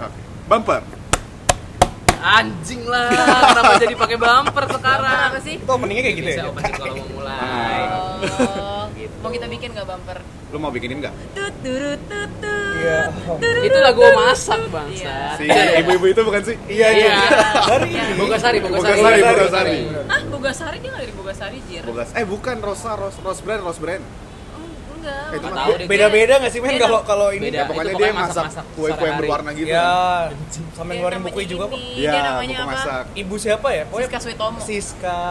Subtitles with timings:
[0.00, 0.18] Oke.
[0.46, 0.82] Bumper.
[2.20, 3.08] Anjing lah,
[3.48, 5.20] kenapa jadi pakai bumper sekarang?
[5.32, 5.56] Apa sih?
[5.56, 6.52] Itu openingnya kayak gitu Bisa ya?
[6.52, 7.80] sih kalau mau mulai?
[7.88, 9.14] Oh, Gitu.
[9.18, 10.18] mau kita bikin nggak bumper?
[10.50, 11.14] Lu mau bikinin nggak?
[11.32, 12.76] Tut turut tut tut.
[12.76, 13.00] Iya.
[13.62, 15.14] Itu lagu masak bangsa.
[15.36, 16.56] Si ibu-ibu itu bukan sih?
[16.66, 17.08] Iya, Iya.
[17.08, 17.16] iya.
[17.66, 18.12] Dari ini.
[18.14, 19.00] Bogasari, Bogasari.
[19.00, 19.24] Bogasari, Bogasari.
[19.24, 19.78] Bogasari.
[20.06, 21.82] Hah, Bogasari dia nggak dari Bogasari Jir?
[21.84, 22.08] Bogas.
[22.12, 24.04] Eh bukan Rosa, Ros, Rose Brand, Rose Brand.
[24.04, 24.29] Oh,
[25.00, 25.24] enggak.
[25.32, 25.86] Eh, tahu deh.
[25.88, 27.48] Beda-beda nggak sih men kalau kalau ini?
[27.48, 27.58] Beda.
[27.58, 29.68] Ya, pokoknya itu dia pokoknya masak masak-masak kue-kue yang berwarna gitu.
[29.74, 29.90] Ya,
[30.76, 31.78] sampai ngeluarin bukunya juga kok.
[31.80, 32.72] Iya, namanya buku apa?
[32.76, 33.04] masak.
[33.16, 33.82] Ibu siapa ya?
[33.88, 34.58] Pokoknya Siska Suitomo.
[34.60, 35.22] Siska.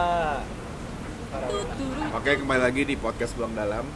[2.10, 3.86] Oke, kembali lagi di podcast Buang Dalam.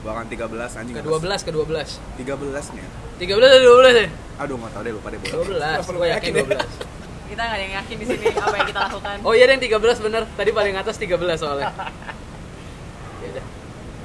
[0.00, 0.94] Buangan 13 anjing.
[0.96, 2.00] Ke 12, ke 12.
[2.20, 2.86] 13-nya.
[3.20, 4.08] 13 atau 12 ya?
[4.40, 5.80] Aduh, enggak tahu deh lupa deh bola.
[5.80, 5.88] 12.
[5.88, 6.58] perlu Gue yakin yakin ya.
[6.62, 6.94] 12.
[7.36, 9.16] Kita nggak ada yang yakin di sini apa yang kita lakukan.
[9.26, 10.22] Oh iya yang 13 bener.
[10.38, 11.74] Tadi paling atas 13 soalnya.
[13.16, 13.44] Ya udah.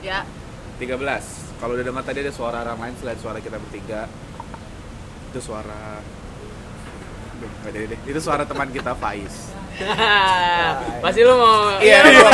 [0.02, 0.20] Ya,
[0.82, 1.58] 13.
[1.58, 4.06] Kalau udah dengar tadi ada suara orang lain selain suara kita bertiga.
[5.30, 6.02] Itu suara
[7.64, 7.98] jadi deh.
[8.04, 9.50] Itu suara teman kita Faiz.
[11.02, 12.32] Pasti lu mau Iya, Iya, gua-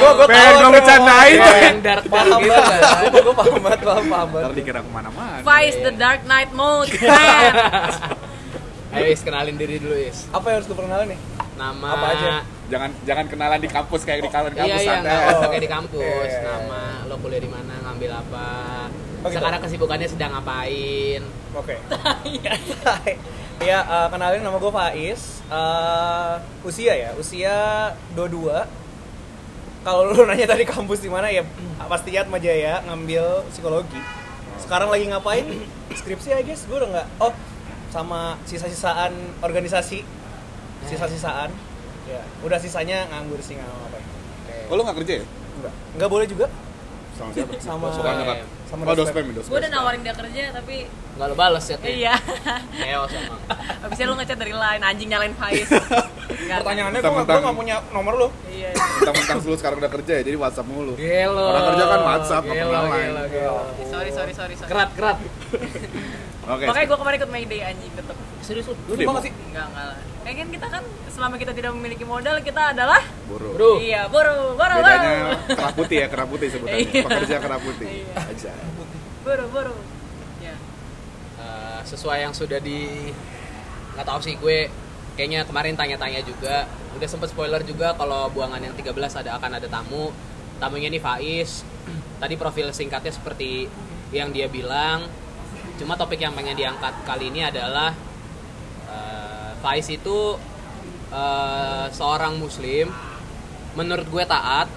[0.00, 0.72] gua- gua pengen tahu gue dong.
[0.72, 1.36] bercandain.
[1.36, 2.80] Yang dark dark Paham gitu banget.
[2.80, 3.04] kan.
[3.04, 4.54] Gue gue paham banget, paham paham Ntar banget.
[4.56, 5.36] dikira ke mana-mana.
[5.42, 6.90] Vice the Dark Knight mode.
[8.88, 10.24] Ayo Is, kenalin diri dulu Is.
[10.30, 11.18] Apa yang harus gue perkenalin nih?
[11.54, 12.28] Nama Apa aja?
[12.66, 15.50] Jangan jangan kenalan di kampus kayak di kampus Iya kampus iya usah Oh.
[15.50, 16.02] kayak di kampus.
[16.02, 16.50] Iya, iya, iya.
[16.50, 18.46] Nama lo kuliah di mana, ngambil apa.
[19.22, 19.38] Oh, gitu.
[19.38, 21.22] Sekarang kesibukannya sedang ngapain?
[21.52, 21.74] Oke.
[23.56, 25.40] Iya, eh, kenalin nama gue Faiz.
[25.42, 27.56] Eh, usia ya, usia
[28.12, 28.52] 22.
[29.80, 31.40] Kalau lu nanya tadi kampus di mana ya
[31.86, 33.96] pasti Atma Jaya ngambil psikologi.
[34.60, 35.46] Sekarang lagi ngapain?
[35.88, 37.06] Skripsi I guess gue udah nggak.
[37.16, 37.32] Oh,
[37.88, 40.04] sama sisa-sisaan organisasi.
[40.84, 41.48] Sisa-sisaan.
[42.06, 44.04] Ya, udah sisanya nganggur sih nggak ngapain.
[44.66, 45.24] Oh, lu nggak kerja ya?
[45.56, 45.72] Enggak.
[45.92, 46.46] Enggak boleh juga
[47.12, 47.52] Sama siapa?
[47.66, 48.36] sama Suka nyokap.
[48.66, 49.24] sama Oh, dospem.
[49.30, 49.48] dospem.
[49.48, 50.76] Gue udah nawarin dia kerja tapi
[51.16, 51.88] Nggak lo bales ya tuh.
[51.88, 52.14] iya.
[52.76, 53.40] Chaos emang.
[53.82, 55.64] Habisnya lu ngechat dari line anjing nyalain Faiz.
[56.56, 58.28] Pertanyaannya gue Mentang-mentang- nggak punya nomor lu.
[58.46, 58.70] Iya.
[58.76, 60.92] Mentang-mentang lu sekarang udah kerja ya, jadi WhatsApp mulu.
[60.94, 61.46] Gelo.
[61.48, 62.82] Orang kerja kan WhatsApp, nggak pernah.
[63.88, 64.68] Sorry, sorry, sorry, sorry.
[64.68, 65.18] Kerat, kerat.
[66.46, 66.64] Oke.
[66.70, 68.16] Makanya gue kemarin ikut Mayday anjing tetep.
[68.46, 68.74] Serius lu?
[68.86, 69.18] Lu demo?
[69.18, 69.34] sih?
[69.50, 69.98] Enggak, enggak lah.
[70.22, 73.48] Kayak kan kita kan selama kita tidak memiliki modal kita adalah Buru.
[73.58, 73.70] Bro.
[73.82, 74.74] iya, boro, boro.
[74.78, 76.86] Bedanya kerah putih ya, kerah putih sebutannya.
[76.86, 77.02] Iya.
[77.02, 77.88] Pekerja kerah putih.
[77.90, 78.14] Iya.
[78.14, 78.52] Aja.
[79.26, 79.74] Boro, boro.
[80.38, 80.54] Ya.
[81.42, 83.10] Eh, sesuai yang sudah di
[83.96, 84.68] nggak tahu sih gue
[85.16, 88.92] kayaknya kemarin tanya-tanya juga udah sempet spoiler juga kalau buangan yang 13
[89.24, 90.12] ada akan ada tamu
[90.60, 91.64] tamunya nih Faiz
[92.22, 93.64] tadi profil singkatnya seperti
[94.12, 95.08] yang dia bilang
[95.76, 97.92] cuma topik yang pengen diangkat kali ini adalah
[98.88, 100.36] eh, Faiz itu
[101.12, 102.90] eh, seorang muslim
[103.76, 104.68] menurut gue taat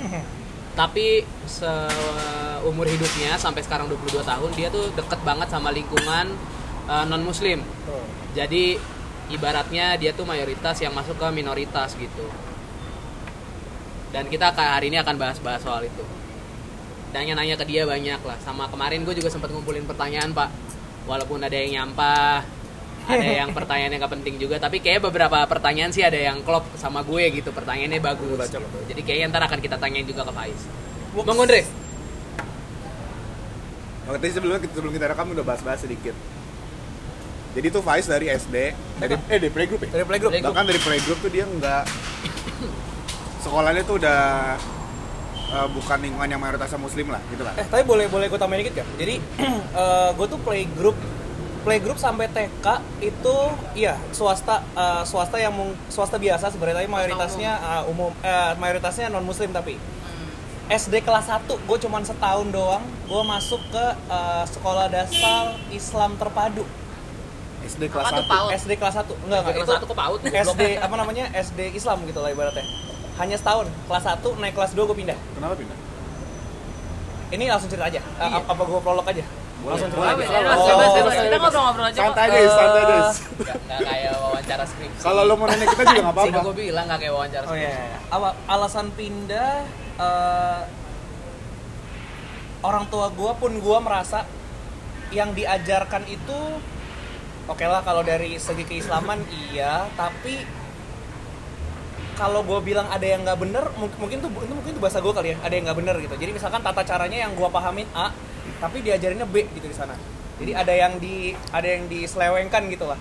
[0.80, 6.30] tapi seumur hidupnya sampai sekarang 22 tahun dia tuh deket banget sama lingkungan
[7.10, 7.62] non muslim
[8.34, 8.78] jadi
[9.30, 12.26] ibaratnya dia tuh mayoritas yang masuk ke minoritas gitu.
[14.10, 16.02] Dan kita hari ini akan bahas-bahas soal itu
[17.10, 20.48] nanya-nanya ke dia banyak lah sama kemarin gue juga sempat ngumpulin pertanyaan pak
[21.10, 22.46] walaupun ada yang nyampah
[23.10, 27.02] ada yang pertanyaannya nggak penting juga tapi kayak beberapa pertanyaan sih ada yang klop sama
[27.02, 28.62] gue gitu pertanyaannya bagus Baca, gitu.
[28.62, 28.86] baca.
[28.86, 30.60] jadi kayaknya ntar akan kita tanyain juga ke Faiz
[31.10, 31.62] Bang Gondre
[34.10, 36.18] Oke, tadi sebelumnya sebelum kita rekam udah bahas-bahas sedikit.
[37.54, 38.56] Jadi tuh Faiz dari SD,
[38.98, 39.90] dari eh dari playgroup ya.
[39.94, 40.34] Dari playgroup.
[40.34, 40.50] Playgroup.
[40.50, 41.84] Bahkan dari playgroup tuh dia nggak
[43.46, 44.20] sekolahnya tuh udah
[45.50, 47.54] eh, bukan lingkungan yang mayoritasnya muslim lah, gitu lah.
[47.54, 48.88] Eh, tapi boleh boleh gue tambahin dikit gak?
[48.96, 49.14] Jadi
[50.16, 50.96] gue tuh playgroup
[51.60, 52.66] playgroup sampai TK
[53.02, 53.36] itu
[53.74, 59.12] iya swasta eh, swasta yang mung- swasta biasa sebenarnya tapi mayoritasnya eh, umum eh, mayoritasnya
[59.12, 59.76] non muslim tapi
[60.70, 66.64] SD kelas 1 gue cuman setahun doang gue masuk ke eh, sekolah dasar Islam terpadu
[67.60, 68.32] SD kelas Apa tuh 1.
[68.32, 68.48] PAUD?
[68.56, 72.08] SD kelas 1 enggak enggak kelas itu satu ke PAUD SD apa namanya SD Islam
[72.08, 72.64] gitu lah ibaratnya
[73.20, 75.78] hanya setahun kelas 1 naik kelas 2 gue pindah Kenapa pindah?
[77.30, 78.42] ini langsung cerita aja Iya.
[78.42, 79.22] apa gue prolog aja
[79.60, 79.70] Boleh.
[79.70, 80.66] langsung cerita Boleh, aja bebas, Oh.
[80.66, 81.14] bebas, bebas.
[81.20, 81.98] Kita ngobrol-ngobrol aja.
[82.00, 82.96] Santai deh, santai deh.
[82.96, 86.38] nggak nggak kayak wawancara skripsi Kalau lo mau nanya kita juga nggak apa-apa.
[86.42, 87.98] gue bilang nggak kayak wawancara Oh skripsi iya, iya.
[88.08, 89.52] Apa alasan pindah
[90.00, 90.60] eh,
[92.60, 94.24] orang tua gua pun gua merasa
[95.10, 96.38] yang diajarkan itu
[97.46, 100.44] oke lah kalau dari segi keislaman iya, tapi
[102.20, 105.12] kalau gue bilang ada yang nggak bener mungkin mungkin tuh itu mungkin tuh bahasa gue
[105.16, 106.14] kali ya ada yang nggak bener gitu.
[106.20, 108.12] Jadi misalkan tata caranya yang gue pahamin A
[108.60, 109.96] tapi diajarinnya B gitu di sana.
[110.36, 113.00] Jadi ada yang di ada yang diselewengkan gitu lah.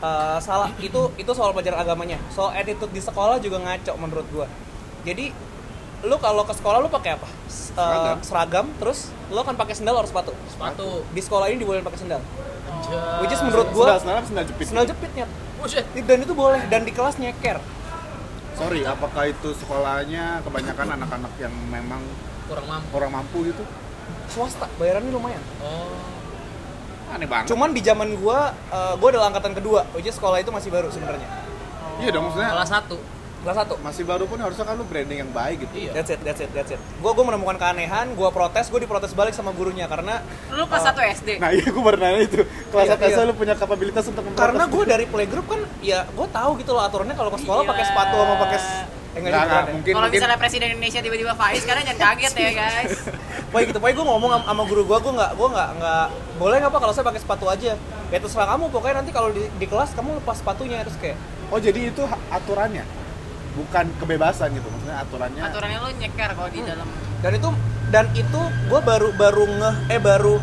[0.00, 2.16] Eh, salah itu itu soal pelajaran agamanya.
[2.32, 4.48] Soal attitude di sekolah juga ngaco menurut gue
[5.06, 5.30] jadi
[6.02, 7.24] lu kalau ke sekolah lu pakai apa?
[7.24, 8.18] Eh, Seragam.
[8.26, 10.32] seragam terus lu kan pakai sendal atau sepatu?
[10.50, 11.06] Sepatu.
[11.14, 12.20] Di sekolah ini dibolehin pakai sendal.
[12.66, 13.22] Anjay.
[13.22, 14.64] which is menurut Sendal, gua sendal apa sendal jepit.
[14.66, 15.26] sendal jepitnya
[15.62, 15.86] Buset.
[16.02, 17.62] dan itu boleh dan di kelas nyeker
[18.56, 22.00] Sorry, apakah itu sekolahnya kebanyakan anak-anak yang memang
[22.46, 22.88] Kurang mampu.
[22.90, 23.62] orang mampu gitu?
[24.26, 25.98] swasta bayarannya lumayan Oh.
[27.10, 27.50] Aneh banget.
[27.50, 31.26] cuman di zaman gua eh, gua adalah angkatan kedua is sekolah itu masih baru sebenarnya
[31.98, 33.15] iya dong maksudnya Kelas 1.
[33.46, 35.74] Kelas satu masih baru pun harusnya kan lu branding yang baik gitu.
[35.80, 35.92] Iya.
[35.94, 36.80] That's it, that's it, that's it.
[36.98, 40.18] Gue gue menemukan keanehan, gue protes, gue diprotes balik sama gurunya karena
[40.50, 41.28] Lu kelas 1 SD.
[41.38, 43.22] Nah iya gue baru nanya itu Kelas Iya, atas iya.
[43.22, 46.82] lu punya kapabilitas untuk memprotes karena gue dari playgroup kan ya gue tahu gitu loh
[46.82, 47.70] aturannya kalau ke sekolah Gila.
[47.70, 48.84] pakai sepatu sama pakai s- eh,
[49.16, 49.72] Nggak, nggak nggak, gitu kan ya.
[49.72, 52.92] mungkin Kalau mungkin misalnya presiden Indonesia tiba-tiba Faiz, kalian jangan kaget ya guys.
[53.46, 56.04] Pokoknya gitu, pokoknya gue ngomong sama, guru gue, gue nggak, gue nggak, nggak
[56.36, 57.72] boleh nggak pak kalau saya pakai sepatu aja.
[58.06, 61.16] Ya terserah kamu, pokoknya nanti kalau di, di kelas kamu lepas sepatunya terus kayak,
[61.46, 62.82] Oh jadi itu aturannya
[63.56, 65.42] Bukan kebebasan gitu Maksudnya aturannya.
[65.42, 66.86] Aturannya lu nyeker kalau di dalam.
[67.16, 67.48] dan itu
[67.86, 70.36] dan itu gue baru baru ngeh, eh baru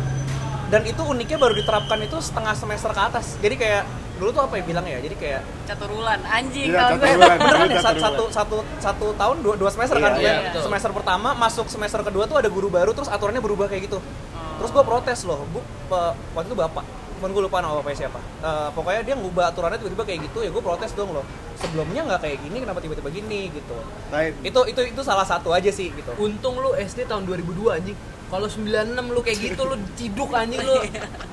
[0.66, 3.38] dan itu uniknya baru diterapkan itu setengah semester ke atas.
[3.38, 3.82] Jadi kayak
[4.14, 7.08] dulu tuh apa ya bilang ya, jadi kayak Caturulan anjing Iya, kalau gue.
[7.40, 7.72] beneran ya?
[7.72, 10.14] Iya, satu, satu satu satu tahun dua, dua semester kan?
[10.16, 13.86] Iya, iya, semester pertama masuk semester kedua tuh ada guru baru terus aturannya berubah kayak
[13.86, 13.98] gitu.
[13.98, 14.42] Oh.
[14.56, 16.84] terus gue protes loh bu pe- waktu itu bapak
[17.24, 18.20] cuman gue lupa nama bapaknya siapa.
[18.20, 21.24] Eh, pokoknya dia ngubah aturannya tiba-tiba kayak gitu ya gue protes dong loh.
[21.56, 23.76] Sebelumnya nggak kayak gini kenapa tiba-tiba gini gitu.
[24.12, 26.12] Nah, itu itu itu salah satu aja sih gitu.
[26.20, 27.96] Untung lu SD tahun 2002 anjing.
[28.28, 30.76] Kalau 96 lu kayak gitu lu ciduk anjing lu.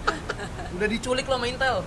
[0.80, 1.84] Udah diculik lo sama Intel.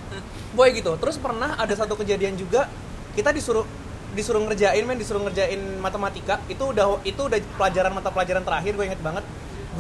[0.53, 0.93] boy gitu.
[1.01, 2.69] Terus pernah ada satu kejadian juga
[3.17, 3.65] kita disuruh
[4.13, 6.45] disuruh ngerjain men disuruh ngerjain matematika.
[6.53, 9.25] Itu udah itu udah pelajaran mata pelajaran terakhir gue inget banget.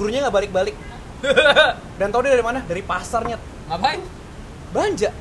[0.01, 0.73] Gurunya nggak balik-balik.
[2.01, 2.65] Dan tau dia dari mana?
[2.65, 3.37] Dari pasarnya
[3.71, 4.01] Ngapain?
[4.75, 5.15] belanja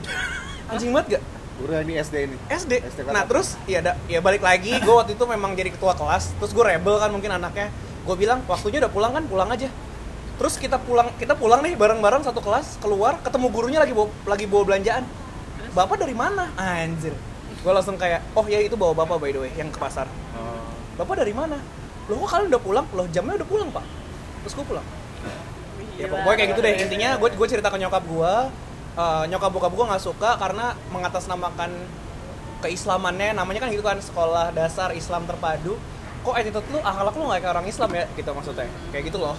[0.65, 1.23] anjing banget gak
[1.61, 2.81] Udah ini SD ini SD.
[2.81, 6.33] SD Nah terus ya da, ya balik lagi, gue waktu itu memang jadi ketua kelas.
[6.41, 7.69] Terus gue rebel kan mungkin anaknya.
[8.09, 9.69] Gue bilang waktunya udah pulang kan, pulang aja.
[10.41, 14.49] Terus kita pulang kita pulang nih bareng-bareng satu kelas keluar ketemu gurunya lagi bawa, lagi
[14.49, 15.05] bawa belanjaan.
[15.77, 16.49] Bapak dari mana?
[16.57, 17.13] Anjir.
[17.61, 20.09] Gue langsung kayak oh ya itu bawa bapak by the way yang ke pasar.
[20.33, 20.73] Oh.
[20.97, 21.61] Bapak dari mana?
[22.09, 22.85] Loh kok kalian udah pulang?
[22.97, 23.85] Loh jamnya udah pulang pak.
[24.41, 24.85] Terus gue pulang.
[25.97, 26.73] Ya pokoknya kayak gitu deh.
[26.81, 28.33] Intinya gue gue cerita ke nyokap gue
[28.97, 31.71] eh, nyokap bokap gue nggak suka karena mengatasnamakan
[32.65, 33.37] keislamannya.
[33.37, 35.77] Namanya kan gitu kan sekolah dasar Islam terpadu.
[36.23, 38.05] Kok attitude lu akhlak lu nggak kayak orang Islam ya?
[38.15, 38.67] Gitu maksudnya.
[38.89, 39.35] Kayak gitu loh.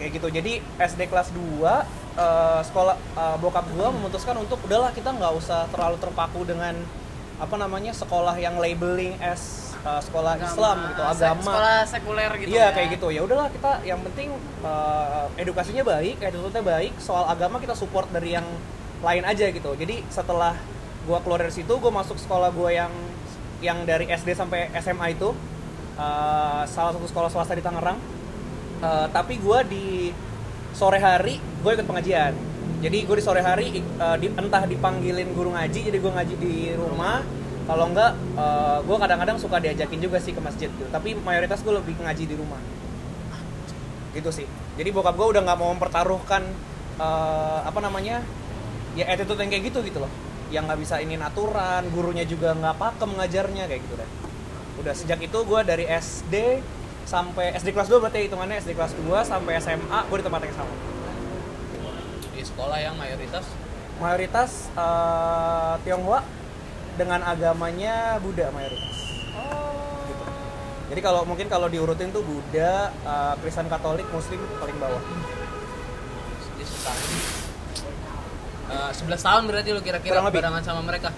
[0.00, 0.26] Kayak gitu.
[0.28, 1.38] Jadi SD kelas 2
[2.18, 6.74] eh, sekolah eh, bokap gue memutuskan untuk udahlah kita nggak usah terlalu terpaku dengan
[7.34, 12.48] apa namanya sekolah yang labeling as eh, sekolah Islam gitu agama Sekolah sekuler gitu.
[12.56, 12.68] Iya ya.
[12.72, 14.32] kayak gitu ya udahlah kita yang penting
[14.64, 18.46] uh, edukasinya baik, attitude-nya baik, soal agama kita support dari yang
[19.04, 19.70] lain aja gitu.
[19.76, 20.56] Jadi setelah
[21.04, 22.92] gua keluar dari situ, gua masuk sekolah gua yang
[23.60, 25.32] yang dari SD sampai SMA itu
[25.96, 28.00] uh, salah satu sekolah swasta di Tangerang.
[28.84, 30.12] Uh, tapi gua di
[30.74, 32.34] sore hari gue ikut pengajian.
[32.84, 36.54] Jadi gue di sore hari uh, di, entah dipanggilin guru ngaji, jadi gue ngaji di
[36.76, 37.24] rumah.
[37.64, 40.88] Kalau enggak, uh, gue kadang-kadang suka diajakin juga sih ke masjid gitu.
[40.92, 42.60] Tapi mayoritas gue lebih ngaji di rumah.
[44.12, 44.46] Gitu sih.
[44.76, 46.44] Jadi bokap gue udah nggak mau mempertaruhkan
[47.00, 48.20] uh, apa namanya
[48.92, 50.12] ya attitude yang kayak gitu gitu loh.
[50.52, 54.10] Yang nggak bisa ini aturan, gurunya juga nggak pakem ngajarnya kayak gitu deh.
[54.84, 56.60] Udah sejak itu gue dari SD
[57.08, 60.56] sampai SD kelas 2 berarti hitungannya SD kelas 2 sampai SMA gue di tempat yang
[60.56, 60.74] sama.
[62.36, 63.48] Di sekolah yang mayoritas
[64.02, 66.43] mayoritas eh, Tionghoa
[66.94, 68.96] dengan agamanya Buddha mayoritas.
[70.06, 70.24] Gitu.
[70.94, 75.02] Jadi kalau mungkin kalau diurutin tuh Buddha, eh, Kristen Katolik, Muslim paling bawah.
[78.64, 81.10] Eh, 11 tahun berarti lu kira-kira barengan sama mereka.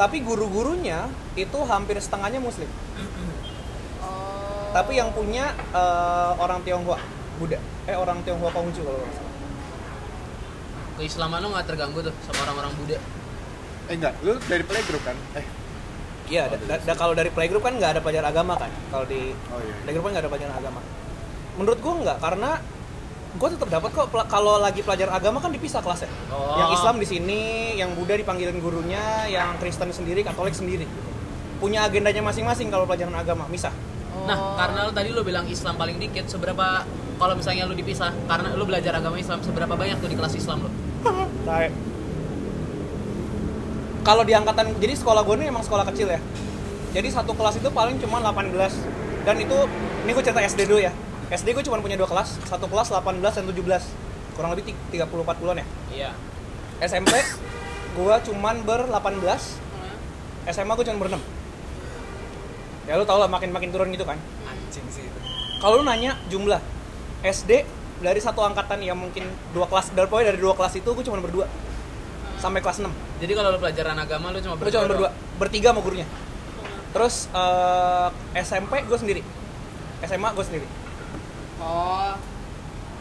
[0.00, 2.68] Tapi guru-gurunya itu hampir setengahnya Muslim.
[4.00, 4.72] Oh.
[4.72, 6.98] Tapi yang punya eh, orang Tionghoa,
[7.36, 7.60] Buddha.
[7.84, 9.34] Eh orang Tionghoa Konghucu kalau nggak salah.
[11.00, 13.00] Keislaman lu nggak terganggu tuh sama orang-orang Buddha.
[13.90, 15.18] Eh enggak, lu dari playgroup kan?
[15.34, 15.42] Eh,
[16.30, 18.70] Iya, da- da- da- kalau dari playgroup kan nggak ada pelajaran agama kan.
[18.94, 19.74] Kalau di oh iya.
[19.82, 20.80] playgroup kan nggak ada pelajaran agama.
[21.58, 22.50] Menurut gua nggak, karena
[23.34, 26.06] gua tetap dapat kok kalau lagi pelajaran agama kan dipisah kelasnya.
[26.30, 26.54] Oh.
[26.54, 27.40] Yang Islam di sini,
[27.82, 30.86] yang Buddha dipanggilin gurunya, yang Kristen sendiri, Katolik sendiri.
[31.58, 33.74] Punya agendanya masing-masing kalau pelajaran agama, misah.
[34.14, 34.22] Oh.
[34.30, 36.86] Nah, karena lu tadi lu bilang Islam paling dikit, seberapa
[37.18, 40.62] kalau misalnya lu dipisah karena lu belajar agama Islam, seberapa banyak tuh di kelas Islam
[40.62, 40.70] lu?
[44.00, 46.20] Kalau di angkatan jadi sekolah gue ini emang sekolah kecil ya.
[46.90, 48.50] Jadi satu kelas itu paling cuma 18
[49.22, 49.56] dan itu
[50.02, 50.92] ini gue cerita SD dulu ya.
[51.30, 52.40] SD gue cuma punya dua kelas.
[52.44, 53.54] Satu kelas 18 dan 17
[54.34, 55.66] kurang lebih ti- 34 bulan ya.
[55.90, 56.10] Iya.
[56.80, 57.12] SMP
[57.90, 59.60] gue cuman ber 18
[60.48, 61.20] SMA gue cuma ber 6
[62.86, 64.16] ya lu tau lah makin makin turun gitu kan.
[64.46, 65.18] Anjing sih itu.
[65.60, 66.58] kalau lu nanya jumlah
[67.20, 67.68] SD
[68.00, 71.20] dari satu angkatan yang mungkin dua kelas dari pokoknya dari dua kelas itu gue cuma
[71.20, 71.44] berdua
[72.40, 72.88] sampai kelas 6
[73.20, 76.06] Jadi kalau lu pelajaran agama lu cuma gue cuma berdua bertiga sama gurunya
[76.90, 78.08] terus eh,
[78.40, 79.22] SMP gue sendiri
[80.02, 80.66] SMA gue sendiri
[81.56, 82.16] Oh.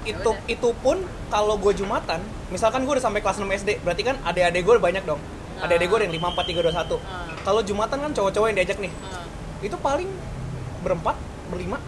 [0.01, 0.36] itu udah.
[0.46, 2.19] itu pun kalau gue jumatan
[2.50, 5.19] misalkan gue udah sampai kelas 6 SD berarti kan adik-adik gue banyak dong
[5.58, 7.27] adik-adik gue ada yang 5, 4, 3, 2, 1 Ah.
[7.41, 9.24] kalau jumatan kan cowok-cowok yang diajak nih Ah.
[9.60, 10.12] itu paling
[10.81, 11.15] berempat
[11.48, 11.79] berlima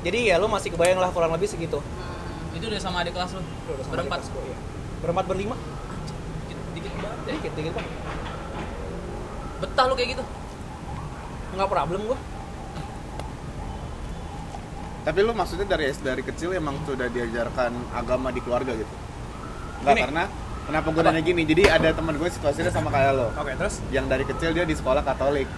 [0.00, 2.18] jadi ya lo masih kebayang lah kurang lebih segitu Hmm.
[2.52, 3.42] Itu udah sama adik kelas lu.
[3.64, 4.18] Udah sama Berempat.
[4.20, 4.56] kelas iya.
[5.00, 5.54] berempat berlima
[7.00, 7.10] Ya.
[7.28, 7.84] dikit dikit pak
[9.60, 10.24] Betah lu kayak gitu.
[11.50, 12.18] nggak problem gue
[15.00, 18.94] Tapi lu maksudnya dari dari kecil emang sudah diajarkan agama di keluarga gitu?
[19.80, 20.02] Enggak Gini.
[20.04, 20.22] karena
[20.62, 21.42] kenapa gue nanya gini?
[21.42, 23.32] Jadi ada teman gue situasinya sama kayak lo.
[23.32, 25.48] oke terus Yang dari kecil dia di sekolah Katolik.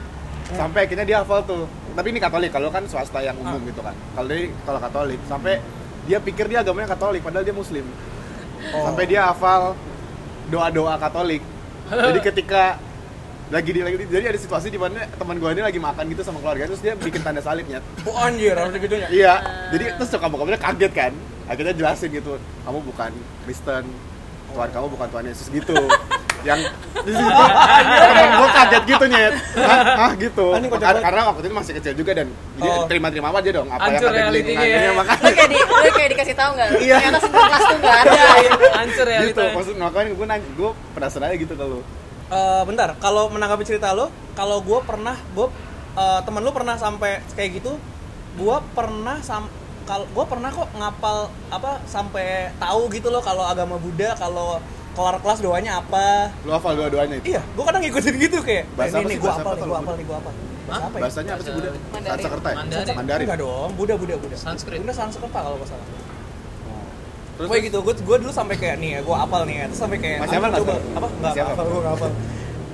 [0.52, 1.66] Sampai akhirnya dia hafal tuh.
[1.92, 3.66] Tapi ini Katolik, kalau kan swasta yang umum Ah.
[3.66, 3.94] gitu kan.
[4.14, 5.58] Kalau dia kalau Katolik sampai
[6.04, 7.82] dia pikir dia agamanya Katolik padahal dia muslim.
[8.70, 8.86] Oh.
[8.86, 9.74] Sampai dia hafal
[10.52, 11.40] doa-doa Katolik.
[11.88, 12.76] Jadi ketika
[13.48, 16.24] lagi di lagi di- jadi ada situasi di mana teman gue ini lagi makan gitu
[16.24, 20.24] sama keluarga terus dia bikin tanda salibnya oh anjir harus gitunya Iya, jadi terus suka
[20.24, 21.12] bokapnya kaget kan.
[21.44, 23.12] Akhirnya jelasin gitu, kamu bukan
[23.44, 23.84] Kristen,
[24.48, 25.76] Tuhan kamu bukan Tuhan Yesus gitu.
[26.42, 26.60] yang
[27.02, 27.42] di situ
[27.98, 29.34] temen gue kaget gitu nyet.
[29.58, 30.46] Hah, hah gitu.
[30.54, 32.86] Kocak Karena, waktu itu masih kecil juga dan jadi Oh.
[32.86, 34.80] terima-terima aja dong apa Hancur yang ada di ya.
[34.90, 36.68] Lu makanya kayak di, lu kayak dikasih tahu nggak?
[36.78, 36.96] Iya.
[36.98, 38.22] Ternyata semua kelas tuh nggak ada.
[38.78, 39.42] Hancur ya gitu.
[39.42, 41.80] Maksud makanya gue nanya, gue penasaran aja gitu kalau
[42.32, 45.46] Eh, bentar, kalau menanggapi cerita lo, kalau gue pernah, gue
[45.92, 47.76] eh, temen lu pernah sampai kayak gitu,
[48.40, 53.76] gue pernah sam kalau gue pernah kok ngapal apa sampai tahu gitu loh kalau agama
[53.76, 56.28] Buddha kalau kelar kelas doanya apa.
[56.44, 57.32] lu hafal dua-duanya itu.
[57.32, 58.64] Iya, gue kadang ngikutin gitu kayak.
[58.72, 59.18] Bahasa eh, apa ini sih?
[59.18, 59.94] gue Bahasa apal apa nih, gue apal Buddha?
[59.96, 60.32] nih, gue apal.
[60.32, 60.68] Hah?
[60.68, 61.02] Bahasa apa ya?
[61.02, 61.70] Bahasanya apa sih Buddha?
[61.72, 62.12] Mandarin.
[62.12, 62.56] Sanskerta ya?
[62.56, 62.94] Mandarin.
[62.94, 63.24] Mandarin.
[63.26, 64.36] Enggak dong, Buddha, Buddha, Buddha.
[64.36, 64.78] Sanskrit.
[64.78, 65.86] Buddha Sanskerta kalau nggak salah.
[67.32, 69.80] Terus Gue gitu, gue gue dulu sampai kayak nih ya, gue apal nih ya, terus
[69.80, 70.92] sampai kayak Masih hafal nggak coba sekarang?
[70.92, 71.54] apa nggak Masih hafal?
[71.56, 72.10] hafal gue nggak hafal.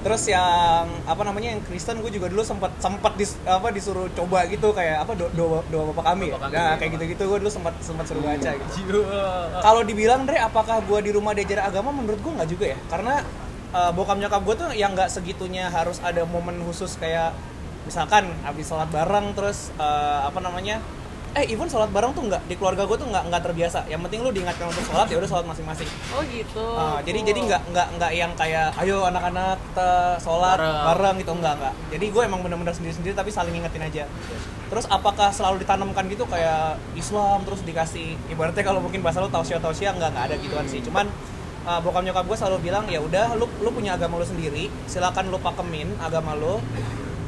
[0.08, 4.48] Terus yang apa namanya yang Kristen gue juga dulu sempat sempat dis, apa disuruh coba
[4.48, 6.32] gitu kayak apa do- doa doa bapak kami.
[6.32, 6.56] Bapak ya?
[6.56, 9.04] Nah kayak gitu gitu gue dulu sempat sempat suruh baca gitu.
[9.60, 11.92] Kalau dibilang Dre, apakah gue di rumah diajar agama?
[11.92, 13.20] Menurut gue nggak juga ya, karena
[13.76, 17.36] uh, bokap nyokap gue tuh yang nggak segitunya harus ada momen khusus kayak
[17.84, 20.80] misalkan habis sholat bareng terus uh, apa namanya
[21.36, 24.24] eh even sholat bareng tuh nggak di keluarga gue tuh nggak nggak terbiasa yang penting
[24.24, 26.64] lu diingatkan untuk sholat ya udah sholat masing-masing Oh gitu.
[26.74, 27.28] Ah, jadi Cool.
[27.28, 30.84] jadi nggak nggak nggak yang kayak ayo anak-anak kita sholat Bareng.
[30.88, 31.14] bareng.
[31.20, 34.04] gitu enggak enggak jadi gue emang bener-bener sendiri-sendiri tapi saling ingetin aja
[34.68, 39.60] terus apakah selalu ditanamkan gitu kayak Islam terus dikasih ibaratnya kalau mungkin bahasa lu tausiah
[39.60, 41.06] tausiah enggak enggak ada gituan sih cuman
[41.64, 45.28] uh, bokap nyokap gue selalu bilang ya udah lu lu punya agama lu sendiri silakan
[45.28, 46.56] lu pakemin agama lu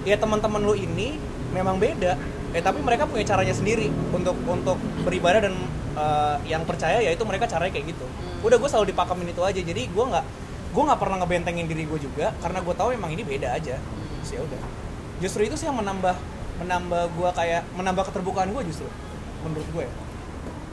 [0.04, 1.20] ya teman-teman lu ini
[1.52, 2.16] memang beda
[2.50, 4.74] eh tapi mereka punya caranya sendiri untuk untuk
[5.06, 5.54] beribadah dan
[5.94, 8.06] uh, yang percaya ya itu mereka caranya kayak gitu
[8.42, 10.24] udah gue selalu dipakemin itu aja jadi gue nggak
[10.70, 13.78] gue nggak pernah ngebentengin diri gue juga karena gue tahu emang ini beda aja
[14.20, 14.60] Terus ya udah
[15.22, 16.16] justru itu sih yang menambah
[16.60, 18.88] menambah gue kayak menambah keterbukaan gue justru
[19.46, 19.94] menurut gue ya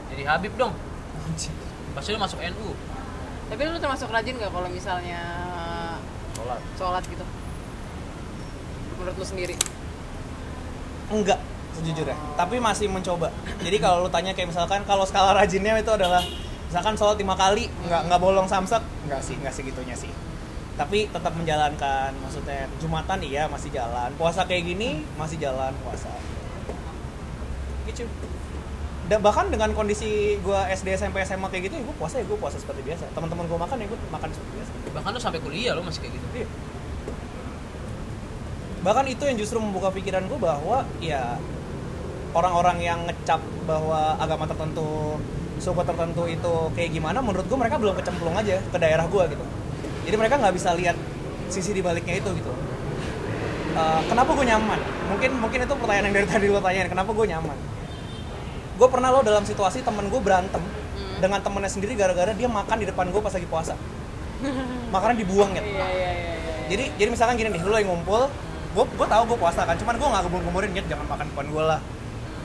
[0.08, 0.72] Jadi Habib dong.
[1.92, 2.72] Pasti lu masuk NU.
[3.52, 5.20] Tapi lu termasuk rajin nggak kalau misalnya
[6.32, 6.60] Sholat.
[6.80, 7.24] sholat gitu?
[8.96, 9.54] Menurut lu sendiri?
[11.08, 11.40] enggak
[11.78, 13.30] sejujurnya tapi masih mencoba.
[13.62, 16.20] Jadi kalau lu tanya kayak misalkan kalau skala rajinnya itu adalah
[16.68, 20.10] misalkan sholat lima kali nggak nggak bolong samsak nggak sih nggak segitunya sih.
[20.78, 24.14] Tapi tetap menjalankan maksudnya jumatan iya masih jalan.
[24.14, 26.12] Puasa kayak gini masih jalan puasa.
[27.88, 28.04] Gitu.
[29.08, 32.36] Dan bahkan dengan kondisi gua SD SMP SMA kayak gitu ya gue puasa ya gue
[32.36, 33.08] puasa seperti biasa.
[33.16, 34.72] Teman-teman gue makan ya gue makan seperti biasa.
[34.92, 36.26] Bahkan lu sampai kuliah lu masih kayak gitu.
[36.44, 36.48] Iya.
[38.78, 41.34] bahkan itu yang justru membuka pikiran gue bahwa ya
[42.36, 45.16] orang-orang yang ngecap bahwa agama tertentu
[45.58, 49.44] suku tertentu itu kayak gimana menurut gue mereka belum kecemplung aja ke daerah gue gitu.
[50.06, 50.96] Jadi mereka nggak bisa lihat
[51.50, 52.52] sisi di baliknya itu gitu.
[53.74, 54.80] Eh, kenapa gue nyaman?
[55.12, 57.56] Mungkin mungkin itu pertanyaan yang dari tadi lo tanyain kenapa gue nyaman?
[58.78, 60.62] Gue pernah lo dalam situasi temen gue berantem
[61.18, 63.74] dengan temennya sendiri gara-gara dia makan di depan gue pas lagi puasa.
[64.94, 66.32] Makannya dibuang ya Iya iya iya.
[66.70, 68.30] jadi jadi misalkan gini nih lu yang ngumpul
[68.76, 71.46] gue gue tahu gue puasa kan cuman gue nggak gebur gemurin gitu jangan makan depan
[71.50, 71.80] gue lah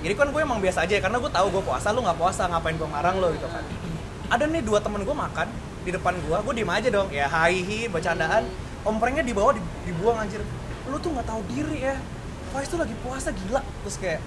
[0.03, 2.75] jadi kan gue emang biasa aja karena gue tahu gue puasa lu nggak puasa ngapain
[2.75, 3.63] gue ngarang lo gitu kan.
[4.27, 5.48] Ada nih dua temen gue makan
[5.81, 7.07] di depan gue gue diem aja dong.
[7.07, 8.43] Ya hai hi bercandaan.
[8.83, 10.43] Omprengnya di bawah di- dibuang anjir.
[10.86, 11.95] Lu tuh nggak tahu diri ya.
[12.51, 13.63] Faiz tuh lagi puasa gila.
[13.63, 14.19] Terus kayak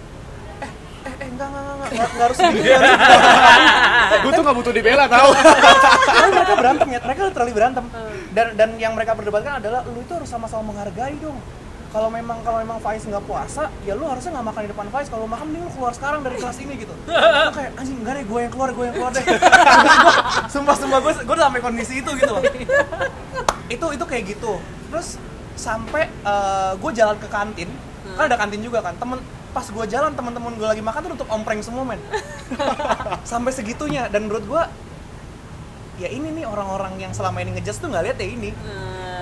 [0.64, 0.71] eh
[1.04, 2.78] eh eh enggak enggak enggak enggak, enggak harus gitu ya
[4.25, 5.28] gue tuh gak butuh dibela tau.
[6.16, 7.85] Tapi mereka berantem ya, mereka literally berantem.
[8.33, 11.37] Dan dan yang mereka perdebatkan adalah lu itu harus sama-sama menghargai dong.
[11.93, 15.09] Kalau memang kalau memang Faiz nggak puasa, ya lu harusnya nggak makan di depan Faiz.
[15.09, 16.93] Kalau makan mending lu keluar sekarang dari kelas ini gitu.
[16.93, 19.25] Lu kayak anjing enggak deh, gue yang keluar, gue yang keluar deh.
[20.55, 22.43] Sumpah sumpah gue gue sampai kondisi itu gitu loh.
[23.66, 25.19] itu itu kayak gitu terus
[25.59, 26.07] sampai
[26.78, 27.71] gue jalan ke kantin
[28.14, 29.19] kan ada kantin juga kan temen
[29.50, 31.99] pas gue jalan teman-teman gue lagi makan tuh untuk ompreng semua men
[33.33, 34.62] sampai segitunya dan menurut gue
[35.99, 38.50] ya ini nih orang-orang yang selama ini ngejudge tuh nggak lihat ya ini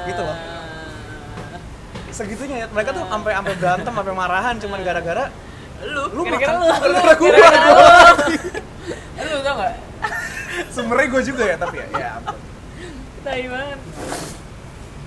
[0.04, 0.36] Gitu loh.
[2.14, 2.66] Segitunya ya.
[2.70, 5.24] Mereka tuh sampai sampai berantem sampai marahan cuman gara-gara
[5.84, 6.66] lu lu gara-gara makan lu.
[6.70, 9.38] Gara-gara gue Gara-gara lu.
[9.44, 9.74] Tau gak
[10.70, 12.38] sumbernya gue juga ya tapi ya ya ampun.
[13.24, 13.80] Tai banget.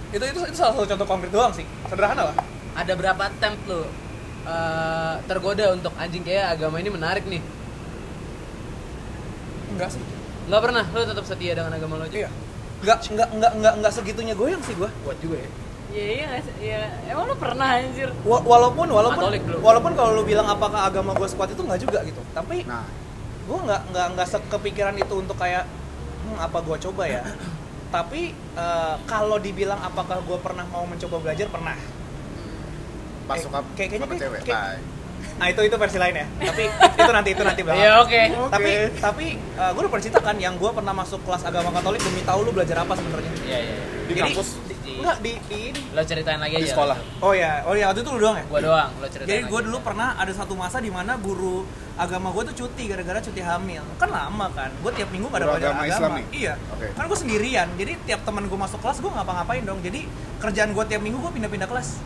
[0.08, 1.66] itu itu itu salah satu contoh konkret doang sih.
[1.88, 2.36] Sederhana lah.
[2.76, 3.88] Ada berapa temp lu
[4.48, 7.44] eh, tergoda untuk anjing kayak agama ini menarik nih.
[9.76, 10.04] Enggak sih.
[10.48, 10.84] Nggak pernah?
[10.92, 12.28] Lu tetap setia dengan agama lo aja?
[12.28, 12.30] Iya.
[12.84, 15.50] Enggak enggak enggak enggak enggak segitunya goyang sih gue kuat juga ya
[15.90, 16.28] Iya iya?
[16.58, 16.82] Iya.
[17.08, 18.10] Emang lu pernah anjir?
[18.22, 19.22] Wa- walaupun walaupun
[19.58, 22.22] walaupun kalau lu bilang apakah agama gue sekuat itu nggak juga gitu.
[22.32, 22.84] Tapi Nah,
[23.44, 25.64] gue nggak nggak nggak kepikiran itu untuk kayak
[26.22, 27.22] hmm, apa gue coba ya?
[27.96, 31.76] Tapi eh, kalau dibilang apakah gue pernah mau mencoba belajar pernah.
[33.26, 34.42] Pas Eh, kayak- kayaknya kayak- cewek.
[34.44, 34.96] kayak-
[35.34, 37.78] nah itu itu versi lain ya tapi itu nanti itu nanti belakang.
[37.80, 38.22] iya oke.
[38.50, 42.22] Tapi tapi gue udah pernah cerita kan yang gue pernah masuk kelas agama Katolik demi
[42.22, 43.32] tahu lu belajar apa sebenarnya.
[43.42, 43.76] Iya iya.
[44.04, 44.77] Di Jadi- kampus, Di-
[45.08, 46.98] enggak di di ini lo ceritain lagi di aja sekolah.
[47.24, 49.52] oh ya oh ya waktu itu lu doang ya gua doang lo ceritain Jadi lagi.
[49.56, 51.64] gue dulu pernah ada satu masa di mana guru
[51.98, 53.82] agama gue tuh cuti gara-gara cuti hamil.
[53.98, 54.70] Kan lama kan.
[54.86, 56.18] Gue tiap minggu gak ada pelajaran agama agama.
[56.30, 56.54] Iya.
[56.78, 56.88] Oke.
[56.94, 57.68] Kan gue sendirian.
[57.74, 59.82] Jadi tiap teman gue masuk kelas gue ngapa-ngapain dong.
[59.82, 60.06] Jadi
[60.38, 61.98] kerjaan gue tiap minggu gue pindah-pindah kelas.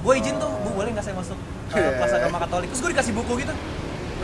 [0.00, 1.36] Gue izin tuh, bu boleh nggak saya masuk
[1.72, 2.68] uh, kelas agama Katolik?
[2.72, 3.54] Terus gue dikasih buku gitu.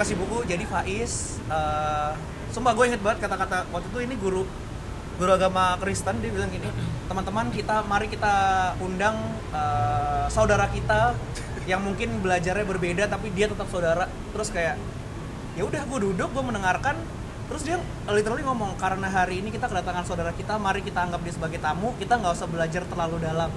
[0.01, 0.37] Kasih buku.
[0.49, 1.37] Jadi Faiz.
[1.53, 2.17] Uh,
[2.51, 4.43] sumpah gue inget banget kata-kata waktu itu ini guru
[5.21, 6.73] guru agama Kristen dia bilang gini
[7.11, 8.33] teman-teman kita mari kita
[8.81, 9.19] undang
[9.51, 11.13] uh, saudara kita
[11.67, 14.07] yang mungkin belajarnya berbeda tapi dia tetap saudara.
[14.31, 14.79] Terus kayak
[15.59, 16.95] ya udah gue duduk gue mendengarkan.
[17.51, 21.35] Terus dia literally ngomong karena hari ini kita kedatangan saudara kita mari kita anggap dia
[21.35, 23.51] sebagai tamu kita nggak usah belajar terlalu dalam.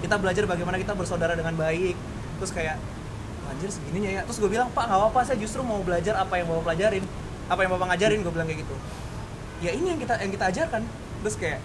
[0.00, 1.96] Kita belajar bagaimana kita bersaudara dengan baik.
[2.40, 2.80] Terus kayak
[3.52, 4.20] anjir segininya ya.
[4.24, 7.04] Terus gue bilang pak nggak apa-apa saya justru mau belajar apa yang bapak pelajarin.
[7.52, 8.18] Apa yang bapak ngajarin?
[8.24, 8.76] Gue bilang kayak gitu.
[9.60, 10.82] Ya ini yang kita yang kita ajarkan
[11.26, 11.58] terus kayak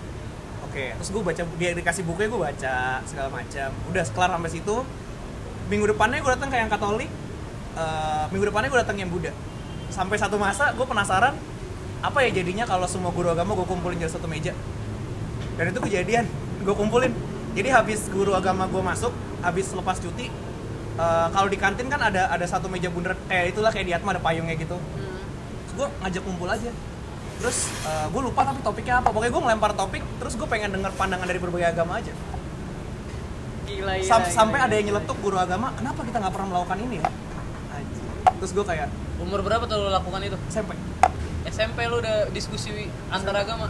[0.65, 3.69] oke terus gue baca dia dikasih bukunya gue baca segala macam.
[3.93, 4.76] Udah kelar sampai situ.
[5.69, 7.06] Minggu depannya gue datang ke yang Katolik
[7.78, 9.30] eh, minggu depannya gue datang yang Buddha.
[9.93, 11.38] Sampai satu masa gue penasaran
[12.02, 14.58] apa ya jadinya kalau semua guru agama gue kumpulin jadi satu meja?
[15.62, 16.26] Dan itu kejadian
[16.65, 17.13] gue kumpulin.
[17.54, 19.13] Jadi habis guru agama gue masuk
[19.45, 20.34] habis lepas cuti
[20.97, 24.17] eh, kalau di kantin kan ada ada satu meja bundar kayak itulah kayak di Atma
[24.17, 24.82] ada payungnya gitu.
[25.69, 26.74] Terus gue ngajak kumpul aja
[27.41, 27.58] terus
[28.08, 31.39] gue lupa tapi topiknya apa pokoknya gue ngelempar topik terus gue pengen denger pandangan dari
[31.39, 32.13] berbagai agama aja
[33.65, 34.06] Gila gila.
[34.06, 36.95] Sam- gila, sampai gila, ada yang nyeletuk guru agama kenapa kita nggak pernah melakukan ini
[37.01, 37.10] ya
[37.71, 38.04] Anjir.
[38.38, 40.71] terus gue kayak umur berapa tuh lo lakukan itu SMP
[41.47, 42.69] SMP lu udah diskusi
[43.10, 43.67] antar agama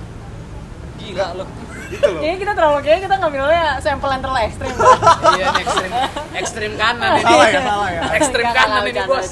[0.98, 1.46] gila lo
[1.92, 2.24] Itu loh.
[2.24, 4.72] Kayaknya kita terlalu kayaknya kita ngambilnya sampel yang terlalu ekstrim.
[5.40, 5.92] iya ekstrim
[6.40, 9.28] ekstrim kanan ini salah ya salah ya ekstrim kanan ini bos.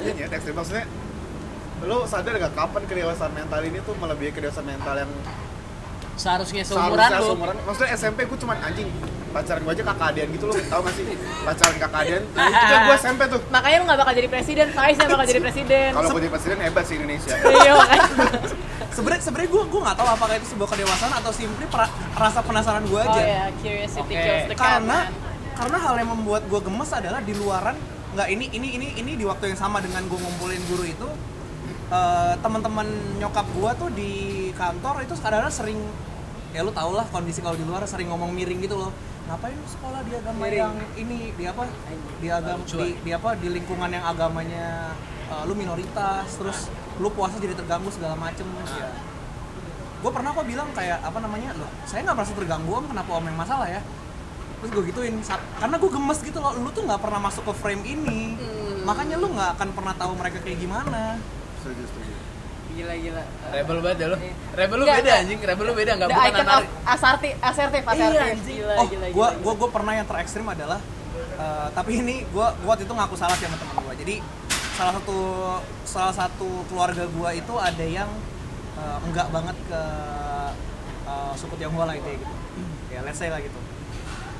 [0.00, 0.54] Iya, ekstrim.
[0.56, 0.84] maksudnya
[1.88, 5.10] lo sadar gak kapan kedewasaan mental ini tuh melebihi kedewasaan mental yang
[6.18, 8.88] seharusnya seumuran seharusnya lu seumuran maksudnya SMP gue cuman anjing
[9.28, 11.04] pacaran gue aja kakak adian gitu lo tau gak sih
[11.46, 12.22] pacaran kakak adian
[12.52, 15.40] itu kan gue SMP tuh Makanya lu gak bakal jadi presiden, Faiz yang bakal jadi
[15.40, 15.88] presiden.
[15.94, 18.08] kalau gue jadi presiden hebat sih Indonesia Iya makanya.
[18.98, 21.64] sebenarnya sebenarnya gue gue nggak tahu apakah itu sebuah kedewasaan atau simply
[22.18, 24.18] rasa penasaran gue Oh aja ya, curiosity Oke.
[24.18, 24.82] kills the cat.
[24.82, 25.54] karena man.
[25.54, 27.76] karena hal yang membuat gue gemes adalah di luaran
[28.08, 31.08] nggak ini ini ini ini di waktu yang sama dengan gue ngumpulin guru itu
[31.88, 34.12] eh, teman-teman nyokap gue tuh di
[34.52, 35.80] kantor itu kadang-kadang sering
[36.52, 38.92] ya lu tau lah kondisi kalau di luar sering ngomong miring gitu loh.
[39.28, 40.60] Ngapain lu sekolah di agama Miring.
[40.64, 41.68] yang ini di apa?
[42.16, 43.36] Di agama di, di apa?
[43.36, 44.96] Di lingkungan yang agamanya
[45.28, 48.44] eh, lu minoritas terus lu puasa jadi terganggu segala macem.
[48.76, 48.92] Ya
[49.98, 52.84] gue pernah kok bilang kayak apa namanya loh saya nggak merasa terganggu om.
[52.88, 53.80] Kenapa om yang masalah ya?
[54.58, 55.14] Terus gue gituin
[55.60, 56.52] karena gue gemes gitu loh.
[56.56, 58.34] Lu tuh nggak pernah masuk ke frame ini.
[58.88, 61.20] Makanya lu nggak akan pernah tahu mereka kayak gimana
[61.68, 62.12] setuju setuju.
[62.68, 63.22] Gila gila.
[63.50, 64.34] rebel banget ya lo Iya.
[64.56, 65.38] rebel lu beda anjing.
[65.44, 67.82] Rebel lu beda nggak bukan anar asertif, asertif.
[67.84, 68.56] anjing.
[68.56, 70.80] Gila, oh gila, gue gila, gue gue pernah yang terekstrim adalah
[71.36, 74.14] eh, tapi ini gue gue waktu itu ngaku salah sih sama teman gue jadi
[74.78, 75.18] salah satu
[75.82, 78.08] salah satu keluarga gue itu ada yang
[78.78, 79.82] eh, enggak banget ke
[81.04, 82.34] eh, suku Tionghoa lah itu gitu.
[82.88, 83.58] Ya let's say lah gitu.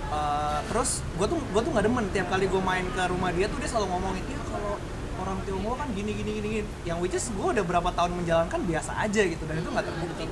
[0.08, 2.04] Eh, terus gue tuh gue tuh nggak demen.
[2.14, 4.74] Tiap kali gue main ke rumah dia tuh dia selalu ngomongin iya kalau
[5.18, 8.60] orang Tionghoa kan gini gini gini, gini." yang which is gue udah berapa tahun menjalankan
[8.64, 10.24] biasa aja gitu dan itu nggak terbukti.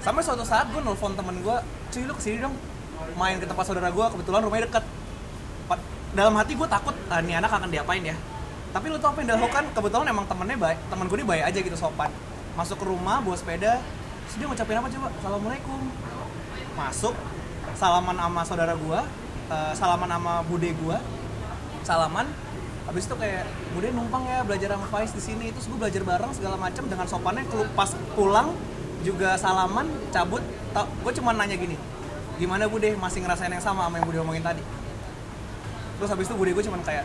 [0.00, 1.56] Sampai suatu saat gue nelfon temen gue
[1.90, 2.54] cuy lu ke sini dong
[3.16, 4.84] main ke tempat saudara gue kebetulan rumahnya deket.
[6.10, 8.16] Dalam hati gue takut ah, nih anak akan diapain ya?
[8.70, 9.64] Tapi lu tau apa yang dilakukan?
[9.74, 12.10] Kebetulan emang temennya baik temen gue ini baik aja gitu sopan.
[12.58, 13.78] Masuk ke rumah bawa sepeda
[14.26, 15.08] terus dia ngucapin apa coba?
[15.18, 15.80] Assalamualaikum.
[16.78, 17.14] Masuk
[17.74, 19.00] salaman sama saudara gua
[19.50, 20.98] eh, salaman sama bude gua
[21.86, 22.26] salaman
[22.90, 25.54] habis itu kayak bude numpang ya belajar sama Faiz di sini.
[25.54, 27.46] Terus gua belajar bareng segala macam dengan sopannya.
[27.46, 28.50] Kelu- pas pulang
[29.00, 31.72] juga salaman cabut tau gue cuma nanya gini
[32.36, 34.60] gimana bude masih ngerasain yang sama sama yang bude omongin tadi?
[35.96, 37.04] Terus habis itu bude gue cuma kayak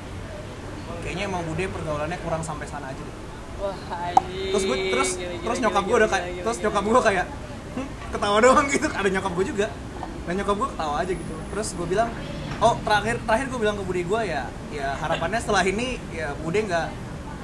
[1.04, 3.16] kayaknya emang bude pergaulannya kurang sampai sana aja deh.
[3.56, 3.76] Wah,
[4.52, 7.26] terus gue terus Gila, gila, terus nyokap gue udah kayak terus nyokap gue kayak
[7.76, 8.88] "Hmm, ketawa doang gitu.
[8.92, 9.68] Ada nyokap gue juga.
[10.26, 11.34] Dan nyokap gue ketawa aja gitu.
[11.52, 12.10] Terus gue bilang
[12.66, 16.66] oh terakhir terakhir gue bilang ke bude gue ya ya harapannya setelah ini ya bude
[16.66, 16.88] nggak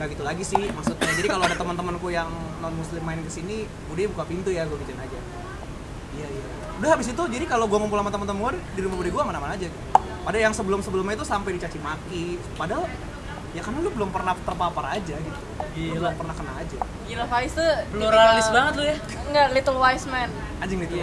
[0.02, 1.14] nggak gitu lagi sih maksudnya.
[1.14, 2.26] Jadi kalau ada teman-temanku yang
[2.58, 5.20] non muslim main ke sini bude buka pintu ya gue gituin aja.
[6.18, 6.46] Iya iya.
[6.82, 9.54] Udah habis itu jadi kalau gue ngumpul sama teman-teman gue di rumah bude gue mana-mana
[9.54, 9.70] aja.
[10.26, 12.90] Pada yang sebelum sebelumnya itu sampai dicaci maki padahal
[13.52, 15.40] ya karena lu belum pernah terpapar aja gitu
[15.72, 15.94] Gila.
[15.98, 18.96] belum pernah kena aja Gila Faiz tuh Pluralis tipikal- banget lu ya.
[19.26, 20.30] Enggak, little wise man.
[20.58, 20.96] anjing itu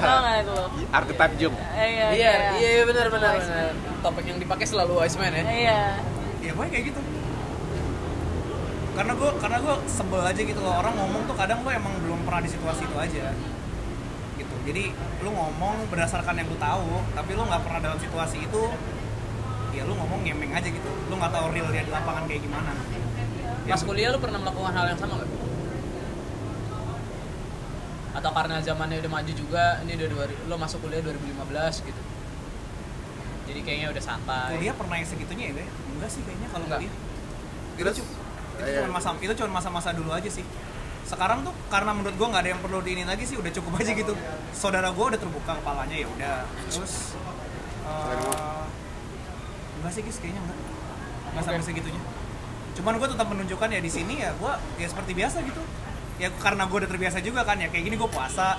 [0.00, 0.66] Tau gak itu lo?
[0.90, 3.72] archetype Jung Eh, Iya, Iya, iya iya, benar Little benar.
[4.00, 5.44] Topik yang dipakai selalu wise man ya.
[5.44, 5.80] Iya.
[6.40, 7.00] ya pokoknya kayak gitu
[8.94, 12.20] karena gue karena gue sebel aja gitu loh orang ngomong tuh kadang lo emang belum
[12.22, 13.26] pernah di situasi itu aja
[14.34, 18.62] gitu jadi lu ngomong berdasarkan yang lu tahu tapi lu nggak pernah dalam situasi itu
[19.74, 22.70] ya lu ngomong ngemeng aja gitu lu nggak tahu realnya di lapangan kayak gimana
[23.64, 25.30] Pas kuliah lu pernah melakukan hal yang sama nggak?
[28.14, 32.02] Atau karena zamannya udah maju juga, ini udah dua, lo masuk kuliah 2015 gitu.
[33.44, 34.52] Jadi kayaknya udah santai.
[34.54, 35.64] kuliah pernah yang segitunya ya Be?
[35.64, 36.80] enggak sih kayaknya kalau Enggak.
[36.80, 36.94] kuliah
[37.74, 38.12] itu cu-
[38.54, 38.78] itu Iya.
[38.80, 40.44] cuma masa itu cuma masa-masa dulu aja sih
[41.04, 43.92] sekarang tuh karena menurut gue nggak ada yang perlu diinin lagi sih udah cukup aja
[43.92, 44.14] gitu
[44.52, 47.12] saudara gue udah terbuka kepalanya ya udah terus
[47.82, 48.33] uh,
[49.84, 50.58] enggak sih guys kayaknya enggak.
[51.36, 52.02] Nggak sampai segitunya.
[52.74, 55.60] Cuman gue tetap menunjukkan ya di sini ya gue ya seperti biasa gitu.
[56.16, 58.56] Ya karena gue udah terbiasa juga kan ya kayak gini gue puasa.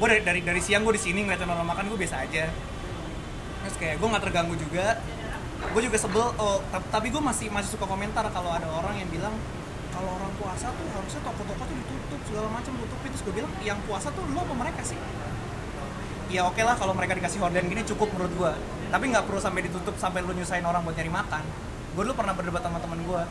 [0.00, 2.48] Gue dari, dari dari siang gue di sini ngeliatin orang makan gue biasa aja.
[3.62, 4.96] Terus kayak gue nggak terganggu juga.
[5.62, 9.12] Gue juga sebel oh ta- tapi gue masih masih suka komentar kalau ada orang yang
[9.12, 9.36] bilang
[9.92, 13.76] kalau orang puasa tuh harusnya toko-toko tuh ditutup segala macam tutupin terus gue bilang yang
[13.84, 14.96] puasa tuh lo apa mereka sih?
[16.32, 18.52] Ya oke lah kalau mereka dikasih horden gini cukup menurut gue
[18.92, 21.42] tapi nggak perlu sampai ditutup sampai lu nyusahin orang buat nyari makan.
[21.96, 23.22] Gue dulu pernah berdebat sama teman gue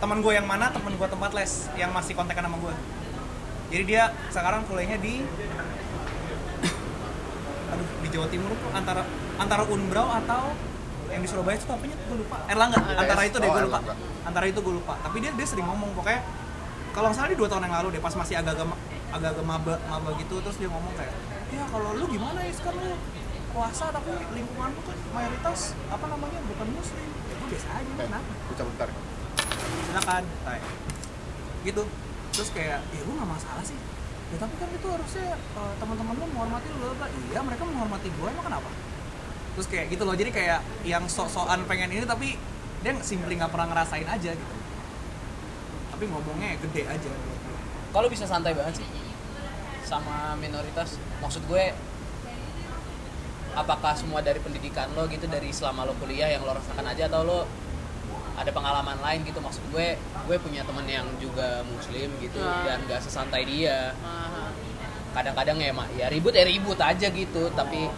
[0.00, 2.74] teman gue yang mana teman gue tempat les yang masih kontekan sama gue
[3.68, 4.02] jadi dia
[4.32, 5.20] sekarang kuliahnya di
[7.70, 9.04] aduh di Jawa Timur tuh antara
[9.36, 10.56] antara Unbrau atau
[11.10, 11.96] yang di Surabaya itu apanya?
[12.06, 12.38] Gue lupa.
[12.46, 12.78] Erlangga.
[12.78, 13.80] Antara itu deh Oh, gue lupa
[14.24, 14.94] antara itu gue lupa.
[15.04, 16.24] Tapi dia dia sering ngomong pokoknya
[16.90, 18.66] kalau salah di dua tahun yang lalu deh pas masih agak-agak
[19.12, 21.12] agak-agak maba maba gitu terus dia ngomong kayak
[21.50, 22.78] ya kalau lu gimana ya sekarang?
[22.78, 22.96] lu
[23.50, 27.08] puasa tapi lingkungan lu tuh mayoritas apa namanya bukan muslim.
[27.26, 28.32] Ya gue biasa aja Eh, kenapa?
[28.54, 28.88] cabut bentar.
[29.86, 30.60] Silakan tay.
[31.66, 31.82] Gitu.
[32.30, 33.78] Terus kayak ya gue nggak masalah sih.
[34.30, 38.28] Ya tapi kan itu harusnya eh, teman-teman lu menghormati lu apa iya mereka menghormati gue
[38.30, 38.70] emang kenapa?
[39.58, 40.14] Terus kayak gitu loh.
[40.14, 42.38] Jadi kayak yang sok-sokan pengen ini tapi
[42.80, 44.54] dia simply nggak pernah ngerasain aja gitu.
[45.90, 47.10] Tapi ngomongnya gede aja.
[47.90, 48.86] Kalau bisa santai banget sih.
[49.82, 50.96] Sama minoritas.
[51.18, 51.74] Maksud gue
[53.52, 57.22] apakah semua dari pendidikan lo gitu dari selama lo kuliah yang lo rasakan aja atau
[57.22, 57.40] lo
[58.34, 62.64] ada pengalaman lain gitu maksud gue gue punya temen yang juga muslim gitu Ah.
[62.64, 64.48] dan gak sesantai dia Aha.
[65.12, 67.90] kadang-kadang ya mak ya ribut ya ribut aja gitu tapi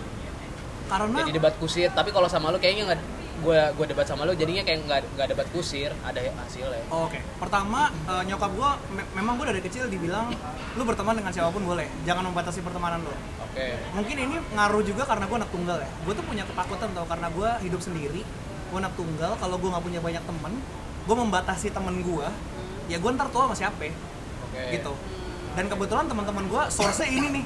[0.89, 3.01] karena jadi debat kusir tapi kalau sama lo kayaknya nggak
[3.43, 7.19] gue gue debat sama lo jadinya kayak nggak nggak debat kusir ada hasilnya Oh, Oke,
[7.37, 8.71] pertama eh, nyokap gue
[9.13, 10.31] memang gue dari kecil dibilang
[10.73, 13.13] lu berteman dengan siapa pun boleh, jangan membatasi pertemanan lo.
[13.13, 15.91] oke Mungkin ini ngaruh juga karena gue anak tunggal ya.
[16.09, 18.25] Gue tuh punya ketakutan tau karena gue hidup sendiri,
[18.73, 19.37] gue anak tunggal.
[19.37, 20.53] Kalau gue nggak punya banyak temen,
[21.05, 22.27] gue membatasi temen gue,
[22.89, 23.85] ya gue ntar tua sama siapa?
[23.85, 24.93] oke Gitu.
[25.53, 27.45] Dan kebetulan teman-teman gue source ini nih,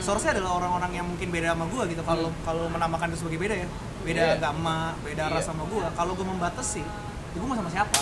[0.00, 2.00] source adalah orang-orang yang mungkin beda sama gue gitu.
[2.00, 3.68] Kalau kalau menamakan itu sebagai beda ya,
[4.02, 4.34] beda Iya.
[4.40, 5.34] agama, beda Iya.
[5.36, 5.84] ras sama gue.
[5.92, 8.00] Kalau gue membatasi, ya gue mau sama siapa?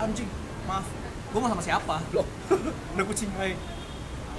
[0.00, 0.28] Anjing,
[0.64, 0.86] maaf,
[1.28, 1.96] gue mau sama siapa?
[2.16, 2.24] Loh.
[2.96, 3.52] Udah kucing hai.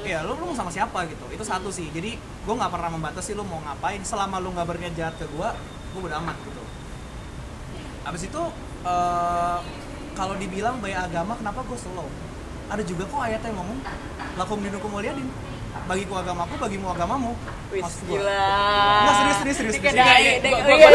[0.02, 1.26] Iya, lu, lu mau sama siapa gitu?
[1.30, 1.90] Itu satu sih.
[1.90, 4.02] Jadi gue nggak pernah membatasi lu mau ngapain.
[4.02, 5.50] Selama lu nggak berniat jahat ke gue,
[5.94, 6.62] gue udah aman gitu.
[8.06, 8.42] Abis itu
[8.86, 9.58] eh,
[10.14, 12.10] kalau dibilang bayi agama, kenapa gue slow?
[12.68, 13.80] Ada juga kok ayat yang ngomong
[14.36, 15.28] lakum dinukum waliyadin.
[15.88, 17.32] Bagiku agamaku, bagimu agamamu.
[17.72, 18.52] Wih, gila.
[19.00, 20.88] Nggak, serius, serius, serius, Iya, iya, iya, gua- iya,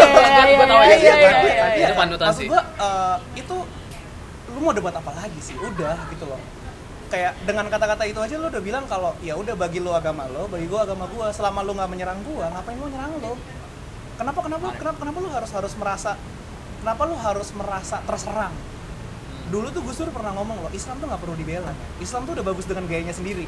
[0.44, 3.56] iya, aja iya, iya, itu panutan Maksud sih gua eh, itu
[4.52, 5.56] lu mau debat apa lagi sih?
[5.56, 6.40] Udah gitu loh.
[7.08, 10.44] Kayak dengan kata-kata itu aja lu udah bilang kalau ya udah bagi lu agama lo,
[10.48, 11.32] bagi gua agama gua.
[11.32, 13.32] Selama lu nggak menyerang gua, ngapain lu nyerang lo?
[14.12, 16.12] Kenapa kenapa kenapa kenapa lu harus harus merasa
[16.80, 18.52] kenapa lu harus merasa terserang?
[19.50, 21.72] Dulu tuh Gus Dur pernah ngomong loh, Islam tuh nggak perlu dibela.
[21.98, 23.46] Islam tuh udah bagus dengan gayanya sendiri.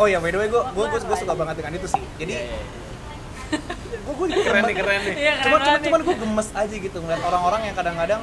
[0.00, 2.02] Oh ya, by the way, gue gue gue suka banget dengan itu sih.
[2.18, 2.60] Jadi Iya, iya.
[3.90, 6.96] gue gue keren nih keren nih Iya, keren cuman cuman, cuman gue gemes aja gitu
[7.02, 8.22] ngeliat orang-orang yang kadang-kadang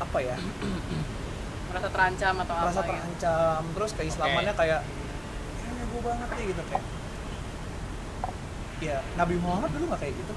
[0.00, 0.36] apa ya
[1.70, 2.94] merasa terancam atau merasa apa gitu.
[2.94, 4.80] terancam terus keislamannya kayak
[5.66, 6.84] ini gue banget nih gitu kayak
[8.80, 10.32] ya Nabi Muhammad dulu nggak kayak gitu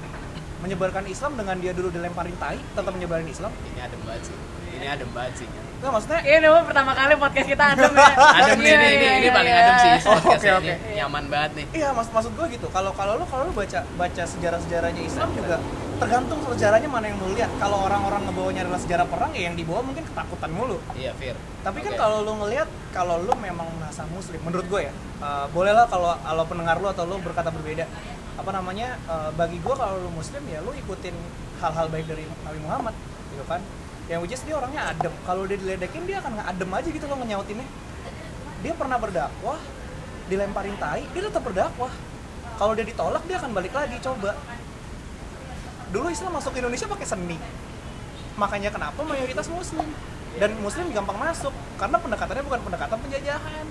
[0.64, 4.36] menyebarkan Islam dengan dia dulu dilemparin tai tetap menyebarin Islam ini adem banget sih
[4.74, 8.12] ini adem banget sih nggak maksudnya Iya, ini mah pertama kali podcast kita adem ya.
[8.40, 9.62] adem nih ini ini, iya, ini iya, paling iya.
[9.68, 10.74] adem sih Oh, oke, ini oke.
[10.96, 14.22] nyaman banget nih iya maksud maksud gue gitu kalau kalau lu kalau lu baca baca
[14.24, 15.60] sejarah sejarahnya Islam juga
[15.94, 19.80] tergantung sejarahnya mana yang lu lihat kalau orang-orang ngebawanya adalah sejarah perang ya yang dibawa
[19.84, 22.00] mungkin ketakutan mulu iya Fir Tapi kan Oke.
[22.00, 24.92] kalau lu ngelihat kalau lu memang merasa muslim, menurut gue ya,
[25.24, 27.88] uh, bolehlah kalau kalau pendengar lu atau lu berkata berbeda.
[28.34, 28.98] Apa namanya?
[29.06, 31.14] uh, bagi gue kalau lu muslim ya lu ikutin
[31.62, 32.94] hal-hal baik dari Nabi Muhammad,
[33.30, 33.62] gitu kan.
[34.10, 35.14] Yang which is dia orangnya adem.
[35.24, 37.66] Kalau dia diledekin dia akan adem aja gitu loh ngenyautinnya.
[38.60, 39.60] Dia pernah berdakwah,
[40.28, 41.92] dilemparin tai, dia tetap berdakwah.
[42.54, 44.36] Kalau dia ditolak dia akan balik lagi coba.
[45.94, 47.38] Dulu Islam masuk ke Indonesia pakai seni.
[48.34, 49.86] Makanya kenapa mayoritas muslim
[50.42, 53.66] dan muslim gampang masuk karena pendekatannya bukan pendekatan penjajahan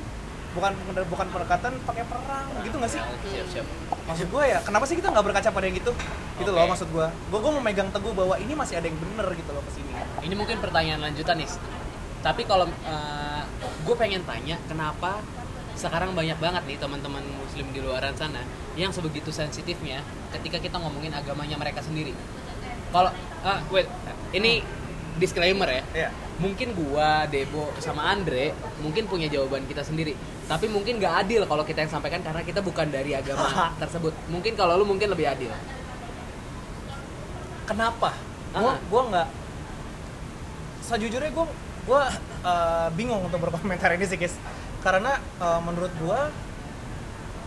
[0.54, 0.72] bukan
[1.10, 3.02] bukan pendekatan pakai perang gitu nggak sih
[4.04, 5.92] maksud gue ya kenapa sih kita nggak berkaca pada yang gitu
[6.42, 6.72] gitu loh Oke.
[6.76, 9.64] maksud gue gue gue mau megang teguh bahwa ini masih ada yang bener gitu loh
[9.64, 9.92] ke sini.
[10.24, 11.50] Ini mungkin pertanyaan lanjutan nih
[12.24, 12.68] tapi kalau
[13.84, 15.20] gue pengen tanya kenapa
[15.76, 18.46] sekarang banyak banget nih teman-teman muslim di luaran sana
[18.80, 20.00] yang sebegitu sensitifnya
[20.32, 22.16] ketika kita ngomongin agamanya mereka sendiri?
[22.96, 23.12] Kalau
[23.44, 23.90] ah, wait
[24.32, 24.64] ini
[25.20, 25.84] disclaimer ya.
[26.08, 26.10] Ya
[26.42, 31.64] mungkin gua Debo sama Andre mungkin punya jawaban kita sendiri tapi mungkin nggak adil kalau
[31.64, 33.48] kita yang sampaikan karena kita bukan dari agama
[33.82, 34.12] tersebut.
[34.28, 35.52] Mungkin kalau lu mungkin lebih adil.
[37.64, 38.12] Kenapa?
[38.54, 38.78] Gue Ah.
[38.78, 39.28] gue nggak
[40.84, 41.46] sejujurnya gue
[41.84, 42.02] gue
[42.44, 44.36] uh, bingung untuk berkomentar ini sih guys.
[44.84, 46.20] Karena uh, menurut gue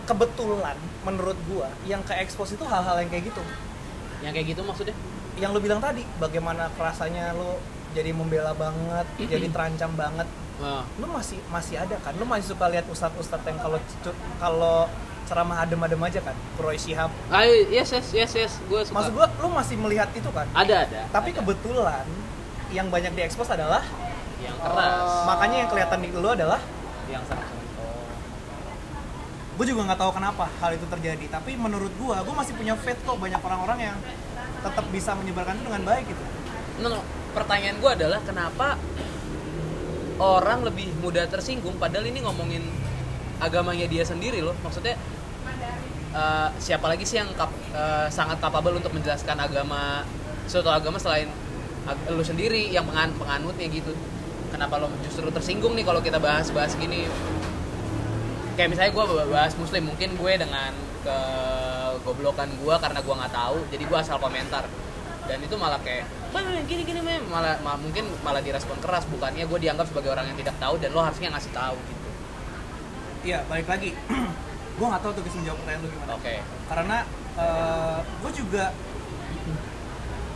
[0.07, 3.43] kebetulan menurut gue yang ke expose itu hal-hal yang kayak gitu.
[4.25, 4.95] Yang kayak gitu maksudnya?
[5.37, 7.61] Yang lu bilang tadi bagaimana rasanya lu
[7.93, 12.17] jadi membela banget jadi terancam banget Wah, lu masih masih ada kan?
[12.17, 13.77] Lu masih suka lihat ustadz-ustadz yang kalau
[14.41, 14.77] kalau
[15.29, 16.33] ceramah adem-adem aja kan?
[16.57, 18.53] Roy Shihab ah, yes yes yes yes.
[18.65, 18.95] Gue suka.
[18.97, 20.49] Maksud gua lu masih melihat itu kan?
[20.57, 21.43] Ada ada tapi ada.
[21.43, 22.05] kebetulan
[22.73, 23.85] yang banyak diekspos adalah
[24.41, 25.29] yang keras.
[25.29, 26.61] Makanya yang kelihatan di lu adalah
[27.07, 27.57] yang serem
[29.57, 31.25] gue juga nggak tahu kenapa hal itu terjadi.
[31.33, 33.97] Tapi menurut gua gue masih punya faith kok banyak orang-orang yang
[34.61, 36.23] tetap bisa menyebarkan itu dengan baik gitu.
[36.77, 37.01] No, no.
[37.33, 38.77] pertanyaan gue adalah kenapa
[40.17, 42.63] orang lebih mudah tersinggung padahal ini ngomongin
[43.37, 44.57] agamanya dia sendiri loh.
[44.65, 44.97] Maksudnya
[46.13, 50.01] eh, siapa lagi sih yang kap- eh, sangat capable untuk menjelaskan agama
[50.49, 51.29] suatu agama selain
[51.85, 53.93] ag- lu sendiri yang pengan penganutnya gitu?
[54.47, 57.05] Kenapa lo justru tersinggung nih kalau kita bahas-bahas gini?
[58.55, 60.71] Kayak misalnya gue bahas muslim mungkin gue dengan
[61.05, 61.17] ke
[62.01, 64.65] goblokan gue karena gue nggak tahu jadi gue asal komentar
[65.27, 67.23] dan itu malah kayak "Wah, gini gini mem.
[67.27, 69.03] Malah, malah mungkin malah direspon keras.
[69.11, 72.09] Bukannya gue dianggap sebagai orang yang tidak tahu dan lo harusnya ngasih tahu gitu.
[73.27, 73.91] Iya balik lagi.
[74.77, 76.11] Gue nggak tahu tuh bisa menjawab pertanyaan lu gimana.
[76.21, 76.35] Oke.
[76.69, 76.97] Karena
[78.21, 78.65] gue juga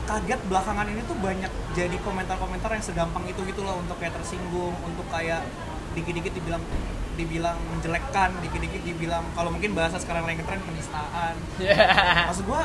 [0.09, 3.77] kaget belakangan ini tuh banyak jadi komentar-komentar yang segampang itu gitu loh.
[3.77, 5.45] Untuk kayak tersinggung untuk kayak
[5.93, 6.63] dikit-dikit dibilang
[7.19, 11.37] dibilang menjelekkan dikit-dikit dibilang kalau mungkin bahasa sekarang lagi tren penistaan.
[12.33, 12.61] Maksud gue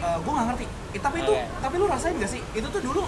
[0.00, 0.66] gue nggak ngerti.
[0.96, 1.44] Eh, tapi itu Oke.
[1.60, 2.40] tapi lu rasain gak sih?
[2.56, 3.02] Itu tuh dulu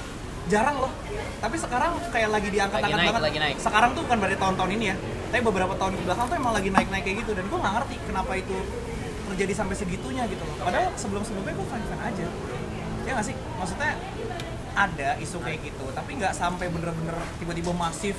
[0.48, 0.92] jarang loh.
[1.38, 3.22] Tapi sekarang kayak lagi diangkat-angkat banget.
[3.22, 3.56] lagi naik.
[3.60, 4.96] sekarang tuh bukan dari tahun-tahun ini ya.
[5.28, 7.32] Tapi beberapa tahun ke belakang tuh emang lagi naik-naik kayak gitu.
[7.36, 8.56] Dan gue nggak ngerti kenapa itu
[9.28, 10.56] terjadi sampai segitunya gitu loh.
[10.64, 12.26] Padahal sebelum-sebelumnya gue fan-fan aja.
[13.04, 13.36] Ya nggak sih?
[13.60, 13.92] Maksudnya
[14.72, 15.84] ada isu kayak gitu.
[15.92, 18.16] Tapi nggak sampai bener-bener tiba-tiba masif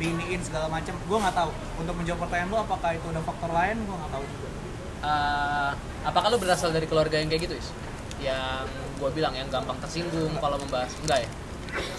[0.00, 0.96] diiniin segala macam.
[0.96, 1.50] Gue nggak tahu.
[1.84, 3.76] Untuk menjawab pertanyaan lu apakah itu ada faktor lain?
[3.84, 4.63] Gue nggak tahu juga
[5.04, 5.70] Eh,
[6.08, 7.68] apakah lo berasal dari keluarga yang kayak gitu is?
[8.24, 8.64] Yang
[8.96, 10.88] gue bilang yang gampang tersinggung kalau membahas.
[11.04, 11.30] Enggak ya?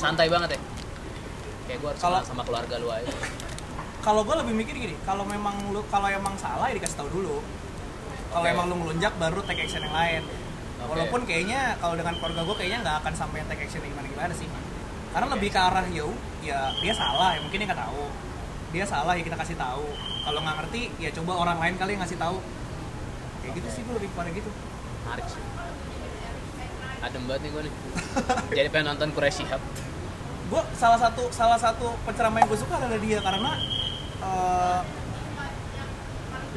[0.01, 0.59] Santai banget ya?
[1.69, 3.13] Kayak gue harus Kalau- kenal sama keluarga lu aja.
[4.05, 7.41] kalau gue lebih mikir gini kalau memang lu kalau emang salah ya dikasih tahu dulu.
[8.29, 8.53] Kalau Oke.
[8.53, 10.21] emang lu ngelunjak baru take action yang lain.
[10.21, 10.93] Oke.
[10.93, 14.33] walaupun kayaknya kalau dengan keluarga gue kayaknya nggak akan sampai take action yang gimana gimana
[14.37, 14.45] sih.
[15.09, 16.05] Karena lebih ke arah ya
[16.45, 18.03] ya dia salah ya mungkin dia nggak tahu.
[18.77, 19.85] Dia salah ya kita kasih tahu.
[20.21, 22.37] Kalau nggak ngerti ya coba orang lain kali yang ngasih tahu
[23.45, 24.49] kayak gitu sih gue lebih kepada gitu.
[25.05, 25.43] Menarik sih.
[27.05, 27.73] Adem banget nih gue nih.
[28.57, 29.61] Jadi pengen nonton Quraisy Shihab
[30.45, 33.51] gue salah satu salah satu penceramah yang gue suka adalah dia karena
[34.21, 34.79] eh,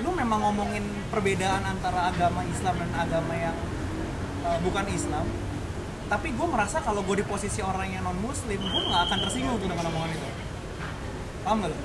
[0.04, 3.56] lu memang ngomongin perbedaan antara agama Islam dan agama yang
[4.44, 5.24] eh, bukan Islam.
[6.08, 9.56] Tapi gue merasa kalau gue di posisi orang yang non Muslim gue nggak akan tersinggung
[9.56, 10.28] dengan omongan itu.
[11.48, 11.78] Paham gak lu?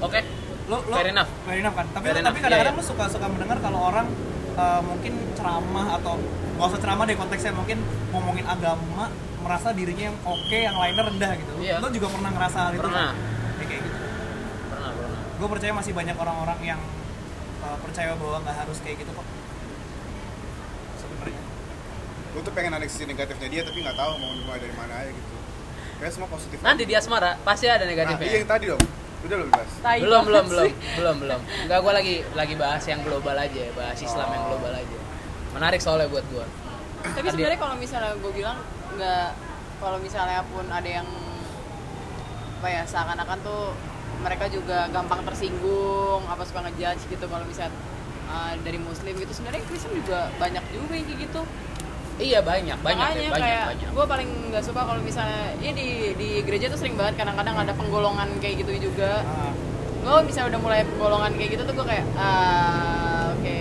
[0.00, 0.20] oke
[0.70, 1.30] Lo, lo Fair enough.
[1.42, 1.86] fair enough kan?
[1.90, 4.06] Tapi Fair tapi enough, kadang-kadang iya, lu suka suka mendengar kalau orang
[4.54, 6.14] eh, mungkin ceramah atau
[6.54, 7.78] nggak usah ceramah deh konteksnya mungkin
[8.14, 9.10] ngomongin agama
[9.42, 11.52] merasa dirinya yang oke yang lainnya rendah gitu.
[11.58, 11.82] Iya.
[11.82, 13.10] lo juga pernah ngerasa hal itu Pernah.
[13.58, 13.98] Ya, kayak gitu.
[14.70, 15.20] Pernah pernah.
[15.42, 16.80] Gue percaya masih banyak orang-orang yang
[17.66, 19.26] uh, percaya bahwa nggak harus kayak gitu kok.
[21.02, 21.42] Sebenarnya.
[22.30, 25.34] Gue tuh pengen analisis negatifnya dia tapi nggak tahu mau mulai dari mana aja gitu.
[25.98, 26.56] Kayak semua positif.
[26.62, 28.84] Nanti di asmara pasti ada nah, negatifnya iya yang tadi dong
[29.20, 31.40] udah belum dibahas Tai belum belum belum belum belum.
[31.68, 34.48] Enggak gue lagi lagi bahas yang global aja bahas Islam yang Oh.
[34.56, 34.98] global aja.
[35.52, 36.46] Menarik soalnya buat gue
[37.00, 38.58] tapi sebenarnya kalau misalnya gue bilang
[38.96, 39.28] nggak
[39.80, 41.08] kalau misalnya pun ada yang
[42.60, 43.72] apa ya seakan-akan tuh
[44.20, 47.72] mereka juga gampang tersinggung apa suka ngejudge gitu kalau misalnya
[48.28, 49.32] uh, dari muslim gitu.
[49.32, 51.40] Sebenarnya Kristen juga banyak juga yang kayak gitu
[52.20, 53.88] iya banyak banyak makanya deh, banyak kayak banyak.
[53.90, 57.72] gue paling nggak suka kalau misalnya ya di di gereja tuh sering banget kadang-kadang ada
[57.72, 59.24] penggolongan kayak gitu juga.
[59.24, 59.52] Ah,
[60.00, 63.58] gue bisa udah mulai penggolongan kayak gitu tuh gue kayak ah oke.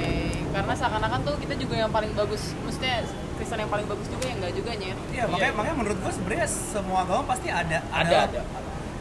[0.49, 3.05] Karena seakan-akan tuh kita juga yang paling bagus maksudnya
[3.39, 6.47] Kristen yang paling bagus juga yang enggak juga nyet iya makanya makanya menurut gue sebenarnya
[6.51, 8.41] semua agama pasti ada ada ada.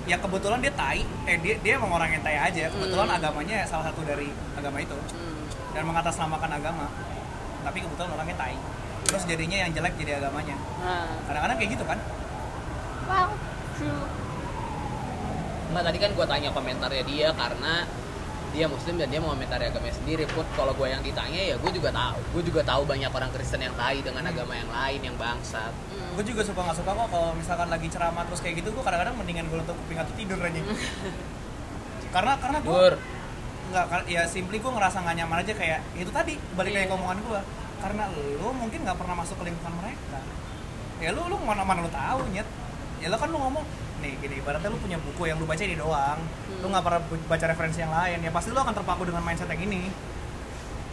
[0.07, 2.71] ya kebetulan dia tai eh dia dia emang orang yang tai aja.
[2.71, 3.19] Kebetulan Hmm.
[3.19, 4.95] agamanya salah satu dari agama itu.
[4.95, 5.43] Hmm.
[5.75, 6.87] dan mengatasnamakan agama.
[7.61, 8.57] Tapi kebetulan orangnya tai
[9.09, 10.57] terus jadinya yang jelek jadi agamanya.
[10.85, 11.09] Nah.
[11.25, 11.99] Kadang-kadang kayak gitu kan?
[13.09, 13.29] Wow
[13.81, 14.05] true.
[15.69, 17.85] Nggak, tadi kan gue tanya komentarnya dia karena
[18.49, 20.25] dia muslim dan dia mau komentari agamanya sendiri.
[20.29, 23.61] Put kalau gue yang ditanya ya gue juga tahu gue juga tahu banyak orang Kristen
[23.65, 25.73] yang tai dengan agama yang lain yang bangsat.
[25.73, 26.13] Hmm.
[26.19, 29.15] gue juga suka nggak suka kok kalau misalkan lagi ceramah terus kayak gitu gue kadang-kadang
[29.17, 30.61] mendingan gue tutup kuping atau tidur aja.
[32.15, 32.85] Karena karena gue
[33.69, 36.97] nggak ya simply gue ngerasa nggak nyaman aja kayak itu tadi balik kayak Iya.
[36.97, 37.41] omongan gue
[37.79, 40.19] karena lo mungkin nggak pernah masuk ke lingkungan mereka.
[40.99, 42.47] Ya lu lu mana mana lu tahu nyet.
[42.99, 43.65] Ya lo kan lu ngomong
[43.99, 46.19] nih gini ibaratnya lu punya buku yang lu baca ini doang.
[46.59, 46.71] Lu Hmm.
[46.75, 48.19] nggak pernah baca referensi yang lain.
[48.23, 49.91] Ya pasti lu akan terpaku dengan mindset yang ini.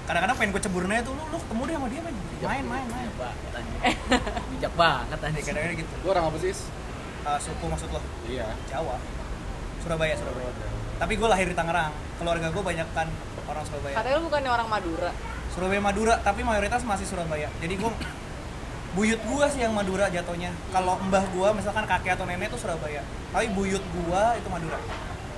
[0.06, 2.14] Kadang-kadang pengen gue ceburin aja tuh lu lu ketemu deh sama dia main
[2.46, 3.10] main main main.
[3.10, 3.82] bijak banget anjing.
[4.54, 5.44] bijak banget anjing.
[5.50, 5.94] kadang-kadang gitu.
[6.06, 6.54] Lu orang apa sih?
[7.26, 8.46] Uh, suku maksud lo iya.
[8.70, 9.02] Jawa.
[9.82, 10.50] Surabaya Surabaya.
[11.02, 11.90] Tapi gue lahir di Tangerang.
[12.22, 13.10] Keluarga gue banyak kan
[13.50, 13.98] orang Surabaya.
[13.98, 15.12] Katanya lu bukannya orang Madura
[15.56, 17.48] Surabaya Madura tapi mayoritas masih Surabaya.
[17.64, 17.92] Jadi gue
[18.92, 20.52] buyut gua sih yang Madura jatuhnya.
[20.76, 23.00] Kalau mbah gua misalkan kakek atau nenek itu Surabaya.
[23.32, 24.76] Tapi buyut gua itu Madura.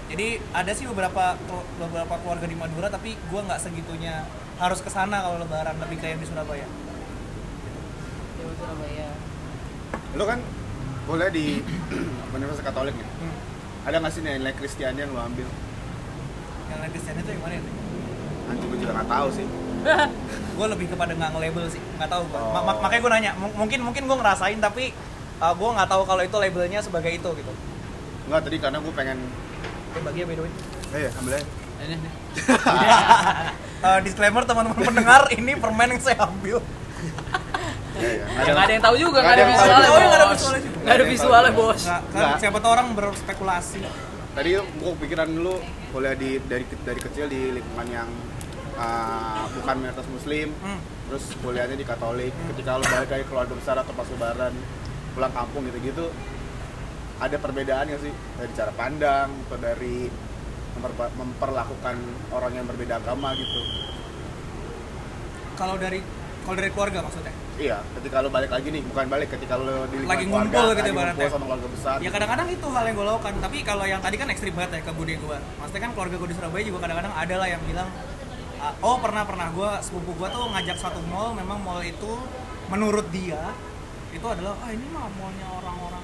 [0.10, 1.38] Jadi ada sih beberapa
[1.77, 4.25] beberapa keluarga di Madura tapi gua nggak segitunya
[4.58, 6.65] harus ke sana kalau lebaran lebih kayak di Surabaya.
[8.41, 9.10] Jawa Surabaya.
[10.17, 10.39] Lu kan
[11.06, 11.62] boleh di
[12.38, 13.10] Universitas Katolik nih.
[13.21, 13.36] Hmm.
[13.88, 15.47] ada nggak sih nilai Kristiani yang lu ambil?
[16.67, 17.62] Yang lain Kristen itu yang mana ya?
[18.51, 19.47] Anjing gue juga nggak tahu sih
[20.57, 22.63] gue lebih kepada nggak nge-label sih nggak tahu gua Ma- Oh.
[22.63, 24.89] ma- makanya gue nanya M- mungkin mungkin gue ngerasain tapi
[25.37, 27.53] uh, gue nggak tahu kalau itu labelnya sebagai itu gitu
[28.25, 29.17] Enggak tadi karena gue pengen
[29.87, 30.51] Oke, bagi ya by the way
[30.89, 32.09] eh ya ambil aja Ini, ini.
[33.77, 36.57] Uh, disclaimer teman-teman pendengar ini permen yang saya ambil
[37.95, 38.25] Iya, iya.
[38.39, 39.89] Ya, nggak ada yang tahu juga, nggak nggak ada visualnya, juga.
[39.89, 40.33] Oh, nggak ada bos.
[40.35, 40.77] visualnya juga.
[40.77, 41.79] Nggak ada visualnya, bos.
[41.79, 42.37] Nggak, kan Nggak.
[42.37, 43.79] siapa tahu orang berspekulasi
[44.29, 45.53] Tadi gue pikiran dulu
[45.89, 48.09] kuliah di dari dari kecil di lingkungan yang
[48.77, 50.79] uh, bukan mayoritas muslim, Hmm.
[51.07, 52.33] terus kuliahnya di Katolik.
[52.47, 54.53] Ketika lo balik lagi keluarga besar atau pas lebaran
[55.11, 56.07] pulang kampung gitu-gitu,
[57.17, 60.05] ada perbedaan nggak sih dari cara pandang atau dari
[60.71, 61.95] memperba- memperlakukan
[62.29, 63.61] orang yang berbeda agama gitu?
[65.57, 66.05] kalau dari
[66.43, 70.05] kalau dari keluarga maksudnya Iya, ketika lo balik lagi nih, bukan balik, ketika lo di
[70.05, 71.95] Lagi keluarga, ngumpul gitu lagi ngumpul sama keluarga besar.
[71.97, 74.81] ya kadang-kadang itu hal yang gue lakukan tapi kalau yang tadi kan ekstrim banget ya
[74.85, 77.89] ke bude gue maksudnya kan keluarga gue di Surabaya juga kadang-kadang ada lah yang bilang
[77.89, 78.05] "Ah,
[78.77, 82.12] oh pernah pernah gue sepupu gue tuh ngajak satu mall memang mall itu
[82.67, 83.41] menurut dia
[84.10, 86.03] itu adalah ah ini mah mallnya orang-orang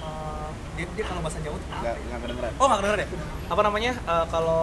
[0.00, 1.94] eh, dia, dia kalau bahasa Jawa Nggak, ya?
[2.04, 2.52] nggak kedengeran.
[2.54, 3.06] Oh nggak kedenger ya?
[3.46, 3.92] Apa namanya?
[3.96, 4.62] eh, kalau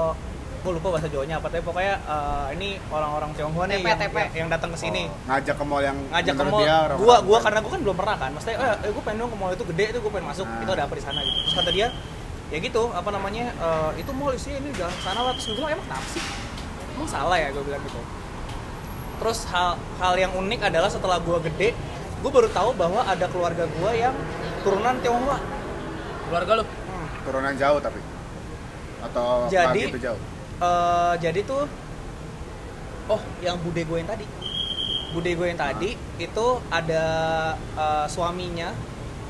[0.62, 4.49] gue lupa bahasa Jawanya apa tapi pokoknya eh, ini orang-orang Tionghoa nih yang, yang, yang
[4.49, 5.03] datang ke sini.
[5.05, 6.62] Oh, ngajak ke mall yang Ngajak ke mall.
[6.62, 8.29] dia orang- Gua gua karena gua kan belum pernah kan.
[8.31, 10.45] Maksudnya eh, eh gue pengen dong ke mall itu gede itu gue pengen masuk.
[10.45, 10.62] Nah.
[10.62, 11.38] Itu ada apa di sana gitu.
[11.41, 11.88] Terus kata dia
[12.51, 15.55] ya gitu apa namanya eh, itu mall isinya ini jalan ke sana lah terus gue
[15.55, 16.24] bilang emang kenapa sih
[16.95, 18.01] emang salah ya gue bilang gitu.
[19.21, 21.69] Terus hal hal yang unik adalah setelah gue gede
[22.21, 24.13] gue baru tahu bahwa ada keluarga gue yang
[24.61, 25.39] turunan Tionghoa.
[26.29, 26.65] Keluarga lu.
[26.65, 27.07] Hmm.
[27.25, 27.99] turunan jauh tapi.
[29.01, 30.21] Atau Jadi- gitu jauh?
[30.61, 31.65] Eh, jadi tuh
[33.09, 34.25] oh yang bude gue yang tadi.
[35.11, 37.03] Bude gue yang tadi itu ada
[37.57, 38.69] eh, suaminya.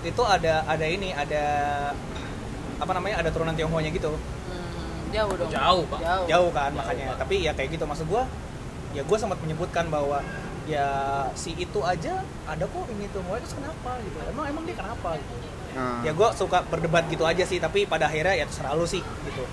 [0.03, 1.45] Itu ada ada ini ada
[2.82, 4.12] apa namanya ada turunan Tionghoanya gitu.
[4.12, 4.41] Hmm,
[5.12, 5.49] jauh dong.
[5.51, 5.99] Jauh, Pak.
[5.99, 7.05] jauh, jauh kan Jauh, makanya.
[7.14, 7.18] Pak.
[7.28, 8.24] tapi ya kayak gitu maksud gue
[8.91, 10.20] ya gue sempat menyebutkan bahwa
[10.68, 10.88] ya
[11.34, 13.22] si itu aja ada kok ini tuh.
[13.26, 14.18] Mau terus kenapa gitu?
[14.28, 15.34] Emang emang dia kenapa gitu?
[15.72, 18.99] Nah, ya gue suka berdebat gitu aja sih tapi pada akhirnya ya terserah lu sih
[19.01, 19.43] gitu.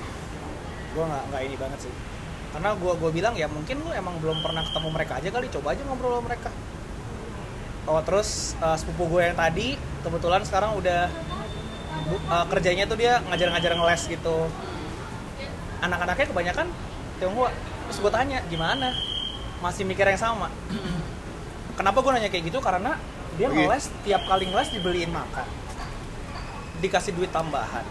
[0.94, 1.92] Gue nggak nggak ini banget sih.
[2.48, 5.68] Karena gue gue bilang ya mungkin lu emang belum pernah ketemu mereka aja kali coba
[5.74, 6.50] aja ngobrol sama mereka.
[7.88, 11.08] Oh terus uh, sepupu gue yang tadi kebetulan sekarang udah
[12.28, 14.36] uh, kerjanya tuh dia ngajar-ngajar ngeles gitu
[15.82, 16.66] anak-anaknya kebanyakan
[17.18, 17.50] Tionghoa.
[17.90, 18.94] Terus gue tanya gimana?
[19.58, 20.48] Masih mikir yang sama.
[21.78, 22.58] Kenapa gue nanya kayak gitu?
[22.62, 22.94] Karena
[23.38, 23.54] dia Oke.
[23.58, 25.46] ngeles tiap kali ngeles dibeliin makan.
[26.78, 27.82] Dikasih duit tambahan.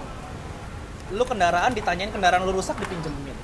[1.12, 3.36] Lu kendaraan ditanyain kendaraan lu rusak dipinjemin.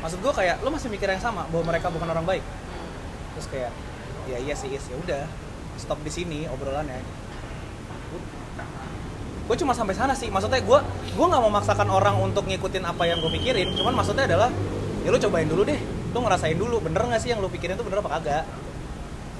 [0.00, 2.44] Maksud gue kayak lu masih mikir yang sama bahwa mereka bukan orang baik.
[3.36, 3.72] Terus kayak
[4.28, 4.86] ya iya sih Is.
[4.86, 5.22] ya udah
[5.80, 7.00] stop di sini obrolannya
[9.42, 10.30] gue cuma sampai sana sih.
[10.30, 10.78] Maksudnya gue
[11.12, 13.74] gue nggak mau maksakan orang untuk ngikutin apa yang gue pikirin.
[13.74, 14.48] Cuman maksudnya adalah
[15.02, 15.80] ya lu cobain dulu deh.
[16.12, 18.44] Lu ngerasain dulu bener nggak sih yang lu pikirin tuh bener apa kagak?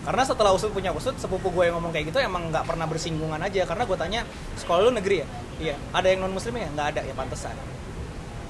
[0.02, 3.38] Karena setelah usut punya usut sepupu gue yang ngomong kayak gitu emang nggak pernah bersinggungan
[3.38, 3.62] aja.
[3.62, 4.20] Karena gue tanya
[4.58, 5.26] sekolah lu negeri ya?
[5.62, 5.76] Iya.
[5.94, 6.68] Ada yang non muslim ya?
[6.74, 7.00] Nggak ada.
[7.06, 7.54] Ya pantesan.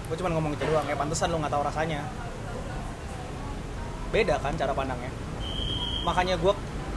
[0.09, 0.89] Gue cuma ngomong itu doang.
[0.89, 2.01] Ya pantesan lu nggak tahu rasanya.
[4.09, 5.13] Beda kan cara pandangnya.
[6.09, 6.53] Makanya gue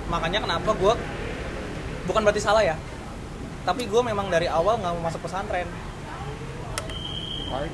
[0.06, 0.94] makanya kenapa gue
[2.06, 2.78] bukan berarti salah ya
[3.66, 5.68] tapi gue memang dari awal nggak mau masuk pesantren
[7.46, 7.70] Why?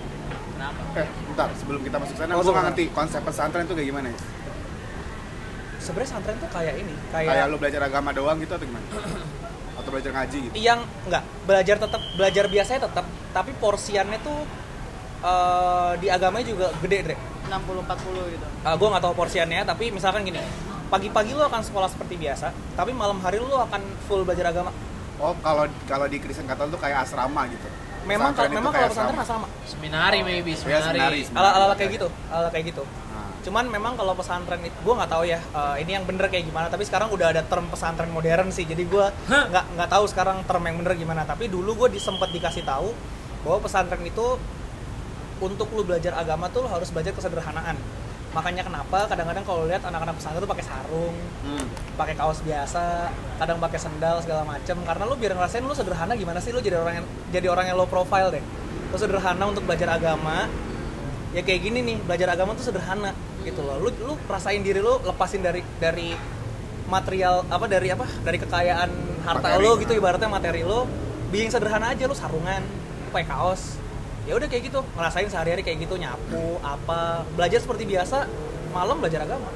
[0.56, 0.82] Kenapa?
[0.94, 4.08] Eh, bentar, sebelum kita masuk sana, Oh, gue nggak ngerti konsep pesantren itu kayak gimana
[4.12, 4.20] ya?
[5.82, 8.86] sebenarnya pesantren tuh kayak ini kayak, Kayak lu belajar agama doang gitu atau gimana?
[9.82, 10.54] Atau belajar ngaji gitu?
[10.62, 10.80] yang
[11.10, 14.40] nggak belajar tetap belajar biasanya tetap tapi porsiannya tuh
[15.26, 17.20] eh, di agamanya juga gede deh
[17.50, 20.38] 60-40 gitu uh, gue nggak tahu porsiannya tapi misalkan gini
[20.94, 24.70] pagi-pagi lu akan sekolah seperti biasa tapi malam hari lu akan full belajar agama
[25.22, 27.68] Oh, kalau kalau di Kristen Katolik tuh kayak asrama gitu.
[28.02, 31.22] memang kalau memang kalau pesantren sama Seminari maybe, Ya, seminari.
[31.22, 31.38] seminari.
[31.38, 32.82] ala ala kayak gitu ala kayak gitu.
[32.82, 36.50] Nah, cuman memang kalau pesantren itu gue nggak tahu ya uh, ini yang bener kayak
[36.50, 36.66] gimana.
[36.66, 38.66] Tapi sekarang udah ada term pesantren modern sih.
[38.66, 41.22] Jadi gue nggak nggak tahu sekarang term yang bener gimana.
[41.24, 42.90] Tapi dulu gue disempet dikasih tahu
[43.46, 44.42] bahwa pesantren itu
[45.38, 47.78] untuk lu belajar agama tuh lu harus belajar kesederhanaan
[48.32, 51.66] makanya kenapa kadang-kadang kalau lihat anak-anak pesantren tuh pakai sarung hmm.
[52.00, 53.12] pakai kaos biasa
[53.42, 54.78] kadang pakai sendal segala macem.
[54.86, 56.54] Karena lu biar ngerasain lu sederhana gimana sih?
[56.54, 58.44] Lu jadi orang yang jadi orang yang low profile deh.
[58.94, 60.46] Lu sederhana untuk belajar agama.
[61.34, 63.82] Ya kayak gini nih belajar agama tuh sederhana gitu loh.
[63.82, 66.14] Lu lu rasain diri lu lepasin dari dari
[66.86, 68.06] material apa dari apa?
[68.22, 68.90] Dari kekayaan
[69.26, 69.64] harta Materi.
[69.66, 70.86] lu gitu ibaratnya materi lu.
[71.34, 72.62] Being sederhana aja lu sarungan
[73.12, 73.81] pakai kaos
[74.32, 77.28] ya udah kayak gitu ngerasain sehari-hari kayak gitu nyapu apa.
[77.36, 78.32] Belajar seperti biasa
[78.72, 79.52] malam belajar agama.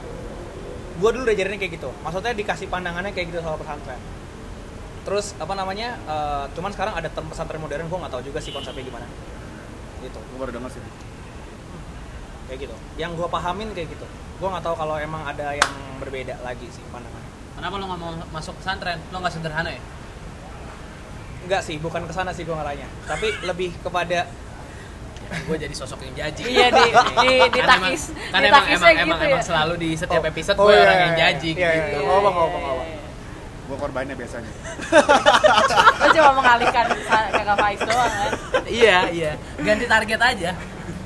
[1.00, 3.96] Gue dulu diajarinnya kayak gitu maksudnya dikasih pandangannya kayak gitu soal pesantren.
[5.08, 8.52] Terus apa namanya eh, cuman sekarang ada term pesantren modern gue nggak tahu juga sih
[8.52, 9.08] konsepnya gimana.
[10.04, 10.20] Gitu.
[10.20, 10.84] Gue baru denger sih.
[12.52, 12.76] kayak gitu.
[13.00, 14.06] Yang gue pahamin kayak gitu.
[14.44, 15.72] Gue nggak tahu kalau emang ada yang
[16.04, 17.32] berbeda lagi sih pandangannya.
[17.56, 19.00] Kenapa lo nggak mau masuk pesantren?
[19.16, 19.80] Lo nggak sederhana ya?
[21.46, 22.90] enggak sih bukan ke sana sih gue ngarahnya.
[23.06, 24.26] Tapi lebih kepada
[25.26, 26.44] gue jadi sosok yang jaji.
[26.46, 29.30] Iya, di- di- Kan emang- ditakis- kan emang ditakisnya emang gitu emang, ya.
[29.32, 30.30] emang selalu di setiap Oh.
[30.30, 31.24] episode Oh, gue iya, orang iya, yang iya.
[31.26, 31.88] jaji Iya, iya, gitu.
[31.96, 32.08] iya.
[32.08, 32.88] Ngomong, ngomong, ngomong.
[33.66, 34.52] Gue korbannya biasanya.
[35.96, 36.86] Lo cuma mengalihkan
[37.32, 38.32] kakak Faiz doang kan
[38.66, 39.32] Iya, iya.
[39.58, 40.52] Ganti target aja.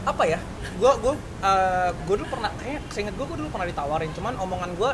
[0.01, 0.39] apa ya
[0.73, 1.13] gue gue
[2.01, 4.91] gue dulu pernah kayak seinget gue gue dulu pernah ditawarin cuman omongan gue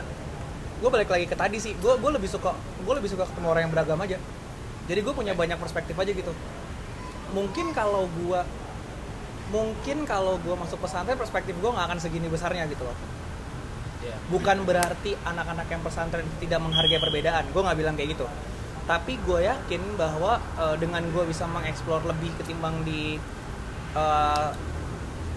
[0.75, 2.51] gue balik lagi ke tadi sih gue gue lebih suka
[2.81, 4.17] gue lebih suka ketemu orang yang beragama aja
[4.85, 6.33] jadi gue punya banyak perspektif aja gitu
[7.31, 8.39] mungkin kalau gue
[9.53, 12.97] mungkin kalau gue masuk pesantren perspektif gue nggak akan segini besarnya gitu loh.
[14.05, 14.21] Iya.
[14.29, 17.49] bukan berarti anak-anak yang pesantren tidak menghargai perbedaan.
[17.49, 18.29] Gue nggak bilang kayak gitu.
[18.85, 23.17] Tapi gue yakin bahwa eh, dengan gue bisa mengeksplor lebih ketimbang di
[23.97, 24.49] eh,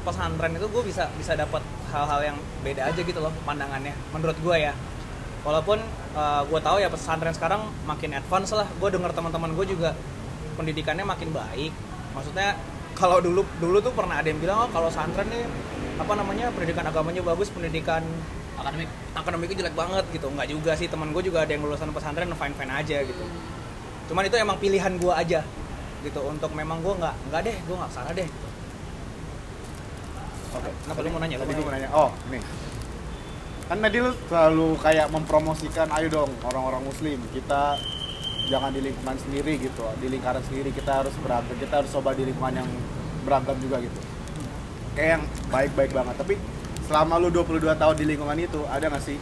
[0.04, 4.56] pesantren itu gue bisa bisa dapat hal-hal yang beda aja gitu loh pandangannya menurut gue
[4.68, 4.76] ya.
[5.46, 5.80] Walaupun
[6.50, 8.66] gue tahu ya pesantren sekarang makin advance lah.
[8.76, 9.94] Gue dengar teman-teman gue juga
[10.58, 11.72] pendidikannya makin baik.
[12.12, 12.58] Maksudnya
[12.98, 15.46] kalau dulu dulu tuh pernah ada yang bilang oh kalau pesantren nih
[15.98, 18.02] apa namanya pendidikan agamanya bagus pendidikan
[18.58, 18.90] Akademik.
[19.14, 22.54] akademiknya jelek banget gitu nggak juga sih teman gue juga ada yang lulusan pesantren fine
[22.58, 23.24] fine aja gitu
[24.10, 25.46] cuman itu emang pilihan gue aja
[26.02, 28.48] gitu untuk memang gue nggak nggak deh gue nggak salah deh gitu.
[30.56, 30.70] Oke.
[30.84, 31.36] Kenapa lu mau nanya?
[31.36, 31.88] Lu Tadi mau gue mau nanya.
[31.92, 32.42] Oh, nih.
[33.68, 37.76] Kan tadi lu selalu kayak mempromosikan, ayo dong orang-orang muslim, kita
[38.48, 42.24] jangan di lingkungan sendiri gitu, di lingkaran sendiri kita harus beragam, kita harus coba di
[42.24, 42.68] lingkungan yang
[43.22, 43.98] beragam juga gitu.
[44.96, 46.14] Kayak yang baik-baik banget.
[46.16, 46.34] Tapi
[46.88, 49.20] selama lu 22 tahun di lingkungan itu, ada nggak sih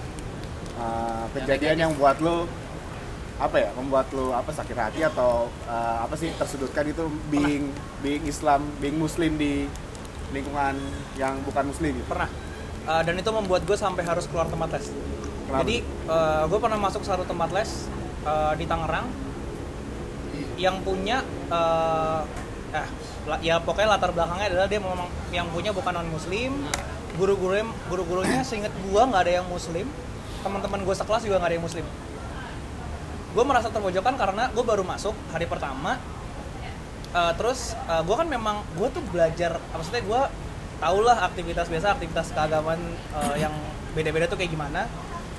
[0.79, 2.47] uh, kejadian yang buat lu
[3.37, 7.69] apa ya membuat lu apa sakit hati atau uh, apa sih tersudutkan itu being
[8.01, 9.69] being Islam being Muslim di
[10.33, 10.81] lingkungan
[11.21, 12.09] yang bukan Muslim gitu.
[12.09, 12.31] pernah
[12.87, 15.67] Uh, dan itu membuat gue sampai harus keluar tempat les Kenapa?
[15.67, 15.83] jadi
[16.47, 17.91] gue pernah masuk satu tempat les
[18.27, 19.07] uh, di Tangerang
[20.59, 22.27] yang punya uh,
[22.75, 22.89] eh
[23.31, 26.53] la- ya pokoknya latar belakangnya adalah dia memang yang punya bukan non muslim
[27.17, 29.87] guru-gurunya guru-gurunya seinget gua nggak ada yang muslim.
[30.45, 31.87] Teman-teman gua sekelas juga nggak ada yang muslim.
[33.37, 36.01] Gue merasa terpojokan karena gue baru masuk hari pertama.
[37.17, 40.21] Eh, terus eh, gue kan memang gue tuh belajar maksudnya gue
[40.77, 42.77] tau lah aktivitas biasa aktivitas keagamaan
[43.17, 43.55] eh, yang
[43.97, 44.85] beda-beda tuh kayak gimana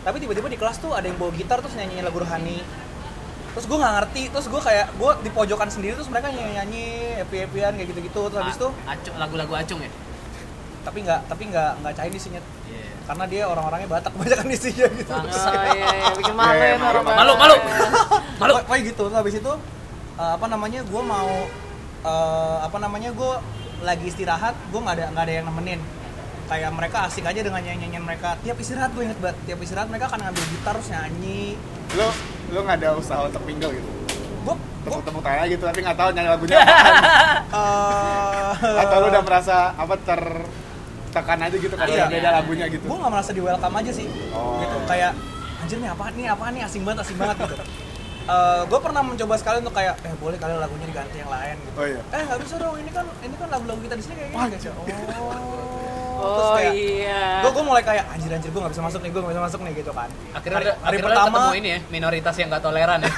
[0.07, 2.63] tapi tiba-tiba di kelas tuh ada yang bawa gitar terus nyanyi lagu rohani
[3.49, 6.85] terus gue nggak ngerti terus gue kayak gue di pojokan sendiri terus mereka nyanyi nyanyi
[7.17, 9.91] happy happyan kayak gitu gitu terus habis itu A- acung, lagu-lagu acung ya
[10.81, 12.83] tapi nggak tapi nggak nggak Chinese isinya Iya.
[13.05, 15.23] karena dia orang-orangnya Batak kebanyakan isinya gitu Oh
[15.67, 17.37] iya, iya, bikin malu Iya, ya malu, orang malu, Batak.
[17.37, 17.55] malu.
[17.55, 17.55] Malu.
[18.39, 19.51] Pokok- pokoknya gitu terus habis itu
[20.15, 21.29] eh, apa namanya gue mau
[22.03, 23.31] eh, apa namanya gue
[23.79, 25.79] lagi istirahat gue nggak ada nggak ada yang nemenin
[26.47, 29.87] kayak mereka asik aja dengan nyanyi nyanyian mereka tiap istirahat gue inget banget tiap istirahat
[29.87, 31.59] mereka akan ngambil gitar terus nyanyi
[31.93, 32.07] Lo
[32.47, 33.89] lo nggak ada usaha untuk mingle gitu.
[34.41, 36.95] gue Tepuk-tepuk tangan gitu tapi nggak tahu nyanyi lagunya apaan.
[38.81, 42.05] Atau lo udah merasa apa tertekan aja gitu karena Iya.
[42.09, 42.83] beda lagunya gitu.
[42.85, 44.59] gue nggak merasa di welcome aja sih Oh.
[44.59, 45.11] gitu kayak
[45.57, 47.55] anjir nih apaan nih apaan nih asing banget asing banget gitu
[48.67, 51.85] gue pernah mencoba sekali untuk kayak eh boleh kali lagunya diganti yang lain gitu Oh
[51.85, 52.01] iya.
[52.07, 55.66] eh nggak bisa dong ini kan ini kan lagu-lagu kita di sini kayak gini guys
[56.17, 57.25] oh terus kayak iya.
[57.45, 59.59] gue gue mulai kayak anjir anjir gue nggak bisa masuk nih gue nggak bisa masuk
[59.61, 60.09] nih gitu kan.
[60.33, 63.11] Akhirnya hari, hari akhirnya pertama ketemu ini ya minoritas yang gak toleran ya.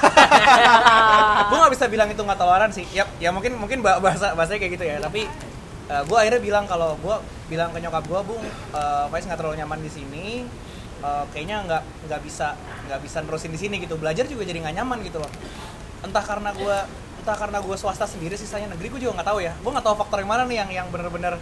[1.50, 2.86] Gue nggak bisa bilang itu nggak toleran sih.
[2.94, 5.26] Ya ya mungkin mungkin bah- bahasa bahasanya kayak gitu ya tapi
[5.90, 7.16] gue akhirnya bilang kalau gue
[7.50, 10.46] bilang ke nyokap gue bung uh, Faiz nggak terlalu nyaman di sini
[11.00, 12.52] Eh, kayaknya nggak nggak bisa
[12.84, 13.96] nggak bisa nerusin di sini gitu.
[13.96, 15.32] Belajar juga jadi nggak nyaman gitu loh.
[16.04, 16.76] Entah karena gue
[17.24, 19.56] entah karena gue swasta sendiri sisanya negeri gue juga nggak tahu ya.
[19.64, 21.40] Gue nggak tahu faktor yang mana nih yang yang bener-bener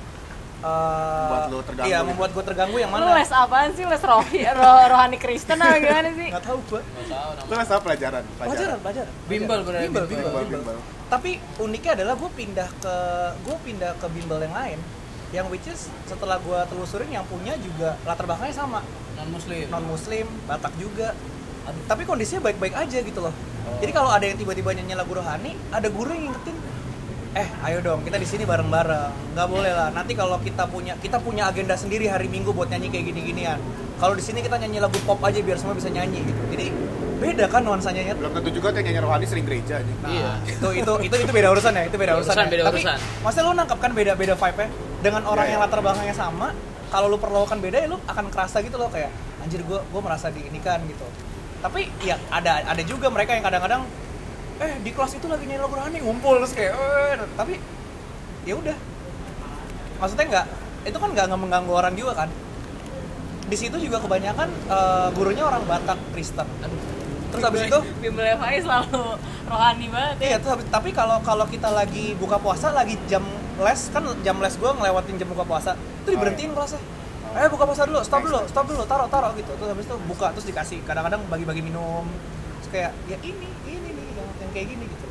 [0.58, 2.08] eh, Membuat lu terganggu iya gitu.
[2.08, 3.84] membuat gue terganggu yang Lu mana les apaan sih?
[3.84, 6.28] Les rohi, ro- rohani Kristen apa gimana sih?
[6.28, 6.82] nggak tahu gue
[7.40, 8.22] Lo nggak salah pelajaran.
[8.36, 10.04] pelajaran pelajaran Bimbel bener, bimbel, bimbel.
[10.04, 10.74] bimbel, Bimbel, bimbel.
[10.74, 10.76] bimbel.
[11.08, 12.94] tapi uniknya adalah gue pindah ke
[13.40, 14.78] gue pindah ke bimbel yang lain
[15.28, 18.80] yang which is setelah gue telusurin yang punya juga latar belakangnya sama
[19.14, 21.12] non muslim non muslim batak juga
[21.84, 23.32] tapi kondisinya baik-baik aja gitu loh
[23.76, 26.56] jadi kalau ada yang tiba-tiba nyanyi lagu rohani ada guru yang ngingetin
[27.38, 31.22] eh ayo dong kita di sini bareng-bareng nggak boleh lah nanti kalau kita punya kita
[31.22, 33.58] punya agenda sendiri hari minggu buat nyanyi kayak gini-ginian
[33.96, 36.66] kalau di sini kita nyanyi lagu pop aja biar semua bisa nyanyi gitu jadi
[37.18, 39.90] beda kan nuansanya ya Belum tentu juga yang nyanyi rohani sering gereja aja.
[39.98, 40.30] Nah, Iya.
[40.48, 42.30] itu itu itu itu beda urusan ya, itu beda Beda urusan.
[42.30, 42.52] urusan, ya.
[42.54, 42.98] beda Tapi urusan.
[43.26, 44.68] maksudnya lu nangkap kan beda beda vibe nya
[45.02, 45.66] dengan orang Iya, yang iya.
[45.66, 46.48] latar belakangnya sama,
[46.88, 49.10] kalau lu perlakukan beda ya lu akan kerasa gitu loh kayak
[49.42, 51.06] anjir gua gua merasa diinikan gitu.
[51.58, 53.82] Tapi ya ada ada juga mereka yang kadang-kadang
[54.58, 57.54] eh di kelas itu lagi nyanyi lagu rohani ngumpul terus kayak eh tapi
[58.42, 58.76] ya udah.
[59.98, 60.46] Maksudnya nggak
[60.86, 62.28] itu kan nggak mengganggu orang juga kan.
[63.48, 66.46] Di situ juga kebanyakan eh, gurunya orang Batak Kristen.
[67.28, 69.20] Terus habis itu Bimbel Faiz selalu
[69.52, 70.26] rohani banget ya.
[70.32, 73.22] Iya, terus habis- tapi kalau kalau kita lagi buka puasa lagi jam
[73.58, 76.80] les kan jam les gue ngelewatin jam buka puasa itu diberhentiin kelasnya.
[77.36, 79.52] Eh buka puasa dulu, stop dulu, stop dulu, taruh taruh gitu.
[79.60, 80.78] Terus habis itu buka terus dikasih.
[80.88, 82.08] Kadang-kadang bagi-bagi minum.
[82.64, 83.90] Terus kayak ya ini ini
[84.48, 85.06] yang, kayak gini gitu.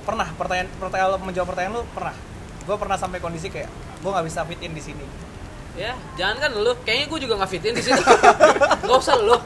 [0.00, 2.14] Pernah pertanyaan pertanyaan menjawab pertanyaan lu pernah.
[2.60, 3.68] Gue pernah sampai kondisi kayak
[4.00, 5.06] gue nggak bisa fit in di sini.
[5.70, 7.94] ya jangan kan lu kayaknya gue juga nggak fitin di sini
[8.84, 9.38] nggak usah lu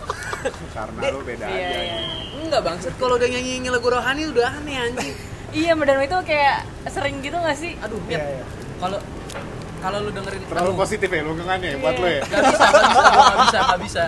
[0.73, 1.79] Karena lo beda Iya, aja.
[1.85, 1.97] iya.
[2.41, 5.15] enggak bangsat kalau udah nyanyi nyanyi lagu rohani udah aneh anjing
[5.53, 7.77] Iya, dan itu kayak sering gitu gak sih?
[7.77, 8.45] aduh Iya, iya.
[8.81, 8.99] kalau
[9.79, 12.21] kalau lu dengerin Terlalu aduh, positif ya lingkungannya ya buat lo ya.
[12.25, 14.05] nggak bisa nggak bisa nggak bisa nggak bisa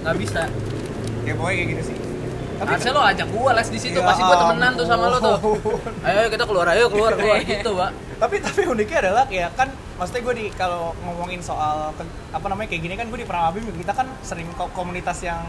[0.00, 0.42] nggak bisa
[1.28, 1.96] Ya pokoknya kayak gitu sih.
[2.56, 5.36] Harusnya lo ajak gua les di situ Ya pasti gua temenan tuh sama lo tuh.
[6.00, 7.90] ayo kita keluar ayo keluar keluar gitu pak.
[8.16, 11.90] Tapi tapi uniknya adalah ya kan maksudnya gue di kalau ngomongin soal
[12.30, 15.42] apa namanya kayak gini kan gue di Pramabim kita kan sering ko- komunitas yang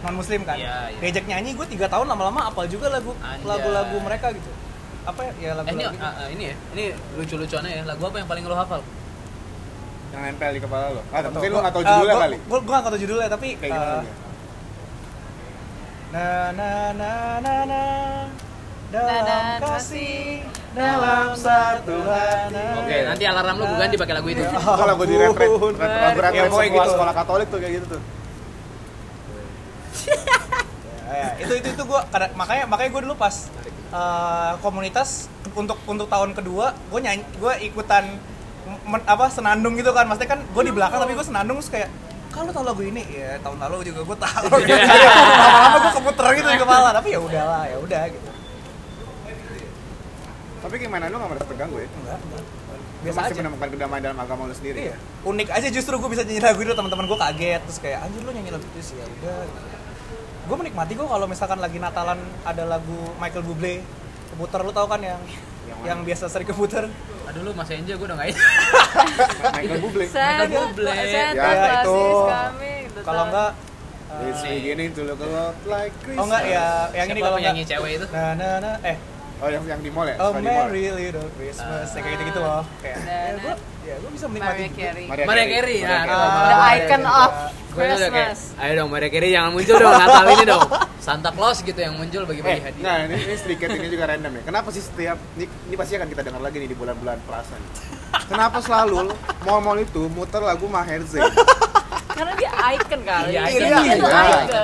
[0.00, 0.56] non muslim kan.
[0.56, 1.00] Iya, iya.
[1.00, 4.50] diajak nyanyi gue tiga tahun lama-lama apal juga lagu lagu-lagu mereka gitu.
[5.02, 6.84] Apa ya, ya Eh, ini lagu-lagu ah, ini ya ini
[7.16, 7.82] lucu-lucuannya ya.
[7.84, 8.80] Lagu apa yang paling lo hafal?
[10.10, 11.00] Yang nempel di kepala lo.
[11.08, 12.36] Ah, mungkin lo nggak tahu judulnya kali.
[12.38, 14.02] gue gue gak tau judulnya tapi Kayak gimana?
[16.12, 17.82] Na na na na na.
[18.92, 20.44] Dalam kasih
[20.76, 22.64] dalam satu hati.
[22.76, 24.44] oke nanti alarm lo gue ganti pakai lagu itu.
[24.44, 26.92] Itu lagu di retret, lagu retret Ya, sekolah, gitu.
[26.92, 28.02] sekolah Katolik tuh kayak gitu tuh.
[31.12, 32.00] Ya, itu itu itu gue
[32.32, 33.52] makanya makanya gue dulu pas
[33.92, 38.16] eh, komunitas untuk untuk tahun kedua gue nyanyi gue ikutan
[38.88, 40.08] men- apa senandung gitu kan.
[40.08, 41.92] Maksudnya kan gue di belakang tapi gue senandung terus kayak
[42.32, 43.02] kalau tau lagu ini?
[43.12, 44.74] Ya tahun lalu juga gue tahu gitu.
[45.44, 48.30] lama-lama gue keputer gitu di kepala tapi ya udahlah ya udah gitu.
[50.62, 51.88] Tapi gimana lo nggak merasa terganggu ya?
[51.90, 52.44] enggak enggak.
[53.02, 53.40] Biasa masih aja.
[53.42, 54.80] menemukan kedamaian dalam agama lo sendiri.
[54.88, 54.96] iya.
[55.26, 57.60] Unik aja justru gue bisa nyanyi lagu itu teman-teman gue kaget.
[57.68, 58.96] Terus kayak anjir lu nyanyi lagu itu sih?
[58.96, 59.42] Ya udah.
[60.42, 63.82] Gue menikmati kok kalau misalkan lagi Natalan ada lagu Michael Bublé.
[64.32, 65.20] Keputer lu tau kan yang
[65.82, 66.86] yang biasa sering keputar
[67.22, 68.28] Aduh lu masih enjoy gue udah nggak
[69.54, 70.90] Michael Bublé Sad, Bublé.
[70.90, 71.98] Ya, class itu.
[73.02, 73.50] kalau enggak
[74.12, 77.36] It's beginning to look a lot like Christmas oh enggak ya yang ini Siapa kalau
[77.40, 78.06] penyanyi enggak cewek itu?
[78.12, 78.96] nah nah nah eh
[79.42, 80.14] Oh yang yang di mall ya?
[80.16, 80.70] Oh Suka di mall?
[80.70, 84.26] Merry Little Christmas ya, kayak gitu gitu loh kayak Dan- ya gue ya gue bisa
[84.28, 85.04] menikmati Mariah Carey.
[85.04, 85.76] Mariah Mariah Carey.
[85.76, 85.90] Ya.
[85.90, 87.32] Ah, The icon of
[87.68, 88.38] Christmas.
[88.54, 90.62] ayo dong Mariah Carey jangan muncul dong Natal ini dong
[90.98, 94.32] Santa Claus gitu yang muncul bagi-bagi Eh, hadiah nah ini, ini sedikit ini juga random
[94.32, 94.42] ya.
[94.44, 97.62] Kenapa sih setiap ini, ini pasti akan kita dengar lagi nih di bulan-bulan perasaan.
[98.24, 99.10] Kenapa selalu
[99.42, 101.26] mall-mall itu muter lagu Maher Zain?
[102.08, 103.34] Karena dia icon kali.
[103.34, 103.78] Iya, Iya.
[103.90, 104.12] icon.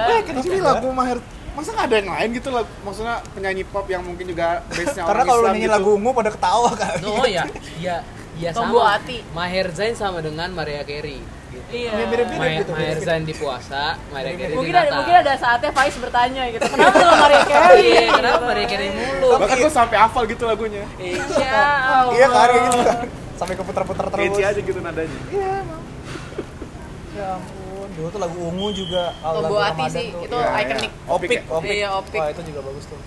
[0.07, 1.18] Eh, kenapa sih lagu Maher?
[1.59, 2.62] Masa nggak ada yang lain gitu lah?
[2.86, 5.74] Maksudnya penyanyi pop yang mungkin juga base-nya karena orang kalau nyanyi gitu.
[5.74, 7.44] lagu ungu pada ketawa kan Oh iya,
[7.82, 7.96] iya,
[8.38, 9.26] iya sama hati.
[9.34, 11.18] Maher Zain sama dengan Mariah Carey
[11.50, 11.66] gitu.
[11.74, 11.90] Iya.
[11.90, 12.06] Ya.
[12.06, 12.98] Maher, gitu, Maher.
[13.02, 16.62] Zain di puasa, Mariah Carey Mungkin di ada Natal mungkin ada saatnya Faiz bertanya gitu.
[16.70, 17.82] Kenapa lu Mariah Carey?
[17.82, 19.28] Iya, kenapa Mariah Carey mulu?
[19.42, 20.86] Bahkan gue sampai hafal gitu lagunya.
[21.02, 21.22] Iya.
[22.14, 22.98] iya kan kayak gitu kan
[23.38, 25.18] sampai keputar-putar terus Catchy aja gitu nadanya.
[25.30, 25.82] iya emang
[27.14, 27.57] ya ampun
[27.99, 30.61] dulu tuh lagu ungu juga Tombo lagu Ramadan sih, tuh, itu Iya, iya.
[30.62, 30.92] ikonik.
[31.09, 31.42] Opik, ya?
[31.51, 31.70] Opik.
[31.72, 32.16] Iya, Opik.
[32.16, 33.01] Wah, itu juga bagus tuh.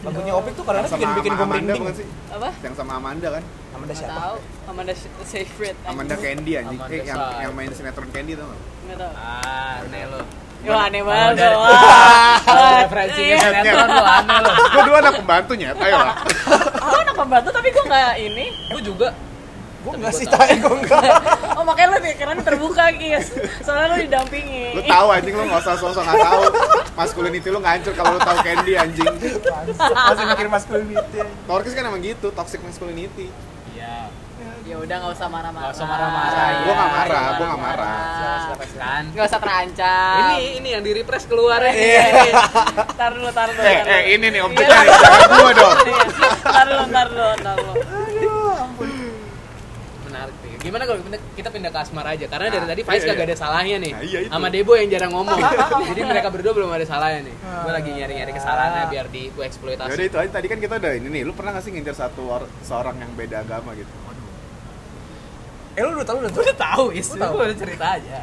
[0.00, 1.82] Lagunya Opik tuh kadang bikin bikin gue merinding.
[1.94, 2.06] sih?
[2.30, 2.48] Apa?
[2.58, 3.44] Yang sama Amanda kan?
[3.70, 4.16] Amanda siapa?
[4.16, 4.36] tahu.
[4.66, 4.92] Amanda
[5.22, 5.76] Seyfried.
[5.84, 6.74] Amanda Candy anjing.
[6.74, 8.60] Amanda Eh, yang yang main sinetron Candy tau gak?
[8.82, 9.12] Nggak tahu.
[9.14, 10.20] Ah, aneh lo
[10.62, 11.34] Wah, aneh banget.
[11.38, 12.36] dari- Wah.
[12.80, 13.38] Referensinya Iya.
[13.40, 16.14] sinetron lo aneh lo Gue dua anak pembantunya, ayo lah.
[16.80, 18.46] Aku anak pembantu tapi gue nggak ini.
[18.68, 19.08] Gue juga
[19.80, 21.00] Gue Tapi enggak gua sih, tai gue enggak.
[21.60, 25.76] Oh makanya lu pikiran terbuka Kis Soalnya lu didampingi Lu tahu anjing lu nggak usah
[25.76, 26.42] sosok nggak tahu.
[26.96, 29.04] Masculinity lu ngancur kalau lu tahu Candy anjing.
[29.76, 31.20] Masih mikir masculinity.
[31.44, 33.28] Torkis kan emang gitu, toxic masculinity.
[33.76, 34.08] Iya
[34.64, 36.46] Ya udah nggak usah marah-marah Nggak usah marah-marah.
[36.62, 37.98] Gua nggak marah, gua nggak marah.
[38.40, 41.72] Silakan kan Nggak usah terancam Ini ini yang di refresh keluar ya
[42.96, 43.92] Tar dulu, tar dulu Eh, tar dulu.
[43.92, 44.96] eh ini nih Iya, objeknya nih,
[45.28, 45.76] gua dong.
[45.76, 46.02] Iya.
[46.40, 47.72] Tar dulu, tar dulu, tar dulu
[48.80, 48.99] nih
[50.60, 51.00] Gimana kalau
[51.32, 53.28] kita- pindah ke Asmar aja Karena dari Nah, tadi Faiz iya, kagak iya.
[53.28, 54.30] ada salahnya nih Nah, iya itu.
[54.30, 55.38] Sama Debo yang jarang ngomong
[55.90, 59.88] Jadi mereka berdua belum ada salahnya nih Gue lagi nyari-nyari kesalahannya biar di gue eksploitasi
[59.90, 62.22] Yaudah itu aja tadi kan kita udah ini nih, lu pernah gak sih ngincer satu
[62.28, 63.88] or- seorang yang beda agama gitu?
[65.72, 66.44] Eh lu udah tahu udah Gue tahu.
[66.44, 68.18] udah tahu is, gue udah cerita aja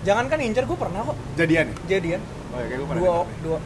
[0.00, 1.76] Jangan kan incer gue pernah kok Jadian ya?
[1.90, 2.20] jadian.
[2.50, 3.40] Oh ya, kayak gue pernah Dua denger nih.
[3.42, 3.58] dua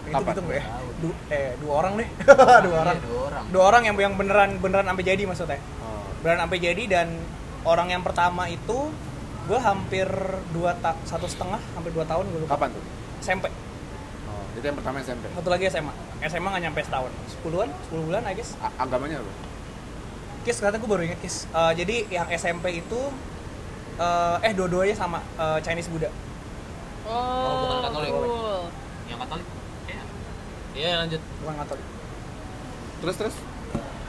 [0.00, 0.24] itu Kapan?
[0.26, 0.64] gitu nggak ya?
[0.98, 2.08] Du, eh dua orang deh.
[2.64, 2.96] dua orang.
[2.96, 5.60] Iya, dua orang Dua orang yang yang beneran beneran sampai jadi maksudnya.
[5.78, 5.87] Oh.
[6.22, 7.08] Beneran sampai jadi dan
[7.62, 8.90] orang yang pertama itu
[9.48, 10.08] gue hampir
[10.52, 12.58] dua ta satu setengah hampir dua tahun gue lupa.
[12.58, 12.82] Kapan tuh?
[13.18, 13.46] SMP.
[14.28, 15.24] Oh, itu yang pertama SMP.
[15.32, 15.92] Satu lagi SMA.
[16.26, 17.10] SMA nggak nyampe setahun.
[17.30, 18.58] Sepuluhan, sepuluh bulan I guess.
[18.60, 19.32] A- agamanya apa?
[20.44, 21.48] Kis ternyata gue baru inget Kis.
[21.48, 23.00] Eh, jadi yang SMP itu
[23.98, 26.10] eh, eh dua-duanya sama eh, Chinese Buddha.
[27.08, 28.10] Oh, bukan Katolik.
[28.12, 28.60] cool.
[29.08, 29.46] Yang Katolik
[29.88, 30.02] Iya
[30.76, 31.86] Iya lanjut Bukan Katolik.
[33.00, 33.36] Terus terus?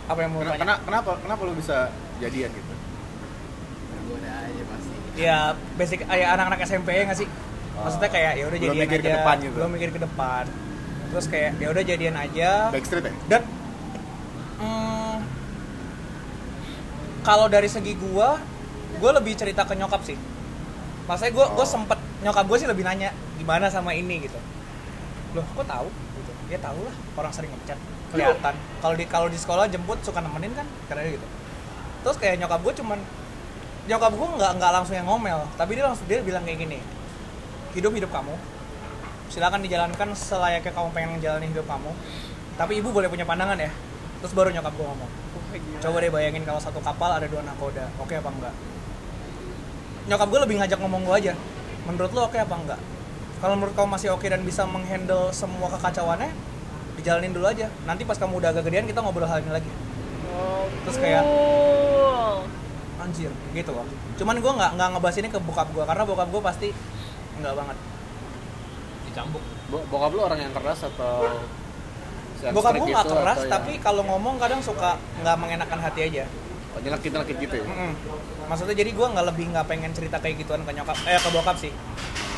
[0.10, 0.62] Apa yang mau Kena- tanya?
[0.66, 1.78] kena- kenapa kenapa lu bisa
[2.18, 2.74] jadian gitu?
[4.02, 4.96] Gue udah aja pasti.
[5.16, 5.38] Ya
[5.76, 7.30] basic kayak anak-anak SMP ya nggak sih?
[7.78, 9.06] Maksudnya kayak ya udah Belum jadian mikir aja.
[9.06, 9.54] ke depan gitu.
[9.56, 10.44] belum mikir ke depan.
[11.10, 12.50] Terus kayak ya udah jadian aja.
[12.70, 13.14] Backstreet ya?
[13.28, 13.42] dan
[14.58, 15.16] mm,
[17.22, 18.42] kalau dari segi gua
[18.98, 20.18] gua lebih cerita ke nyokap sih.
[21.06, 21.70] Maksudnya gua gua Oh.
[21.70, 24.22] sempet nyokap gua sih lebih nanya gimana sama ini?
[24.22, 24.40] gitu.
[25.32, 25.88] Loh kok tahu?
[25.88, 26.32] Gitu.
[26.50, 27.78] Ya tahu lah orang sering ngechat
[28.12, 28.56] kelihatan.
[28.82, 31.28] Kalau di kalau di sekolah jemput suka nemenin kan karena gitu.
[32.06, 33.00] Terus kayak nyokap gue cuman
[33.90, 36.80] nyokap gue nggak nggak langsung yang ngomel tapi dia langsung dia bilang kayak gini
[37.78, 38.36] hidup hidup kamu.
[39.30, 41.92] Silakan dijalankan selayaknya kamu pengen menjalani hidup kamu
[42.58, 43.72] tapi ibu boleh punya pandangan ya.
[44.20, 45.12] Terus baru nyokap gue ngomong
[45.80, 48.56] coba deh bayangin kalau satu kapal ada dua nakoda oke apa enggak?
[50.10, 51.34] Nyokap gue lebih ngajak ngomong gue aja
[51.88, 52.80] menurut lo oke apa enggak?
[53.40, 56.49] Kalau menurut kamu masih oke dan bisa menghandle semua kekacauannya
[57.10, 57.66] dijalanin dulu aja.
[57.90, 59.72] Nanti pas kamu udah agak gedean kita ngobrol hal ini lagi.
[60.86, 62.46] Terus kayak- Cool.
[63.00, 63.82] anjir gitu loh.
[64.14, 66.68] Cuman gue nggak nggak ngebahas ini ke bokap gue karena bokap gue pasti
[67.42, 67.78] nggak banget.
[69.10, 69.42] Dicambuk.
[69.66, 71.26] Bo- bokap lu orang yang keras atau
[72.40, 75.80] yang bokap gue nggak gitu, keras atau yang- tapi kalau ngomong kadang suka nggak mengenakan
[75.82, 76.24] hati aja.
[76.70, 77.66] Oh, nyelekit nyelekit gitu ya?
[77.66, 77.92] Mm-mm.
[78.46, 81.58] maksudnya jadi gue nggak lebih nggak pengen cerita kayak gituan ke nyokap eh ke bokap
[81.58, 81.74] sih.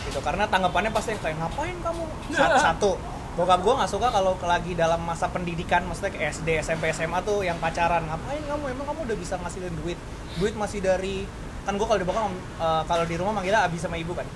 [0.08, 2.04] Gitu karena tanggapannya pasti kayak ngapain kamu?
[2.32, 2.96] Sa- satu
[3.42, 7.42] bokap gue nggak suka kalau lagi dalam masa pendidikan maksudnya ke SD SMP SMA tuh
[7.42, 8.06] yang pacaran.
[8.06, 8.70] Ngapain kamu?
[8.70, 9.98] Emang kamu udah bisa ngasilin duit?
[10.38, 11.26] Duit masih dari
[11.66, 14.30] kan gue kalau di bokap eh, kalau di rumah manggilnya abi sama ibu kan?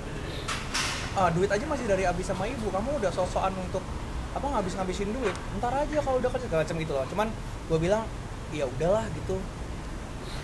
[1.13, 2.73] Ah duit aja masih dari abi sama ibu.
[2.73, 3.85] Kamu udah sosokan untuk
[4.33, 5.37] apa ngabis ngabisin duit?
[5.61, 7.05] Ntar aja kalau udah kerja macam gitu loh.
[7.05, 7.27] Cuman
[7.69, 8.09] gue bilang
[8.49, 9.37] ya udahlah gitu.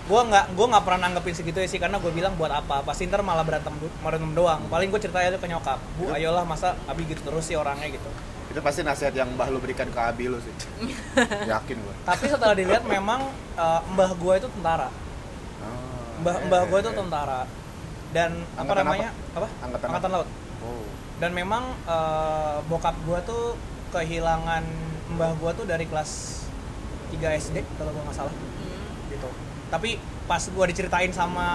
[0.05, 2.85] Gue nggak gue nggak pernah nanggepin segitu ya sih karena gue bilang buat apa?
[2.85, 3.73] Pasti ntar malah berantem
[4.05, 4.61] berantem doang.
[4.69, 5.81] Paling gue ceritain aja ke nyokap.
[5.97, 9.63] Bu ayolah masa abi gitu terus sih orangnya gitu Itu pasti nasihat yang mbah lu
[9.63, 10.51] berikan ke abi lu sih.
[11.51, 11.95] Yakin gua.
[12.03, 14.91] tapi setelah dilihat memang eh, mbah gua itu tentara.
[15.63, 16.97] Oh, mbah eh, mbah gua eh, itu eh.
[16.99, 17.41] tentara.
[18.11, 19.09] Dan apa Angkatan namanya?
[19.39, 19.47] Apa?
[19.63, 20.29] Angkatan laut.
[20.61, 20.85] Oh.
[21.17, 23.55] dan memang eh, bokap gua tuh
[23.95, 24.67] kehilangan
[25.15, 26.43] mbah gua tuh dari kelas
[27.15, 28.33] 3 SD kalau gua nggak salah.
[29.07, 29.29] Gitu.
[29.71, 29.95] Tapi
[30.27, 31.47] pas gua diceritain sama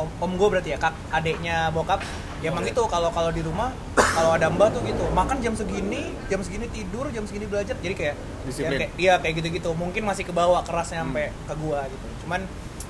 [0.00, 2.00] om, om gue berarti ya kak adeknya bokap
[2.40, 2.88] ya emang gitu.
[2.88, 3.72] Kalau kalau di rumah
[4.12, 7.94] kalau ada mbah tuh gitu makan jam segini jam segini tidur jam segini belajar jadi
[7.94, 8.68] kayak Disiplin.
[8.68, 11.46] ya, kayak iya kayak gitu gitu mungkin masih kebawa kerasnya sampai Hmm.
[11.48, 12.06] ke gua gitu.
[12.22, 12.40] Cuman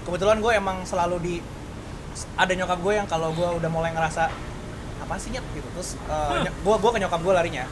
[0.03, 1.35] kebetulan gue emang selalu di
[2.35, 4.29] ada nyokap gue yang kalau gue udah mulai ngerasa
[4.99, 5.45] apa sih nyet?
[5.53, 5.69] gitu.
[5.73, 5.95] Terus
[6.59, 7.65] gue gue ke nyokap gue larinya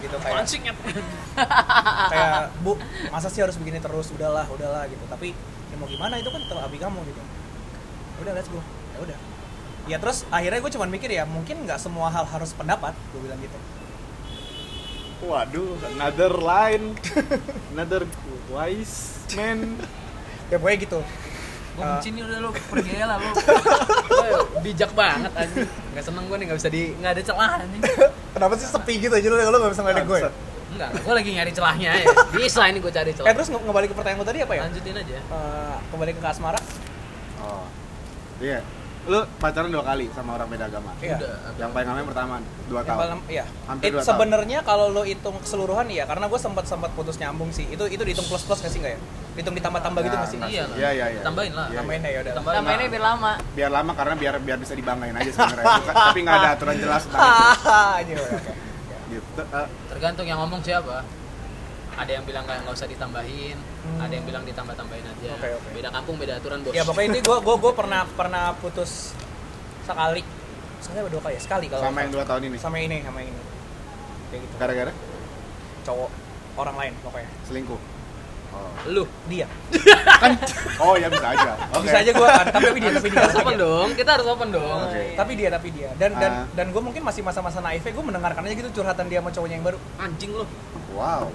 [0.00, 0.44] gitu kayak
[2.10, 2.72] kayak bu
[3.08, 4.10] masa sih harus begini terus?
[4.10, 5.04] Udahlah udahlah gitu.
[5.06, 5.32] Tapi
[5.70, 6.16] ya mau gimana?
[6.16, 7.22] Itu kan kalau abi kamu gitu.
[8.20, 8.60] Udah let's go.
[8.92, 9.18] Ya udah
[9.84, 13.38] ya terus akhirnya gue cuma mikir ya mungkin nggak semua hal harus pendapat gue bilang
[13.38, 13.58] gitu
[15.20, 16.96] Waduh, another line.
[17.70, 18.08] another
[18.48, 19.76] wise man.
[20.48, 21.00] ya pokoknya gitu
[21.70, 23.16] Gue Eh, benci nih udah lu pergi aja lah.
[23.20, 23.30] Lu
[24.58, 25.68] bijak banget anjing.
[25.92, 27.82] Enggak seneng gue nih enggak bisa di enggak ada celah anjing.
[28.32, 30.18] kenapa sih sepi gitu aja lu lu gak bisa ngeliat gue.
[30.70, 32.06] Enggak, gue lagi nyari celahnya ya.
[32.32, 33.28] Bisa ini gue cari celah.
[33.28, 35.18] eh terus nge- ngebalik ke pertanyaan gue tadi apa ya Lanjutin aja.
[35.20, 36.60] Eh, kembali ke asmara
[37.38, 37.64] Oh.
[38.40, 38.64] Iya.
[39.02, 40.92] Lu pacaran dua kali sama orang beda agama.
[40.98, 41.16] Iya.
[41.16, 41.34] Udah.
[41.56, 42.34] Yang paling lama yang pertama
[42.66, 42.98] dua tahun.
[43.00, 43.44] paling- iya.
[43.64, 47.48] Hampir It- dua sebenarnya kalau lo hitung keseluruhan iya karena gue sempat sempat putus nyambung
[47.48, 50.20] sih itu itu dihitung plus plus nggak sih nggak ya dihitung ditambah tambah gitu Ya,
[50.20, 50.64] nggak sih Iya.
[50.70, 51.22] Iya, iya, iya.
[51.22, 51.66] Tambahin lah.
[51.66, 52.56] Iya, tambahin ya udah Tambahin.
[52.60, 53.32] Namanya biar lama.
[53.50, 55.74] Biar lama karena biar biar bisa dibanggain aja sebenarnya.
[56.06, 57.64] Tapi nggak ada aturan jelas tentang itu.
[57.64, 57.84] Hahaha.
[59.10, 59.40] Gitu.
[59.40, 61.02] Eh, Tergantung yang ngomong siapa.
[62.00, 64.00] Ada yang bilang nggak nggak usah ditambahin, Hmm.
[64.00, 65.30] ada yang bilang ditambah-tambahin aja.
[65.34, 65.68] Oke, oke.
[65.70, 66.72] Beda kampung, beda aturan bos.
[66.72, 69.12] ya pokoknya ini gue gue gue pernah pernah putus
[69.82, 70.24] sekali
[70.80, 72.56] sekali apa dua kali ya sekali kalau sama yang dua tahun ini.
[72.56, 73.40] sama ini sama ini
[74.30, 74.92] kayak gitu Gara-gara
[75.82, 76.10] cowok
[76.56, 77.80] orang lain pokoknya selingkuh.
[78.50, 78.66] Oh.
[78.88, 79.04] Lu.
[79.28, 79.46] dia
[80.22, 80.34] Kan
[80.80, 81.52] oh ya bisa aja.
[81.70, 81.86] Oke.
[81.86, 84.48] bisa aja gue kan tapi tapi dia tapi dia Harus open dong, kita harus open
[84.50, 84.78] dong.
[84.88, 85.04] Oke.
[85.14, 86.44] tapi dia tapi dia dan dan Ah.
[86.56, 89.66] dan gue mungkin masih masa-masa naif gue mendengarkan aja gitu curhatan dia sama cowoknya yang
[89.66, 90.44] baru Anjing lu.
[90.96, 91.28] Wow.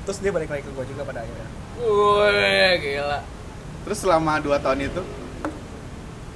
[0.00, 3.20] Terus dia balik lagi ke gue juga pada akhirnya Wih, gila.
[3.80, 5.02] Terus selama dua tahun itu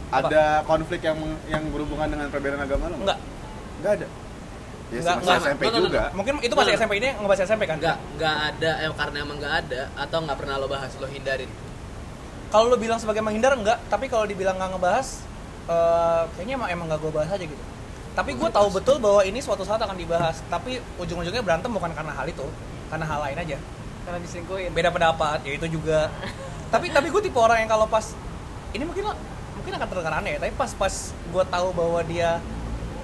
[0.08, 2.96] ada konflik yang yang berhubungan dengan perbedaan agama lo?
[2.96, 3.18] enggak
[3.76, 4.08] Enggak ada.
[4.86, 5.42] Ya Enggak, masih enggak.
[5.42, 5.78] SMP no.
[5.82, 6.02] juga.
[6.12, 6.78] mungkin itu masih Nah.
[6.78, 10.38] SMP ini ngebahas SMP kan Enggak, enggak ada eh, karena emang enggak ada atau enggak
[10.38, 11.50] pernah lo bahas lo hindarin.
[12.48, 15.08] kalau lo bilang sebagai menghindar enggak tapi kalau dibilang nggak ngebahas
[15.66, 17.64] eh, kayaknya emang emang nggak gue bahas aja gitu
[18.14, 22.14] tapi gue tahu betul bahwa ini suatu saat akan dibahas tapi ujung-ujungnya berantem bukan karena
[22.14, 22.46] hal itu
[22.95, 23.59] karena hal lain aja
[24.05, 24.70] Karena diselingkuhin.
[24.70, 26.07] beda pendapat ya itu juga
[26.72, 28.14] tapi tapi gue tipe orang yang kalau pas
[28.70, 29.11] ini mungkin
[29.55, 32.38] mungkin akan terdengar aneh ya, tapi pas pas gue tahu bahwa dia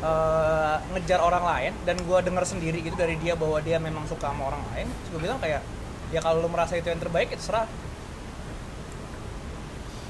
[0.00, 4.28] eh, ngejar orang lain dan gue dengar sendiri gitu dari dia bahwa dia memang suka
[4.28, 5.62] sama orang lain gue bilang kayak
[6.10, 7.66] ya kalau lo merasa itu yang terbaik itu serah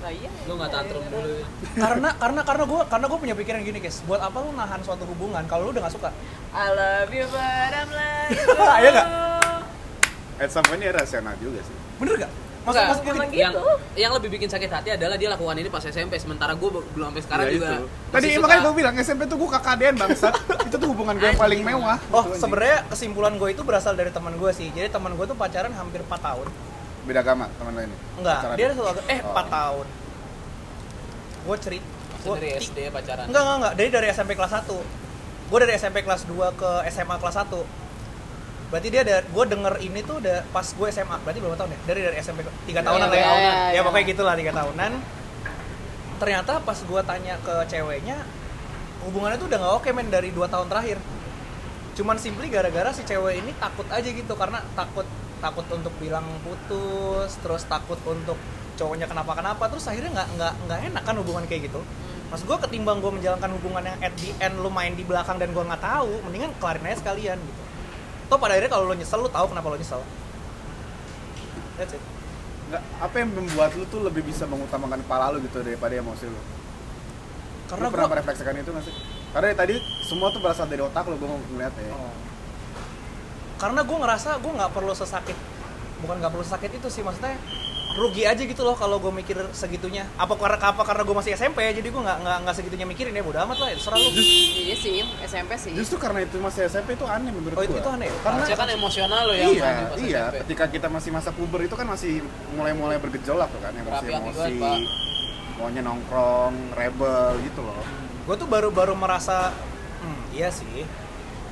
[0.01, 0.33] Nah, iya.
[0.49, 1.29] Lu enggak tantrum dulu.
[1.29, 1.45] ya.
[1.85, 5.05] karena karena karena gue karena gue punya pikiran gini guys buat apa lu nahan suatu
[5.05, 6.09] hubungan kalau lu udah gak suka
[6.51, 8.33] I love you but I'm like
[8.81, 9.07] Iya nggak?
[10.41, 11.77] At some point dia rasional juga sih.
[11.99, 12.33] bener gak
[12.63, 13.73] emang gini, yang gitu.
[13.95, 17.23] yang lebih bikin sakit hati adalah dia lakukan ini pas SMP sementara gue belum sampai
[17.23, 17.85] sekarang Ya, juga itu.
[18.11, 20.35] Tadi suka- makanya gue bilang SMP tuh gue KKDN bangsat.
[20.69, 21.97] itu tuh hubungan gue yang paling mewah.
[22.11, 25.35] oh Gitu, sebenarnya kesimpulan gue itu berasal dari teman gue sih jadi teman gue tuh
[25.35, 26.47] pacaran hampir 4 tahun
[27.03, 27.97] beda agama teman lo ini.
[28.19, 28.55] enggak Pacaran.
[28.55, 29.33] dia ada satu agama- eh Oh.
[29.33, 29.87] 4 tahun
[31.41, 31.85] gue cerit
[32.21, 33.25] gua- dari SD pacaran.
[33.27, 34.79] enggak enggak enggak dari dari SMP kelas 1
[35.49, 37.65] gue dari SMP kelas 2 ke SMA kelas 1
[38.71, 41.79] berarti dia ada gue denger ini tuh udah pas gue SMA berarti berapa tahun ya?
[41.91, 43.81] Dari dari SMP tiga Ya, tahunan lah ya, ya, ya, ya ya.
[43.83, 44.93] pokoknya gitulah tiga tahunan.
[46.23, 48.17] Ternyata pas gue tanya ke ceweknya
[49.01, 51.03] hubungannya tuh udah nggak oke men dari dua tahun terakhir.
[51.99, 55.05] Cuman simply gara-gara si cewek ini takut aja gitu karena takut
[55.43, 58.39] takut untuk bilang putus terus takut untuk
[58.79, 61.83] cowoknya kenapa-kenapa terus akhirnya nggak nggak nggak enak kan hubungan kayak gitu.
[62.31, 65.51] Mas gue ketimbang gue menjalankan hubungan yang at the end lu main di belakang dan
[65.51, 67.70] gue nggak tahu mendingan kelarin aja sekalian gitu
[68.31, 70.03] toh pada akhirnya kalau lo nyesel lu tahu kenapa lo nyesel
[71.75, 72.03] that's it
[72.71, 76.39] Nggak, apa yang membuat lu tuh lebih bisa mengutamakan kepala lu gitu daripada emosi lu?
[77.67, 78.95] karena lu pernah gue merefleksikan itu nggak sih?
[79.35, 79.75] Karena dari tadi
[80.07, 81.91] semua tuh berasal dari otak lu, gue ngeliat ya.
[81.91, 82.15] Oh.
[83.59, 85.35] karena gue ngerasa gue nggak perlu sesakit
[86.01, 87.35] bukan nggak perlu sakit itu sih maksudnya
[87.91, 91.59] rugi aja gitu loh kalau gue mikir segitunya apa karena apa karena gue masih SMP
[91.69, 94.77] jadi gue nggak nggak nggak segitunya mikirin ya bodo amat lah ya terserah lu Iya
[94.79, 95.75] sih, SMP sih.
[95.75, 97.83] Justru karena itu masih SMP itu aneh menurut Oh, itu- gua.
[97.83, 98.15] itu aneh ya?
[98.23, 100.23] Karena Harusnya kan emosional lo yang iya, iya.
[100.23, 100.37] SMP.
[100.47, 102.23] Ketika kita masih masa puber itu kan masih
[102.55, 104.23] mulai-mulai bergejolak tuh kan, banget,
[104.55, 104.79] Pak.
[105.59, 107.83] maunya nongkrong, rebel gitu loh.
[108.21, 109.51] gue tuh baru baru merasa
[109.99, 110.87] hmm, iya sih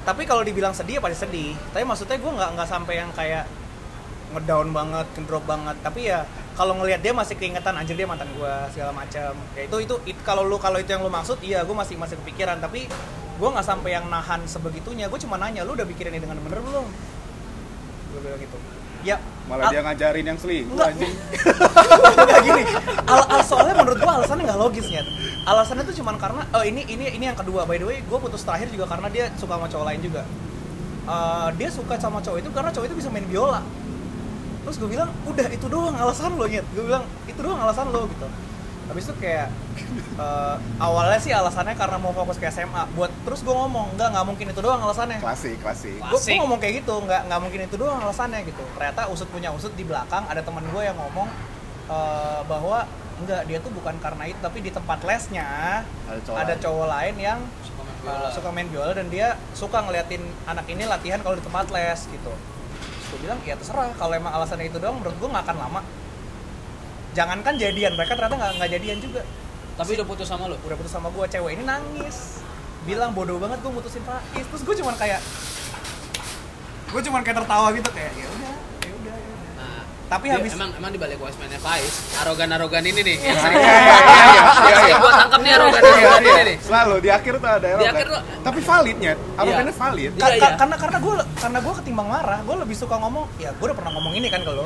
[0.00, 3.44] tapi kalau dibilang sedih ya pasti sedih tapi maksudnya gue nggak nggak sampai yang kayak
[4.34, 6.24] ngedown banget ngedrop banget tapi ya
[6.58, 10.22] kalau ngelihat dia masih keingetan anjir dia mantan gue segala macam ya itu itu, it-
[10.26, 12.90] kalau lu kalau itu yang lu maksud iya gue masih masih kepikiran tapi
[13.38, 16.58] gue nggak sampai yang nahan sebegitunya gue cuma nanya lu udah pikirin ini dengan bener
[16.60, 16.86] belum
[18.12, 18.56] gue bilang gitu
[19.06, 19.16] ya
[19.48, 21.08] Malah al- dia ngajarin yang selingkuh anjing.
[22.20, 22.62] Enggak gini.
[23.08, 25.00] Al, al soalnya menurut gua alasannya nggak logis ya.
[25.48, 28.44] Alasannya tuh cuman karena oh ini ini ini yang kedua by the way gua putus
[28.44, 30.22] terakhir juga karena dia suka sama cowok lain juga.
[31.08, 33.64] Eh, dia suka sama cowok itu karena cowok itu bisa main biola.
[34.68, 36.66] Terus gue bilang udah itu doang alasan lo nyet.
[36.70, 38.28] Gue bilang itu doang alasan lo gitu.
[38.84, 39.48] Habis itu kayak
[40.18, 42.84] eh, awalnya sih alasannya karena mau fokus ke SMA.
[42.92, 45.96] Buat terus gue ngomong enggak nggak mungkin itu doang alasannya Klasik, klasik.
[46.00, 49.72] gue ngomong kayak gitu nggak nggak mungkin itu doang alasannya gitu ternyata usut punya usut
[49.72, 51.28] di belakang ada teman gue yang ngomong
[51.86, 52.84] eh, bahwa
[53.18, 56.60] enggak dia tuh bukan karena itu tapi di tempat lesnya Ada cowok ada lain.
[56.60, 58.28] cowok lain yang Suka main eh, biola.
[58.30, 62.32] suka main biola dan dia suka ngeliatin anak ini latihan kalau di tempat les gitu
[63.08, 63.92] gue bilang ya terserah.
[63.96, 65.80] Kalau emang alasannya itu doang menurut gue nggak akan lama.
[67.16, 69.22] Jangankan jadian mereka ternyata nggak nggak jadian juga.
[69.78, 70.56] Tapi udah putus sama lu.
[70.58, 72.44] udah putus sama gue cewek ini nangis.
[72.84, 74.46] Bilang bodoh banget gue mutusin Faiz.
[74.48, 75.20] Terus gue cuman kayak
[76.88, 78.47] gue cuman kayak tertawa gitu kayak ya udah ya udah ya udah." Nah,
[80.08, 83.16] tapi dia- habis emang emang di balik voicemailnya Faiz, arogan-arogan ini nih.
[83.18, 84.42] Iya, Yang sering iya, iya, iya, iya,
[84.72, 84.96] sering iya.
[84.98, 86.56] gua tangkap nih arogan-arogan ini nih.
[86.58, 87.92] Selalu di akhir tuh ada erogan.
[87.92, 89.78] akhir tuh- Tapi validnya, arogannya Iya.
[89.78, 90.10] valid.
[90.10, 90.40] Iya, Ka- iya.
[90.42, 93.76] ka- karena karena gue karena gue ketimbang marah gue lebih suka ngomong ya gue udah
[93.76, 94.64] pernah ngomong ini kan ke lo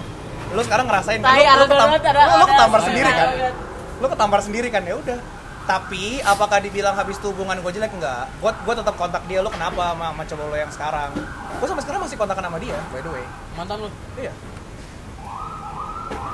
[0.52, 1.90] lo sekarang ngerasain kan lo, lo, arogan ketam-
[2.22, 3.52] lo- lo ketampar sendiri kan arogan.
[3.98, 5.18] lo ketampar sendiri kan ya udah
[5.62, 9.48] tapi apakah dibilang habis itu hubungan gue jelek enggak gue gue tetap kontak dia lo
[9.48, 11.10] kenapa sama, sama cowok lo yang sekarang
[11.52, 13.24] gue sampai sekarang masih kontakan sama dia by the way
[13.54, 13.88] Mantan lu.
[14.16, 14.32] iya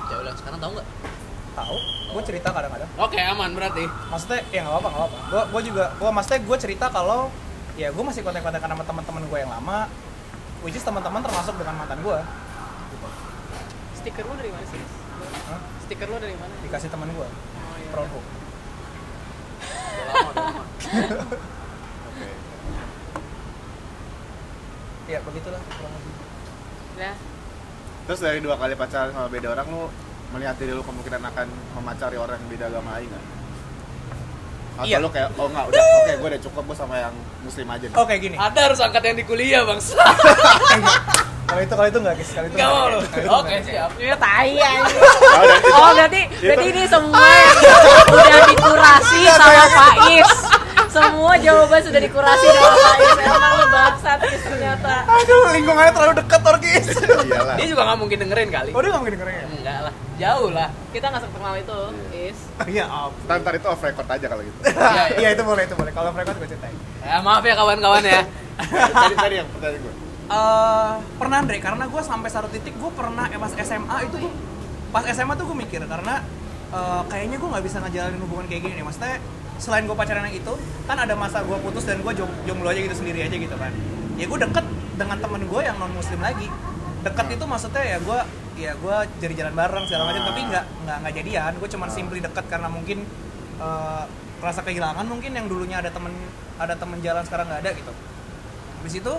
[0.08, 0.88] Ya udah, sekarang tahu nggak?
[1.58, 1.76] tahu
[2.14, 3.82] gue cerita kadang-kadang Oke, aman berarti.
[4.08, 7.20] maksudnya ya nggak apa nggak apa gue gue juga gue maksudnya gue cerita kalau
[7.74, 9.90] ya gue masih kontak-kontakan sama teman-teman gue yang lama
[10.62, 12.18] which is teman-teman termasuk dengan mantan gue
[13.98, 14.78] Stiker lu dari mana sih?
[15.50, 15.60] Hah?
[15.84, 16.54] Stiker lu dari mana?
[16.62, 17.90] dikasih teman gue Oh, iya.
[17.90, 18.20] Provo
[19.98, 20.62] Udah lama, udah lama.
[22.08, 22.28] Oke.
[25.12, 26.12] ya begitulah kurang lebih
[26.96, 27.14] Udah.
[28.08, 29.84] Terus dari dua kali pacaran sama beda orang lu
[30.30, 33.24] melihat diri lu kemungkinan akan memacari orang yang beda agama lain nggak?
[34.78, 34.96] Atau Iya.
[34.98, 37.10] lu kayak, oh nggak, udah, oke gue udah cukup gue sama yang
[37.42, 37.96] muslim aja nih.
[37.96, 39.80] oh kayak gini Ada harus angkat yang di kuliah, Bang.
[41.48, 42.98] kalau itu kalau itu nggak guys kalau itu Enggak mau lu.
[43.00, 43.16] Oke,
[43.50, 43.60] nggak.
[43.66, 43.90] siap.
[43.98, 45.00] Ya tai anjing.
[45.02, 47.28] Udah, itu- Oh berarti berarti ini semua
[48.06, 50.30] udah dikurasi sama Faiz.
[50.88, 53.16] Semua jawaban sudah dikurasi sama Faiz.
[53.18, 53.54] Emang
[53.96, 54.92] ternyata.
[55.04, 57.56] aduh lingkungannya terlalu dekat Orkis Iyalah.
[57.56, 58.70] Dia juga nggak mungkin dengerin kali.
[58.72, 60.68] oh dia nggak mungkin dengerin ya Enggak lah, jauh lah.
[60.88, 61.78] Kita nggak terkenal itu,
[62.12, 62.38] Is.
[62.66, 64.58] iya om Ntar, ntar itu off record aja kalau gitu.
[64.68, 65.04] Iya, iya.
[65.16, 68.20] iya itu boleh itu boleh kalau mereka gue ceritain Ya, maaf ya kawan-kawan ya.
[68.90, 69.94] tadi tadi yang pertanyaan gue.
[70.28, 74.32] Eh, pernah Andre karena gue sampai satu titik gue pernah eh, pas SMA itu gue
[74.88, 76.20] pas SMA tuh gue mikir karena
[76.68, 79.16] eh, kayaknya gue nggak bisa ngejalanin hubungan kayak gini nih maksudnya
[79.58, 80.54] selain gue pacaran yang itu
[80.86, 82.12] kan ada masa gue putus dan gue
[82.46, 83.74] jomblo aja gitu sendiri aja gitu kan.
[84.14, 86.46] Ya gue deket dengan temen gue yang non muslim lagi.
[87.02, 88.18] Deket itu maksudnya ya gue
[88.58, 91.52] ya gue jadi jalan bareng segala macam tapi nggak nggak nggak jadian.
[91.58, 93.02] Gue cuma simply deket karena mungkin
[93.58, 94.04] eh,
[94.38, 96.14] rasa kehilangan mungkin yang dulunya ada temen
[96.58, 97.92] ada temen jalan sekarang nggak ada gitu.
[98.82, 99.14] Habis itu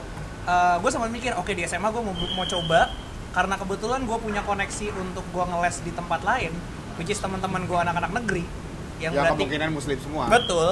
[0.79, 2.89] gue sempat mikir, oke di SMA gue mau, mau coba
[3.37, 6.49] karena kebetulan gue punya koneksi untuk gue ngeles di tempat lain,
[6.97, 8.49] which is teman-teman gue anak-anak negeri
[8.99, 10.23] yang, Yang berarti kemungkinan muslim semua.
[10.27, 10.69] betul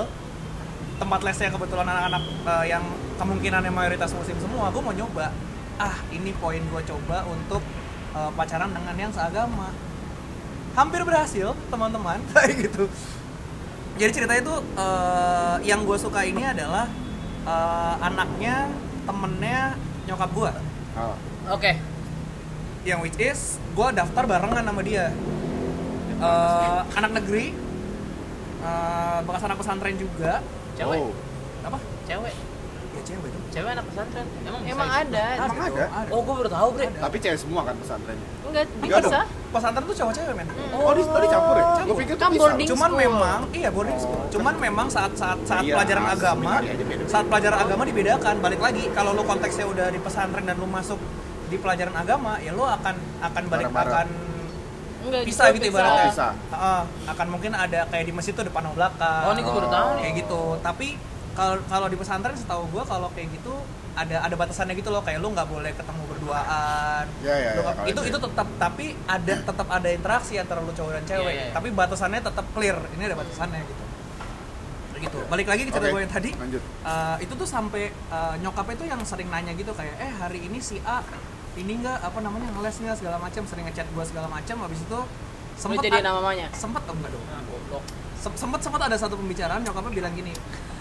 [0.97, 2.83] tempat lesnya kebetulan anak-anak eh, yang
[3.15, 5.29] kemungkinannya mayoritas muslim semua, gue mau nyoba.
[5.77, 7.61] Ah ini poin gue coba untuk
[8.11, 9.69] eh, pacaran dengan yang seagama.
[10.73, 12.89] Hampir berhasil teman-teman kayak gitu.
[13.97, 16.89] Jadi ceritanya tuh eh, yang gue suka ini adalah
[17.43, 18.69] eh, anaknya
[19.03, 20.51] temennya nyokap gue
[20.97, 21.13] Oh.
[21.53, 21.77] Oke.
[22.81, 25.13] yang which is gue daftar barengan sama dia
[26.17, 27.53] Eh, anak negeri
[28.67, 30.33] eh, bekas anak pesantren juga
[30.73, 30.99] Cewek.
[30.99, 31.11] Oh.
[31.63, 32.35] apa Cewek.
[32.89, 34.25] ya cewek dong Cewek anak pesantren.
[34.39, 35.25] Emang bisa Emang ada.
[35.35, 35.83] Emang ada?
[36.07, 36.85] Oh, gue baru tahu, Bre.
[36.91, 38.27] Tapi cewek semua kan pesantrennya.
[38.43, 39.19] Enggak Enggak bisa.
[39.47, 41.65] pesantren tuh cowok-cewek men Oh, di tadi campur ya?
[41.67, 41.85] Campur.
[41.87, 42.49] Gue pikir tuh Kan bisa.
[42.67, 42.99] cuman school.
[42.99, 47.03] memang iya boarding school cuman memang saat saat saat Iya, pelajaran agama aja beda-beda.
[47.07, 50.99] saat pelajaran agama dibedakan balik lagi kalau lu konteksnya udah di pesantren dan lu masuk
[51.47, 53.93] di pelajaran agama ya lu akan akan balik Bareng-bareng.
[53.93, 54.07] akan
[55.07, 56.03] Enggak bisa gitu ibaratnya.
[56.03, 56.27] Oh, bisa.
[56.35, 56.81] Heeh,
[57.15, 59.23] akan mungkin ada kayak di masjid tuh depan sama belakang.
[59.23, 59.87] Oh, ini gue baru tahu.
[59.87, 60.01] Nih.
[60.03, 60.41] kayak gitu.
[60.59, 60.87] Tapi
[61.37, 63.53] kalau kalau di pesantren setahu gua kalau kayak gitu
[63.97, 65.01] ada ada batasannya gitu loh.
[65.01, 67.03] Kayak lu nggak boleh ketemu berduaan.
[67.23, 70.73] Ya, ya, Lu ya, itu itu itu tetap tapi ada tetap ada interaksi antara lu
[70.73, 71.23] cowok dan cewek.
[71.23, 71.53] Iya, iya, iya.
[71.55, 72.77] tapi batasannya tetap clear.
[72.97, 73.83] Ini ada batasannya gitu.
[74.97, 75.19] Gitu.
[75.29, 76.29] Balik lagi ke cerita Oke, gue yang tadi.
[76.33, 76.61] Lanjut.
[76.65, 80.57] Eh, itu tuh sampai eh, nyokapnya tuh yang sering nanya gitu kayak eh hari ini
[80.57, 81.05] si A
[81.57, 84.99] ini enggak apa namanya ngeles nggak segala macam sering ngechat gue segala macam habis itu
[84.99, 87.83] Lu sempet jadi nama mamanya sempet oh enggak dong Nah, goblok.
[88.15, 90.33] Sem- sempet sempet ada satu pembicaraan nyokapnya bilang gini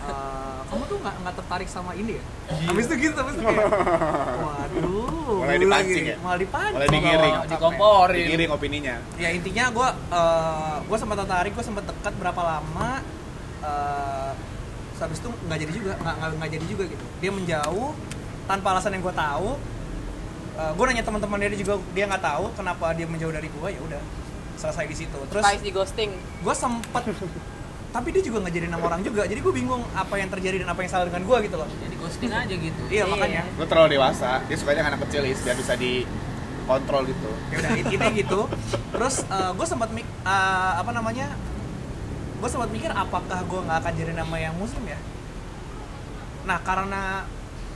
[0.03, 2.25] "Eh, kamu tuh nggak nggak tertarik sama ini ya
[2.67, 3.69] habis itu gitu habis itu kayak
[4.39, 6.17] waduh Mulai dipancing ya?
[6.19, 7.35] malah dipancing Mulai digiring.
[7.47, 8.17] Dikomporin.
[8.21, 8.95] Digiring opininya.
[9.17, 12.91] ya intinya gue uh, gue sempat tertarik gue sempat dekat berapa lama
[13.61, 14.33] uh,
[14.97, 17.91] habis itu nggak jadi juga nggak nggak nggak jadi juga gitu dia menjauh
[18.47, 19.51] tanpa alasan yang gue tahu
[20.57, 23.81] uh, gue nanya teman-teman dia juga dia nggak tahu kenapa dia menjauh dari gue ya
[23.81, 24.03] udah
[24.57, 27.05] selesai di situ terus di ghosting gue sempet
[27.95, 30.69] tapi dia juga nggak jadi nama orang juga jadi gue bingung apa yang terjadi dan
[30.69, 32.81] apa yang salah dengan gue gitu loh Jadi ghosting aja gitu.
[32.87, 33.05] iya Iya.
[33.09, 37.31] makanya Lu terlalu dewasa, dia sukanya anak kecil is, biar bisa dikontrol gitu.
[37.49, 38.41] ya udah intinya gitu
[38.93, 41.33] terus gue sempat mik eh, apa namanya
[42.37, 44.99] gue sempat mikir apakah gue nggak akan jadi nama yang muslim ya
[46.45, 47.25] nah karena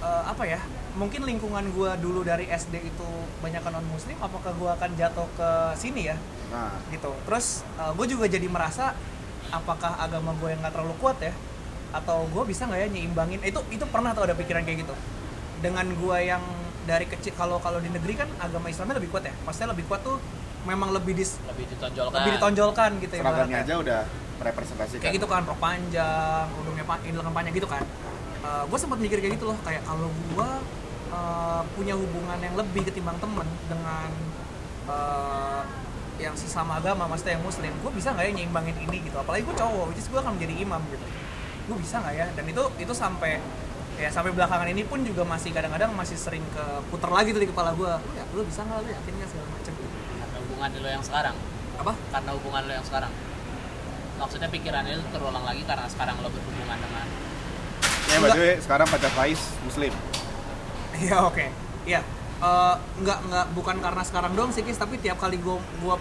[0.00, 0.60] eh, apa ya
[0.90, 5.50] mungkin lingkungan gue dulu dari SD itu banyak non muslim apakah gue akan jatuh ke
[5.78, 6.16] sini ya?
[6.50, 7.14] Nah, gitu.
[7.26, 7.62] Terus
[7.94, 8.94] gue juga jadi merasa
[9.50, 11.32] apakah agama gue yang nggak terlalu kuat ya?
[11.90, 14.94] Atau gue bisa nggak ya nyimbangin itu itu pernah tuh ada pikiran kayak gitu.
[15.60, 16.42] Dengan gue yang
[16.84, 19.34] dari kecil kalau kalau di negeri kan agama Islamnya lebih kuat ya?
[19.46, 20.18] Pastinya lebih kuat tuh
[20.66, 22.16] memang lebih dis Lebih ditonjolkan.
[22.20, 24.00] lebih ditonjolkan gitu ya seragamnya aja udah
[24.40, 25.00] merepresentasikan.
[25.00, 27.00] kayak gitu kan rok panjang udungnya pa-
[27.32, 27.84] panjang gitu kan
[28.40, 30.48] gue sempat mikir kayak gitu loh kayak kalau gue
[31.76, 34.10] punya hubungan yang lebih ketimbang temen dengan
[34.88, 35.62] eh,
[36.20, 39.16] yang sesama agama maksudnya yang muslim gue bisa nggak ya nyimbangin ini gitu?
[39.16, 41.06] Apalagi gue cowok which is gue akan menjadi imam gitu.
[41.72, 42.26] Gue bisa nggak ya?
[42.36, 43.40] Dan itu itu sampai
[43.96, 47.48] ya sampai belakangan ini pun juga masih kadang-kadang masih sering ke puter lagi tuh di
[47.48, 48.78] kepala gue lu ya lu bisa nggak?
[48.84, 49.88] Lu yakin nggak segala macam gitu?
[50.20, 51.36] Karena hubungan lo yang sekarang.
[51.80, 51.96] apa?
[52.12, 53.12] Karena hubungan lo yang sekarang.
[54.20, 57.08] Maksudnya pikirannya itu terulang lagi karena sekarang lo berhubungan dengan
[58.10, 59.94] Ya, by the sekarang pacar Faiz muslim.
[60.98, 61.46] Iya oke.
[61.86, 62.02] Iya.
[62.40, 66.00] Eh, nggak nggak bukan karena sekarang doang sih Kis, tapi tiap kali gue gua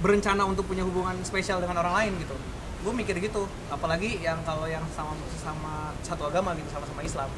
[0.00, 2.32] berencana untuk punya hubungan spesial dengan orang lain gitu.
[2.80, 7.28] Gue mikir gitu, apalagi yang kalau yang sama sama satu agama gitu, sama-sama Islam.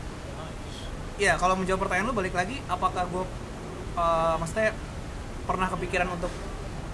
[1.19, 3.25] Iya, kalau menjawab pertanyaan lu balik lagi, apakah gue
[3.99, 4.71] eh, maksudnya
[5.45, 6.31] pernah kepikiran untuk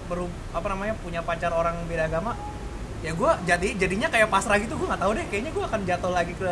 [0.09, 2.33] beru apa namanya punya pacar orang beda agama?
[3.05, 5.25] Ya gue jadi jadinya kayak pasrah gitu, gue nggak tahu deh.
[5.29, 6.51] Kayaknya gue akan jatuh lagi ke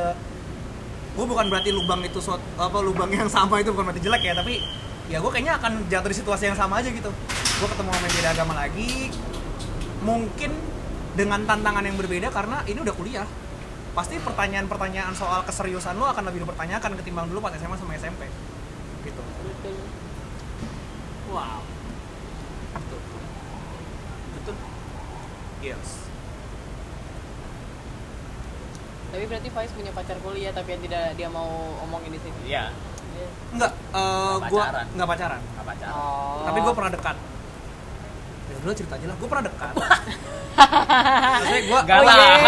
[1.17, 4.33] gue bukan berarti lubang itu suat, apa lubang yang sama itu bukan berarti jelek ya
[4.37, 4.61] tapi
[5.09, 7.09] ya gue kayaknya akan jatuh di situasi yang sama aja gitu.
[7.57, 9.09] Gue ketemu sama beda agama lagi
[10.05, 10.53] mungkin
[11.17, 13.27] dengan tantangan yang berbeda karena ini udah kuliah.
[13.97, 18.29] Pasti pertanyaan-pertanyaan soal keseriusan lo akan lebih dipertanyakan ketimbang dulu pas SMA sama SMP
[19.01, 19.21] gitu.
[21.33, 21.65] Wow.
[22.77, 23.01] Betul.
[24.37, 24.55] Betul.
[25.65, 26.06] Yes
[29.17, 31.49] tapi berarti Faiz punya pacar kuliah tapi yang tidak dia mau
[31.81, 32.37] omongin di sini?
[32.45, 32.69] Iya.
[33.49, 33.97] enggak eh
[34.37, 34.85] Nggak gue pacaran.
[34.93, 35.41] nggak pacaran.
[35.41, 35.93] Nggak pacaran.
[35.97, 36.45] oh.
[36.45, 37.17] Tapi gue pernah dekat.
[38.47, 39.73] Ya udah cerita aja lah gue pernah dekat.
[41.33, 42.41] Maksudnya gue Gak Oh, dong.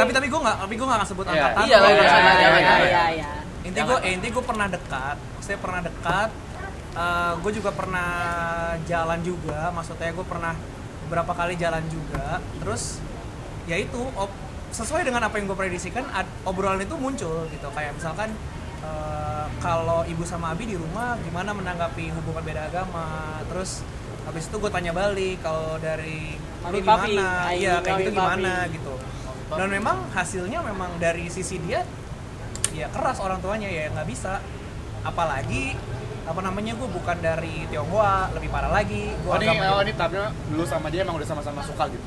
[0.00, 1.32] tapi tapi gue nggak tapi gue nggak sebut Iya.
[1.34, 1.60] angkatan.
[1.60, 3.30] Iya, iya, iya, iya iya, iya iya.
[3.60, 5.16] inti gue eh, inti gue pernah dekat.
[5.44, 6.30] Saya pernah dekat.
[7.44, 8.08] Gue juga pernah
[8.82, 9.68] jalan juga.
[9.70, 10.56] Maksudnya gue pernah
[11.04, 12.40] beberapa kali jalan juga.
[12.64, 12.96] Terus
[13.68, 17.68] ya itu op- sesuai dengan apa yang gue prediksikan ad- obrolan itu muncul gitu.
[17.72, 18.30] Kayak misalkan
[18.84, 23.40] eh, kalau ibu sama abi di rumah gimana menanggapi hubungan beda agama?
[23.48, 23.82] Terus
[24.28, 27.16] habis itu gue tanya balik kalau dari Mami papi.
[27.16, 28.74] gimana iya kayak gitu gimana papi.
[28.76, 28.94] gitu.
[29.48, 31.80] Dan memang hasilnya memang dari sisi dia
[32.68, 34.44] ya keras orang tuanya ya nggak bisa.
[35.00, 35.72] Apalagi
[36.28, 39.96] apa namanya gue bukan dari Tionghoa lebih parah lagi gue Oh ini, agama oh ini
[40.52, 42.04] dulu sama dia emang udah sama-sama suka gitu.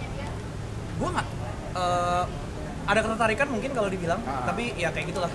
[1.02, 1.28] gue nggak
[1.74, 2.24] eh,
[2.88, 4.46] ada ketertarikan mungkin kalau dibilang Ah.
[4.46, 5.32] tapi ya kayak gitulah.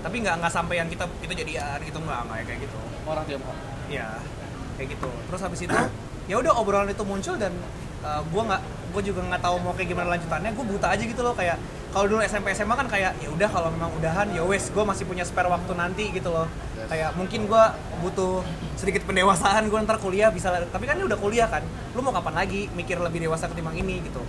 [0.00, 2.78] Tapi nggak nggak sampai yang kita kita jadian gitu nggak nggak kayak gitu.
[3.04, 3.56] Orang Tiongkok.
[3.90, 4.06] ya
[4.78, 5.10] kayak gitu.
[5.28, 5.76] Terus habis itu
[6.30, 7.50] ya udah obrolan itu muncul dan
[8.00, 11.20] uh, gue nggak gue juga nggak tahu mau kayak gimana lanjutannya gue buta aja gitu
[11.20, 11.34] loh.
[11.34, 11.58] Kayak
[11.90, 15.04] kalau dulu SMP SMA kan kayak ya udah kalau memang udahan ya wes gue masih
[15.10, 16.46] punya spare waktu nanti gitu loh.
[16.78, 16.86] Yes.
[16.88, 17.64] kayak mungkin gue
[18.00, 18.40] butuh
[18.78, 21.60] sedikit pendewasaan gue ntar kuliah bisa tapi kan ini udah kuliah kan.
[21.92, 24.22] Lu mau kapan lagi mikir lebih dewasa ketimbang ini gitu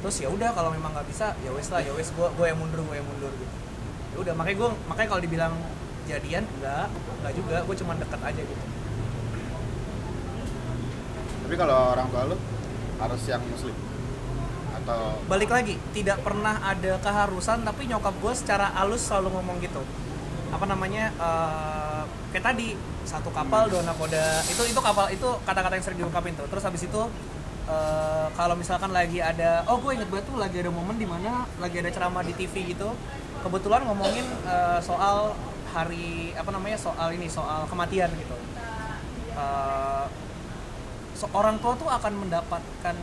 [0.00, 2.56] terus ya udah kalau memang nggak bisa ya wes lah ya wes gue gue yang
[2.56, 3.56] mundur gue yang mundur gitu.
[4.10, 5.54] Ya udah makanya gue makanya kalau dibilang
[6.08, 6.88] jadian enggak
[7.20, 8.64] enggak juga gue cuma deket aja gitu.
[11.44, 12.36] Tapi kalau orang tua lu
[13.00, 13.76] harus yang muslim?
[14.80, 19.84] Atau balik lagi tidak pernah ada keharusan tapi nyokap gue secara halus selalu ngomong gitu.
[20.50, 22.72] Apa namanya eh, kayak tadi
[23.04, 26.46] satu kapal dua nakoda itu itu kapal itu kata-kata yang sering diungkapin tuh.
[26.48, 27.02] Terus habis itu
[27.70, 31.46] eh, kalau misalkan lagi ada oh gue inget banget tuh lagi ada momen di mana
[31.62, 32.90] lagi ada ceramah di TV gitu.
[33.40, 35.32] Kebetulan ngomongin eh, soal
[35.70, 38.36] hari apa namanya soal ini soal kematian gitu.
[39.38, 40.04] Eh,
[41.14, 42.96] so- orang tua tuh akan mendapatkan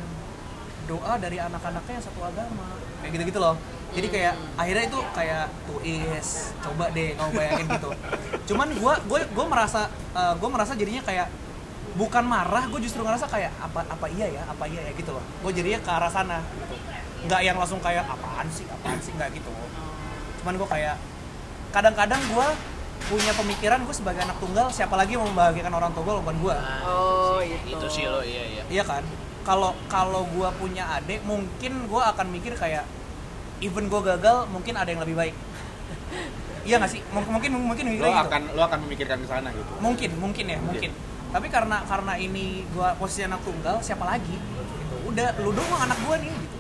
[0.88, 2.65] doa dari anak-anaknya yang satu agama.
[3.03, 3.55] Kayak gitu gitu loh.
[3.88, 7.89] Jadi kayak akhirnya itu kayak tuis coba deh kamu bayangin gitu.
[8.51, 11.28] Cuman gue gue gue merasa gue merasa jadinya kayak
[11.98, 15.24] bukan marah gue justru ngerasa kayak apa apa iya ya apa iya ya gitu loh
[15.41, 16.76] gue jadinya ke arah sana gitu
[17.26, 19.50] nggak yang langsung kayak apaan sih apaan sih nggak gitu
[20.38, 20.95] cuman gue kayak
[21.70, 22.48] kadang-kadang gue
[23.08, 26.56] punya pemikiran gue sebagai anak tunggal siapa lagi yang membahagiakan orang tua gue bukan gue
[26.84, 27.76] Oh, itu sih- itu.
[27.76, 29.04] itu sih lo iya iya Iya kan?
[29.41, 32.84] Kalau kalau gue punya adik, mungkin gue akan mikir kayak
[33.60, 35.36] even gue gagal, mungkin ada yang lebih baik.
[36.62, 37.00] iya nggak sih?
[37.10, 38.28] Mung- Mungkin mungkin lo mikirnya gitu.
[38.28, 40.91] akan lo akan memikirkan ke sana gitu Mungkin, mungkin ya, mungkin.
[41.28, 44.36] Tapi karena karena ini gue posisi anak tunggal, siapa lagi?
[44.36, 44.96] Gitu.
[45.12, 46.34] Udah, lu doang anak gue nih.
[46.34, 46.58] Gitu.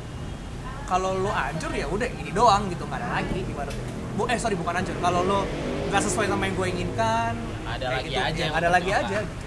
[0.87, 3.87] Kalau lu hancur ya udah ini doang gitu, nggak ada lagi ibaratnya.
[4.15, 4.95] Bu, eh sorry bukan hancur.
[4.99, 5.39] Kalau lu
[5.87, 7.33] nggak sesuai sama yang gue inginkan,
[7.67, 9.11] Ada lagi gitu, aja ya, ada lagi memperjuangkan.
[9.11, 9.19] aja.
[9.27, 9.45] Gitu.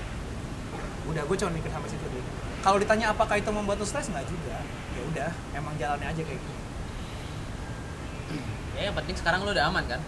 [1.11, 2.25] Udah, gue cuma mikir sampai situ deh.
[2.61, 4.57] Kalau ditanya apakah itu membuat lu stres nggak juga.
[4.91, 6.55] Ya udah, emang jalannya aja kayak gitu.
[8.77, 10.01] ya yang penting sekarang lo udah aman kan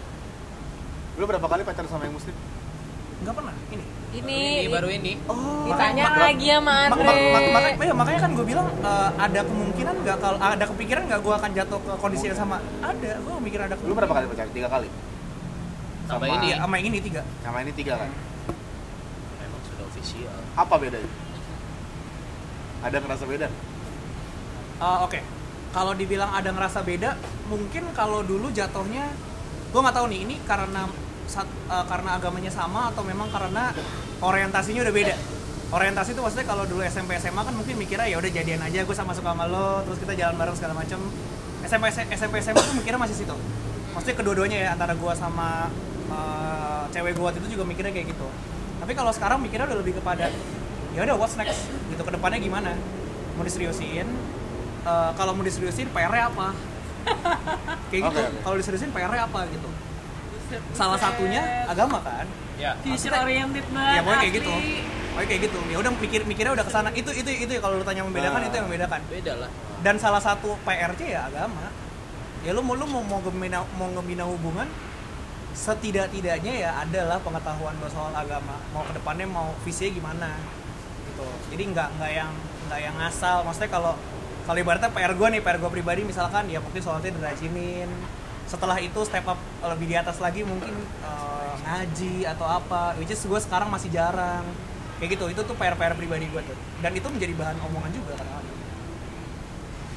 [1.13, 2.33] lo berapa kali pacaran sama yang muslim
[3.21, 3.85] Nggak pernah ini.
[4.13, 5.17] Ini, ini baru ini.
[5.25, 9.09] Oh, ditanya Mak- lagi sama Mak- mak- mak- makanya, ya, makanya kan gue bilang eh,
[9.17, 12.57] ada kemungkinan nggak kalau ada kepikiran nggak gue akan jatuh ke kondisi yang sama?
[12.79, 14.87] Ada gue mikir ada lo berapa kali pacaran tiga kali?
[16.05, 16.45] Tambah Sama- ini.
[16.45, 17.21] Iya, sama yang ini tiga.
[17.41, 18.09] Sama ini tiga kan?
[19.39, 20.37] Memang sudah official.
[20.53, 21.11] Apa bedanya?
[22.83, 23.47] Ada ngerasa beda?
[24.77, 25.19] Eh, oke.
[25.73, 27.17] Kalau dibilang ada ngerasa beda
[27.49, 29.09] mungkin kalau dulu jatuhnya
[29.73, 30.85] gue nggak tahu nih ini karena
[31.33, 33.73] sat- eh, karena agamanya sama atau memang karena
[34.21, 35.15] orientasinya udah beda?
[35.73, 38.93] Orientasi itu maksudnya kalau dulu SMP SMA kan mungkin mikirnya ya udah jadian aja gue
[38.93, 41.01] sama suka sama lo terus kita jalan bareng segala macam
[41.65, 43.33] SMP SMP SMA tuh mikirnya masih situ.
[43.91, 45.73] Maksudnya kedua-duanya ya antara gue sama
[46.07, 48.27] eh, cewek gue itu juga mikirnya kayak gitu.
[48.77, 50.29] Tapi kalau sekarang mikirnya udah lebih kepada
[50.93, 51.65] ya udah what's next?
[51.89, 52.77] Gitu ke depannya gimana?
[53.33, 54.05] Mau diseriusin?
[54.85, 56.53] Eh, kalau mau diseriusin PR-nya apa?
[57.89, 58.19] Kayak gitu.
[58.21, 58.23] Oke.
[58.45, 59.41] kalau diseriusin PR-nya apa?
[59.49, 59.69] Gitu
[60.73, 62.25] salah satunya agama kan?
[62.59, 63.95] Ya future oriented banget.
[63.97, 64.53] ya pokoknya kayak gitu.
[65.13, 65.59] pokoknya kayak gitu.
[65.69, 66.89] Ya udah mikir mikirnya udah ke sana.
[66.93, 68.49] Itu itu itu ya kalau lu tanya membedakan Nah.
[68.49, 68.99] itu yang membedakan.
[69.09, 69.49] beda lah.
[69.83, 71.69] Dan salah satu PRC ya agama.
[72.43, 74.67] Ya lu mau lu mau mau membina mau ngebina hubungan
[75.53, 78.57] setidak-tidaknya ya adalah pengetahuan lo soal agama.
[78.73, 80.29] Mau ke depannya mau visinya gimana
[81.07, 81.27] gitu.
[81.53, 82.31] Jadi nggak nggak yang
[82.67, 83.93] nggak yang ngasal maksudnya kalau
[84.43, 87.87] kalau ibaratnya PR gue nih PR gue pribadi misalkan ya mungkin soalnya dirajinin
[88.47, 93.23] setelah itu step up lebih di atas lagi mungkin eh, ngaji atau apa which is
[93.23, 94.43] gue sekarang masih jarang.
[94.99, 96.57] Kayak gitu itu tuh PR PR pribadi gue tuh.
[96.79, 98.57] Dan itu menjadi bahan omongan juga kadang-kadang.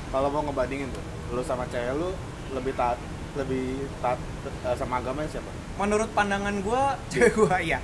[0.06, 2.14] Kalau mau ngebandingin tuh lu sama cewek lu
[2.54, 2.98] lebih taat
[3.36, 4.18] lebih taat
[4.64, 5.50] eh, sama agamanya siapa?
[5.76, 6.82] Menurut pandangan gue
[7.12, 7.80] cewek gue iya.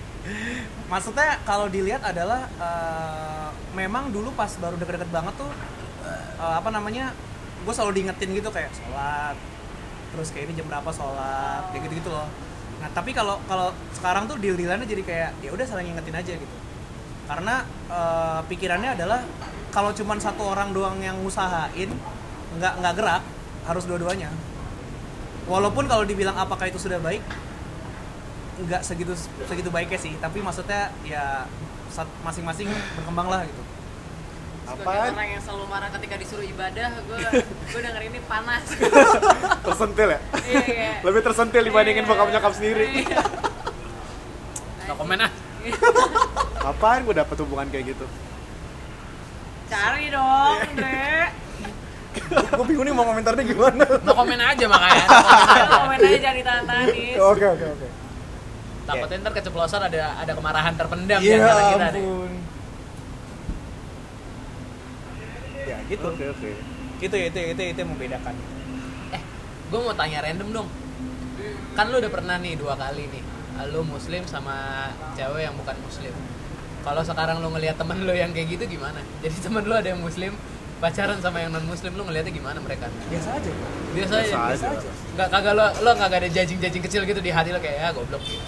[0.87, 5.51] Maksudnya kalau dilihat adalah eh, memang dulu pas baru deket-deket banget tuh
[6.07, 7.11] eh, apa namanya
[7.63, 9.37] gue selalu diingetin gitu kayak sholat
[10.13, 12.29] terus kayak ini jam berapa sholat kayak gitu gitu loh.
[12.85, 16.33] Nah tapi kalau kalau sekarang tuh deal dealannya jadi kayak ya udah saling ingetin aja
[16.37, 16.57] gitu.
[17.27, 19.25] Karena eh, pikirannya adalah
[19.73, 21.89] kalau cuman satu orang doang yang ngusahain
[22.61, 23.23] nggak nggak gerak
[23.65, 24.29] harus dua-duanya.
[25.49, 27.25] Walaupun kalau dibilang apakah itu sudah baik
[28.63, 29.17] nggak segitu
[29.49, 30.13] segitu baiknya sih.
[30.21, 31.49] Tapi maksudnya ya
[32.25, 32.69] masing-masing
[33.01, 33.72] berkembang lah gitu
[34.73, 35.13] Sebagai Apaan?
[35.13, 37.19] orang yang selalu marah ketika disuruh ibadah, gue
[37.71, 38.65] gue denger ini panas.
[39.67, 42.09] tersentil ya Iya, kayak- lebih tersentil dibandingin Iya.
[42.09, 43.21] bokap nyokap sendiri Iya.
[44.83, 45.31] no komen ah
[46.65, 48.07] apaan gue dapet hubungan kayak gitu
[49.67, 51.33] Cari dong, Dre.
[52.53, 55.05] gue bingung nih mau komentarnya gimana no komen aja makanya
[55.71, 57.17] Komen aja jangan ditahan-tahanin.
[57.19, 57.89] oke oke oke
[58.83, 62.33] takutnya ntar keceplosan ada ada kemarahan terpendam di Iya antara kita nih ampun
[65.67, 66.51] ya gitu oke oke.
[67.03, 68.35] Itu ya itu itu itu yang membedakan.
[69.15, 69.23] Eh
[69.71, 70.69] gue mau tanya random dong.
[71.73, 73.25] Kan lu udah pernah nih dua kali nih
[73.69, 76.15] lu muslim sama cewek yang bukan muslim.
[76.83, 78.99] Kalau sekarang lu ngelihat temen lu yang kayak gitu gimana?
[79.23, 80.35] Jadi temen lu ada yang muslim
[80.83, 82.91] pacaran sama yang non muslim lu ngeliatnya gimana mereka?
[83.07, 83.51] Biasa aja.
[83.95, 84.35] Biasa aja?
[84.51, 84.91] Biasa aja.
[85.13, 87.89] nggak kagak lo lo nggak ada jajing jajing kecil gitu di hati lo kayak ya
[87.95, 88.19] goblok.
[88.19, 88.43] Gitu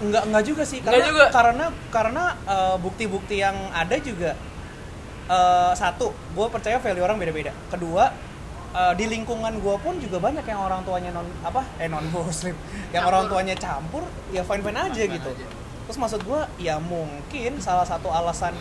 [0.00, 0.80] Enggak enggak juga sih.
[0.80, 1.24] Karena juga.
[1.28, 4.32] karena karena eh, bukti-bukti yang ada juga
[5.28, 7.52] eh, satu gue percaya value orang beda-beda.
[7.70, 8.10] Kedua
[8.74, 12.56] eh, di lingkungan gue pun juga banyak yang orang tuanya non apa eh non muslim
[12.90, 13.10] yang Campur.
[13.12, 15.30] orang tuanya campur ya fine fine aja gitu.
[15.30, 15.46] aja.
[15.82, 18.54] terus maksud gue ya mungkin salah satu alasan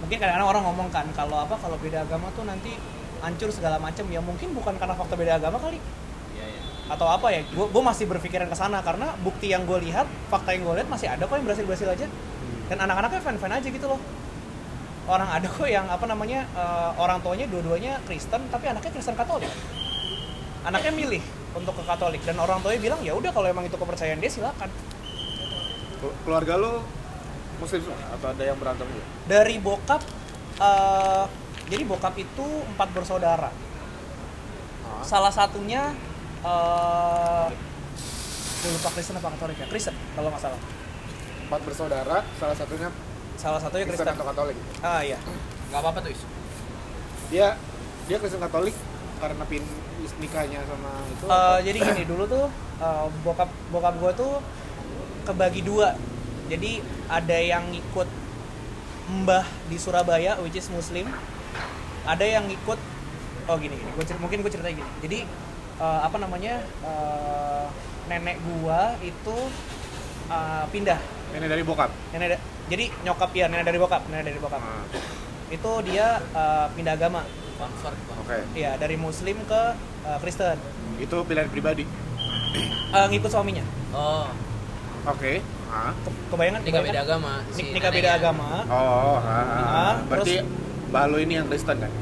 [0.00, 2.72] mungkin kadang-kadang orang ngomong kan kalau apa kalau beda agama tuh nanti
[3.20, 5.76] hancur segala macam ya mungkin bukan karena faktor beda agama kali.
[6.32, 6.60] Iya, iya.
[6.88, 10.56] atau apa ya gue gue masih berpikiran ke sana karena bukti yang gue lihat fakta
[10.56, 12.06] yang gue lihat masih ada kok yang berhasil berhasil aja
[12.72, 14.00] dan anak-anaknya fan fan aja gitu loh
[15.10, 19.50] orang ada kok yang apa namanya eh, orang tuanya dua-duanya Kristen tapi anaknya Kristen Katolik.
[20.62, 21.22] Anaknya milih
[21.58, 22.22] untuk ke Katolik.
[22.22, 24.70] Dan orang tuanya bilang ya udah kalau emang itu kepercayaan dia silakan.
[25.98, 26.86] Kel- Keluarga lo
[27.58, 29.04] muslim semua atau ada yang berantem juga?
[29.28, 30.00] dari bokap
[30.56, 31.24] eh,
[31.68, 33.52] jadi bokap itu empat bersaudara.
[34.80, 35.04] Ah.
[35.04, 35.92] salah satunya
[36.40, 37.46] eh
[38.60, 39.66] gue lupa Kristen apa Katolik ya?
[39.68, 40.60] Kristen kalau nggak salah.
[41.48, 42.88] Empat bersaudara, salah satunya
[43.40, 44.56] salah satunya Kristen Kristen atau Katolik.
[44.80, 45.16] ah iya
[45.70, 46.20] Gak apa-apa tuh, Is.
[47.30, 47.54] Dia
[48.04, 48.76] dia Kristen Katolik
[49.16, 49.62] karena pin
[50.16, 51.24] nikahnya sama itu.
[51.24, 52.46] Eh, atau- jadi gini dulu tuh
[52.76, 54.32] eh, bokap bokap gue tuh
[55.22, 55.94] kebagi dua
[56.46, 58.08] jadi ada yang ngikut
[59.22, 61.06] mbah di Surabaya which is Muslim
[62.02, 62.76] ada yang ngikut
[63.46, 65.18] oh gini gini gua cer- mungkin gue cerita gini jadi
[65.78, 67.64] eh, apa namanya eh,
[68.06, 69.36] nenek gua itu
[70.26, 70.98] eh, pindah
[71.30, 71.90] Ini dari bokap.
[72.10, 74.82] nenek da- jadi nyokap ya nenek dari bokap nenek dari bokap Ah,
[75.48, 77.22] itu dia eh, pindah agama.
[78.16, 78.38] Oke.
[78.54, 79.62] ya dari Muslim ke
[80.02, 80.56] eh, Kristen
[80.96, 81.84] Itu pilihan pribadi.
[82.90, 84.26] Eh, ngikut suaminya Oh,
[85.06, 85.38] Oke.
[85.66, 85.94] Ah.
[85.96, 87.32] Ke- kebayangan nikah beda agama.
[87.48, 89.94] Nik- nikah beda agama Oh, ah, ah, Ah, ah.
[90.04, 90.58] Berarti terus-
[90.90, 91.92] Mbah lo ini yang Kristen kan?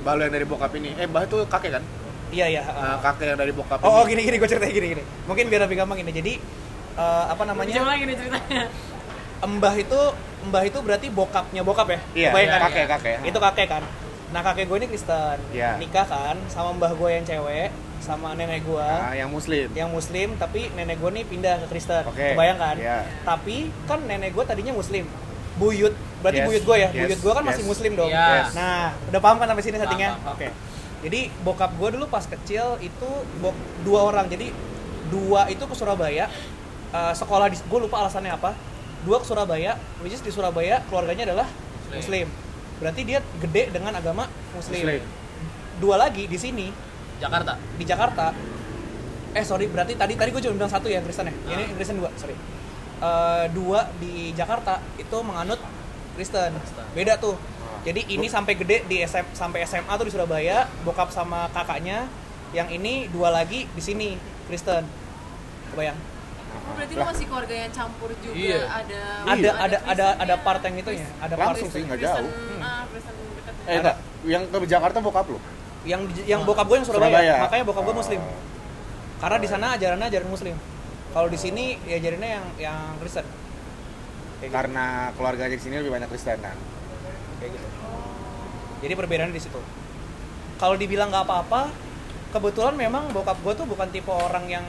[0.00, 0.94] Mbah lo yang dari bokap ini.
[0.94, 1.84] Eh, Mbah itu kakek kan?
[2.30, 4.10] iya iya Ah, kakek yang dari bokap oh, oh ini.
[4.12, 6.32] gini gini gue cerita gini gini mungkin biar lebih gampang ini jadi
[6.94, 8.62] eh, apa Namanya namanya lagi nih ceritanya.
[9.40, 10.00] embah itu
[10.42, 12.60] embah itu berarti bokapnya bokap ya Iya, Kebayang kan?
[12.64, 13.16] kakek, kakek.
[13.22, 13.82] itu kakek kan
[14.30, 15.76] nah kakek gue ini Kristen Iya.
[15.76, 19.70] nikah kan sama mbah gue yang cewek sama nenek gue Ah, yang muslim.
[19.70, 22.34] yang muslim tapi nenek gue nih pindah ke Kristen Oke.
[22.34, 22.98] kebayang kan Iya.
[23.22, 25.06] tapi kan nenek gue tadinya muslim
[25.54, 27.50] buyut berarti Yes, buyut gue ya yes, buyut gue kan yes.
[27.52, 28.26] masih muslim dong Iya.
[28.26, 28.48] Yes.
[28.54, 30.48] nah udah paham kan sampai sini settingnya oke
[31.00, 34.50] jadi bokap gue dulu pas kecil itu bok, dua orang jadi
[35.06, 36.26] dua itu ke Surabaya
[36.94, 38.54] eh, sekolah di gue lupa alasannya apa.
[39.04, 41.48] Dua ke Surabaya which is di Surabaya keluarganya adalah
[41.90, 41.98] Muslim.
[41.98, 42.26] muslim.
[42.80, 45.02] Berarti dia gede dengan agama muslim, Muslim.
[45.82, 46.68] dua lagi di sini.
[47.20, 47.56] Jakarta.
[47.78, 48.26] di Jakarta.
[49.34, 51.34] Eh sorry berarti tadi tadi gue cuma bilang satu ya Kristen ya?
[51.34, 51.52] Ah.
[51.58, 52.34] ini Kristen dua sorry.
[53.02, 55.58] Eh, dua di Jakarta itu menganut
[56.14, 56.54] Kristen.
[56.94, 57.34] Beda tuh.
[57.34, 57.82] Ah.
[57.86, 62.06] jadi ini sampai gede di SM, sampai SMA tuh di Surabaya bokap sama kakaknya.
[62.54, 64.14] Yang ini dua lagi di sini
[64.46, 64.86] Kristen.
[65.74, 66.13] Kebayang
[66.74, 68.60] berarti lu masih keluarga yang campur juga Iya.
[68.64, 72.28] ada ada ada ada ada Kristennya, part yang itunya ada part Langsung sih, nggak jauh.
[72.58, 73.54] ah, Kristen dekat.
[73.64, 73.96] Eh, enggak.
[74.24, 75.38] Yang ke Jakarta bokap lo?
[75.84, 77.34] yang yang bokap gue yang Surabaya, Surabaya.
[77.44, 78.00] makanya bokap gue Oh.
[78.00, 78.20] Muslim
[79.14, 80.56] karena di sana ajarannya ajaran Muslim
[81.10, 83.26] kalau di sini ya ajarannya yang yang Kristen
[84.34, 84.54] Kayak gitu.
[84.54, 86.56] Karena keluarganya di sini lebih banyak Kristen kan.
[87.36, 87.68] kayak gitu
[88.80, 89.60] jadi perbedaannya di situ
[90.56, 91.68] kalau dibilang nggak apa-apa
[92.30, 94.64] kebetulan memang bokap gue tuh bukan tipe orang yang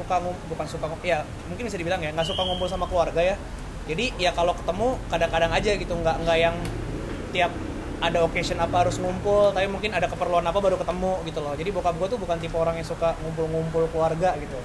[0.00, 3.36] suka bukan suka ya mungkin bisa dibilang ya nggak suka ngumpul sama keluarga ya.
[3.84, 6.56] Jadi ya kalau ketemu kadang-kadang aja gitu nggak nggak yang
[7.36, 7.52] tiap
[8.00, 11.52] ada occasion apa harus ngumpul tapi mungkin ada keperluan apa baru ketemu gitu loh.
[11.52, 14.56] Jadi bokap gue tuh bukan tipe orang yang suka ngumpul-ngumpul keluarga gitu.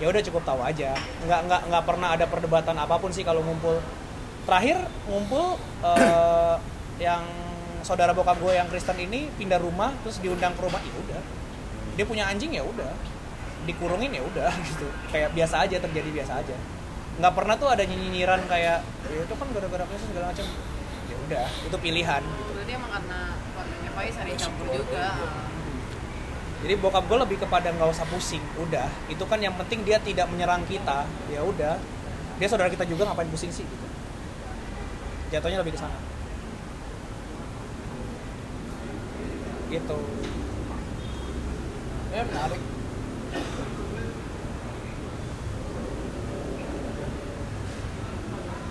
[0.00, 0.96] Ya udah cukup tahu aja.
[1.26, 3.76] Nggak nggak nggak pernah ada perdebatan apa pun sih kalau ngumpul.
[4.48, 6.56] Terakhir ngumpul eh,
[7.02, 7.24] yang
[7.84, 11.22] saudara bokap gue yang Kristen ini pindah rumah terus diundang ke rumah ya udah.
[11.98, 13.17] Dia punya anjing ya udah
[13.68, 14.88] dikurungin ya udah gitu.
[15.12, 16.56] Kayak biasa aja terjadi biasa aja.
[17.20, 20.46] Nggak pernah tuh ada nyinyiran kayak ya itu kan gara-gara Kristen segala macam.
[21.08, 22.50] Ya udah itu pilihan gitu.
[22.56, 25.06] Berarti emang karena keluarganya Pais ada campur juga.
[26.58, 28.88] jadi bokap gue lebih kepada nggak usah pusing udah.
[29.06, 31.76] Itu kan yang penting dia tidak menyerang kita ya udah.
[32.38, 33.86] Dia saudara kita juga ngapain pusing sih gitu.
[35.28, 35.98] Jatuhnya lebih ke sana.
[39.68, 39.98] Gitu.
[42.08, 42.77] Ya menarik.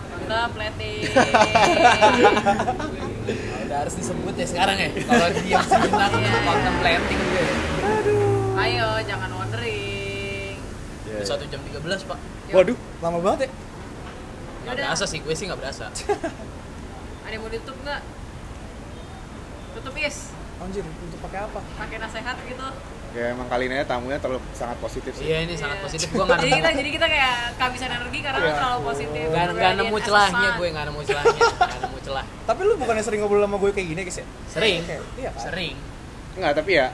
[0.09, 1.01] Mantap, plating.
[3.63, 4.89] Udah harus disebut ya sekarang ya.
[4.97, 6.39] Kalau diam sejenak Iya, iya.
[6.41, 7.55] contemplating juga ya.
[8.57, 10.55] Ayo, jangan wondering.
[11.03, 12.19] Iya, Udah satu jam 13 pak.
[12.47, 12.55] Yuk.
[12.55, 13.49] waduh lama banget ya
[14.63, 14.85] Nggak Yaudah.
[14.87, 15.85] berasa sih, gue sih nggak berasa.
[17.27, 18.01] Ada yang mau ditutup nggak?
[19.75, 22.67] Tutup is, anjir untuk pakai apa pakai nasehat gitu.
[23.15, 25.25] Ya emang kali ini tamunya terlalu sangat positif sih.
[25.25, 25.85] Iya ini sangat Iya.
[25.85, 26.07] positif.
[26.09, 29.23] Gue nggak jadi kita jadi kita kayak kehabisan energi karena lu terlalu positif.
[29.27, 32.25] nggak Beranian nemu celahnya gue nggak nemu celahnya, nggak nemu celah.
[32.43, 35.41] tapi lu bukannya sering ngobrol sama gue kayak gini guys ya Sering, Kayak, iya kan
[35.43, 35.75] sering.
[36.33, 36.87] Enggak, tapi ya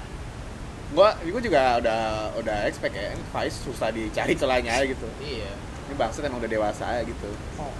[0.93, 1.99] gua gua juga udah
[2.37, 5.49] udah expect ya ini Faiz susah dicari celahnya gitu Iya.
[5.83, 7.73] ini bangsa emang udah dewasa ya gitu oh.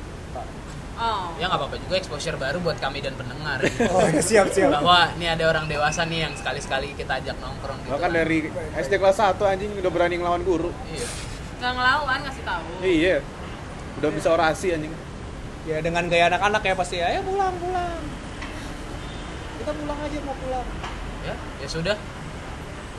[0.94, 1.34] Oh.
[1.42, 3.58] Ya nggak apa-apa juga exposure baru buat kami dan pendengar.
[3.94, 4.70] Oh, siap siap.
[4.78, 7.92] Bahwa ini ada orang dewasa nih yang sekali-sekali kita ajak nongkrong gitu.
[7.94, 10.70] Lo kan dari SD kelas 1 anjing udah berani ngelawan guru.
[10.94, 11.08] Iya.
[11.58, 12.66] Nggak ngelawan, ngasih tahu.
[12.86, 13.18] Iya.
[13.98, 14.94] Udah bisa orasi anjing.
[15.64, 18.02] Ya dengan gaya anak-anak ya pasti ayo pulang pulang.
[19.64, 20.68] Kita pulang aja mau pulang.
[21.24, 21.96] Ya, ya sudah.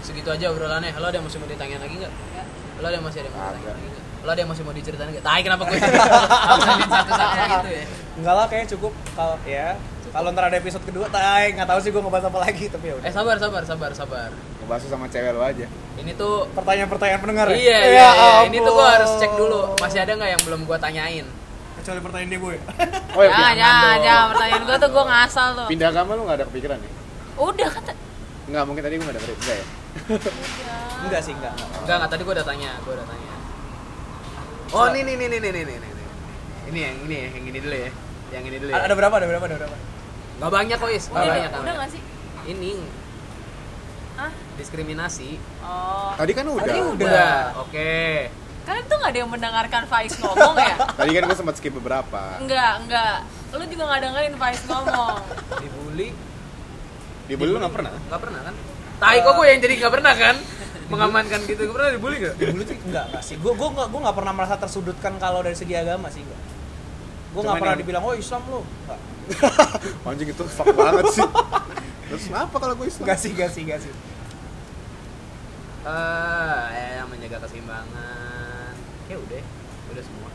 [0.00, 0.90] Segitu aja obrolannya.
[0.96, 2.12] Halo ada yang masih mau ditanya lagi nggak?
[2.34, 2.44] Ya.
[2.80, 3.76] Lo ada yang masih ada yang mau ditanya Kagak.
[3.78, 3.93] lagi?
[4.24, 5.20] Lo ada yang masih mau diceritain nggak?
[5.22, 5.76] Tai kenapa gue
[6.88, 7.84] satu-satu gitu ya?
[8.14, 9.76] Enggak lah kayaknya cukup kalau ya.
[10.08, 12.94] Kalau ntar ada episode kedua, tai nggak tahu sih gue ngebahas apa lagi tapi ya
[12.96, 13.04] udah.
[13.04, 14.30] Eh sabar sabar sabar sabar.
[14.62, 15.66] Ngebahas sama cewek lo aja.
[15.94, 17.54] Ini tuh Pertanyaan-pertanyaan pendengar ya?
[17.54, 18.30] Iya, Ya iya, iya.
[18.46, 19.60] Ini tuh gue harus cek dulu.
[19.76, 21.26] Masih ada nggak yang belum gue tanyain?
[21.74, 22.54] Kecuali pertanyaan dia gue.
[23.12, 25.66] Oh ya, Ya, ya, ya, pertanyaan gue tuh gue ngasal tuh.
[25.66, 26.90] pindah agama lu gak ada kepikiran ya?
[27.36, 27.92] Udah kata.
[28.46, 29.36] Enggak, mungkin tadi gue gak dengerin.
[29.36, 29.66] Enggak ya?
[30.14, 30.32] Udah.
[31.04, 31.52] enggak sih, enggak.
[31.52, 31.80] enggak.
[31.82, 33.33] Enggak, enggak tadi gue udah tanya, gue udah tanya.
[34.72, 35.78] Oh, nih nih nih nih nih nih nih.
[35.78, 36.06] nih.
[36.64, 37.90] Ini yang ini ya, yang ini dulu ya.
[38.32, 38.80] Yang ini dulu ya.
[38.80, 39.14] Ada berapa?
[39.14, 39.44] Ada berapa?
[39.44, 39.76] Ada berapa?
[40.34, 41.04] Gak banyak kok, Is.
[41.06, 41.50] Gak Udah, banyak.
[41.52, 42.02] udah nggak sih?
[42.46, 42.72] Ini
[44.14, 45.42] Ah, diskriminasi.
[45.60, 46.14] oh.
[46.14, 46.62] Tadi kan udah.
[46.62, 46.94] Tadi udah.
[47.02, 47.38] Udah.
[47.60, 48.30] Oke.
[48.64, 50.76] Kan itu nggak ada yang mendengarkan Faiz ngomong ya?
[50.98, 52.38] Tadi kan gue sempat skip beberapa.
[52.38, 53.16] Enggak, enggak.
[53.50, 55.18] Lu juga nggak dengerin Faiz ngomong.
[55.62, 56.08] Dibully
[57.24, 57.90] Dibully lu gak pernah?
[57.90, 58.54] Gak pernah kan?
[58.94, 60.36] Tai kok gue yang jadi gak pernah kan?
[60.84, 61.60] Mengamankan gitu.
[61.64, 62.34] Gak pernah dibully gak?
[62.36, 63.36] Dulu sih enggak, enggak sih.
[63.36, 66.40] Gue gue enggak gue enggak pernah merasa tersudutkan kalau dari segi agama sih enggak.
[67.32, 69.00] Gue enggak Cuman pernah yang- dibilang, "Oh, Islam lu." Enggak.
[70.08, 71.24] Anjing itu fuck banget sih.
[72.04, 73.04] Terus kenapa kalau gue Islam?
[73.08, 73.92] Enggak sih, enggak sih, enggak sih.
[75.84, 76.64] Eh,
[76.96, 78.72] ya, menjaga keseimbangan.
[79.04, 79.42] Ya udah,
[79.90, 80.28] udah semua.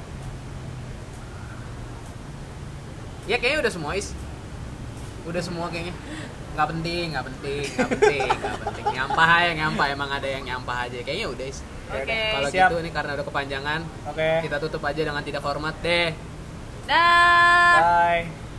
[3.25, 4.13] Ya kayaknya udah semua is.
[5.23, 5.93] Udah semua kayaknya.
[6.59, 8.85] Nggak penting, nggak penting, nggak penting, nggak penting.
[8.99, 9.87] Nyampah aja, nyampah.
[9.95, 10.97] Emang ada yang nyampah aja.
[11.07, 11.47] Kayaknya udah.
[11.95, 12.19] Oke.
[12.35, 12.67] Kalau Siap.
[12.67, 13.79] gitu ini karena udah kepanjangan,
[14.11, 14.29] Oke.
[14.43, 16.11] kita tutup aja dengan tidak hormat deh.
[16.83, 17.79] Dah.
[17.79, 18.39] Bye.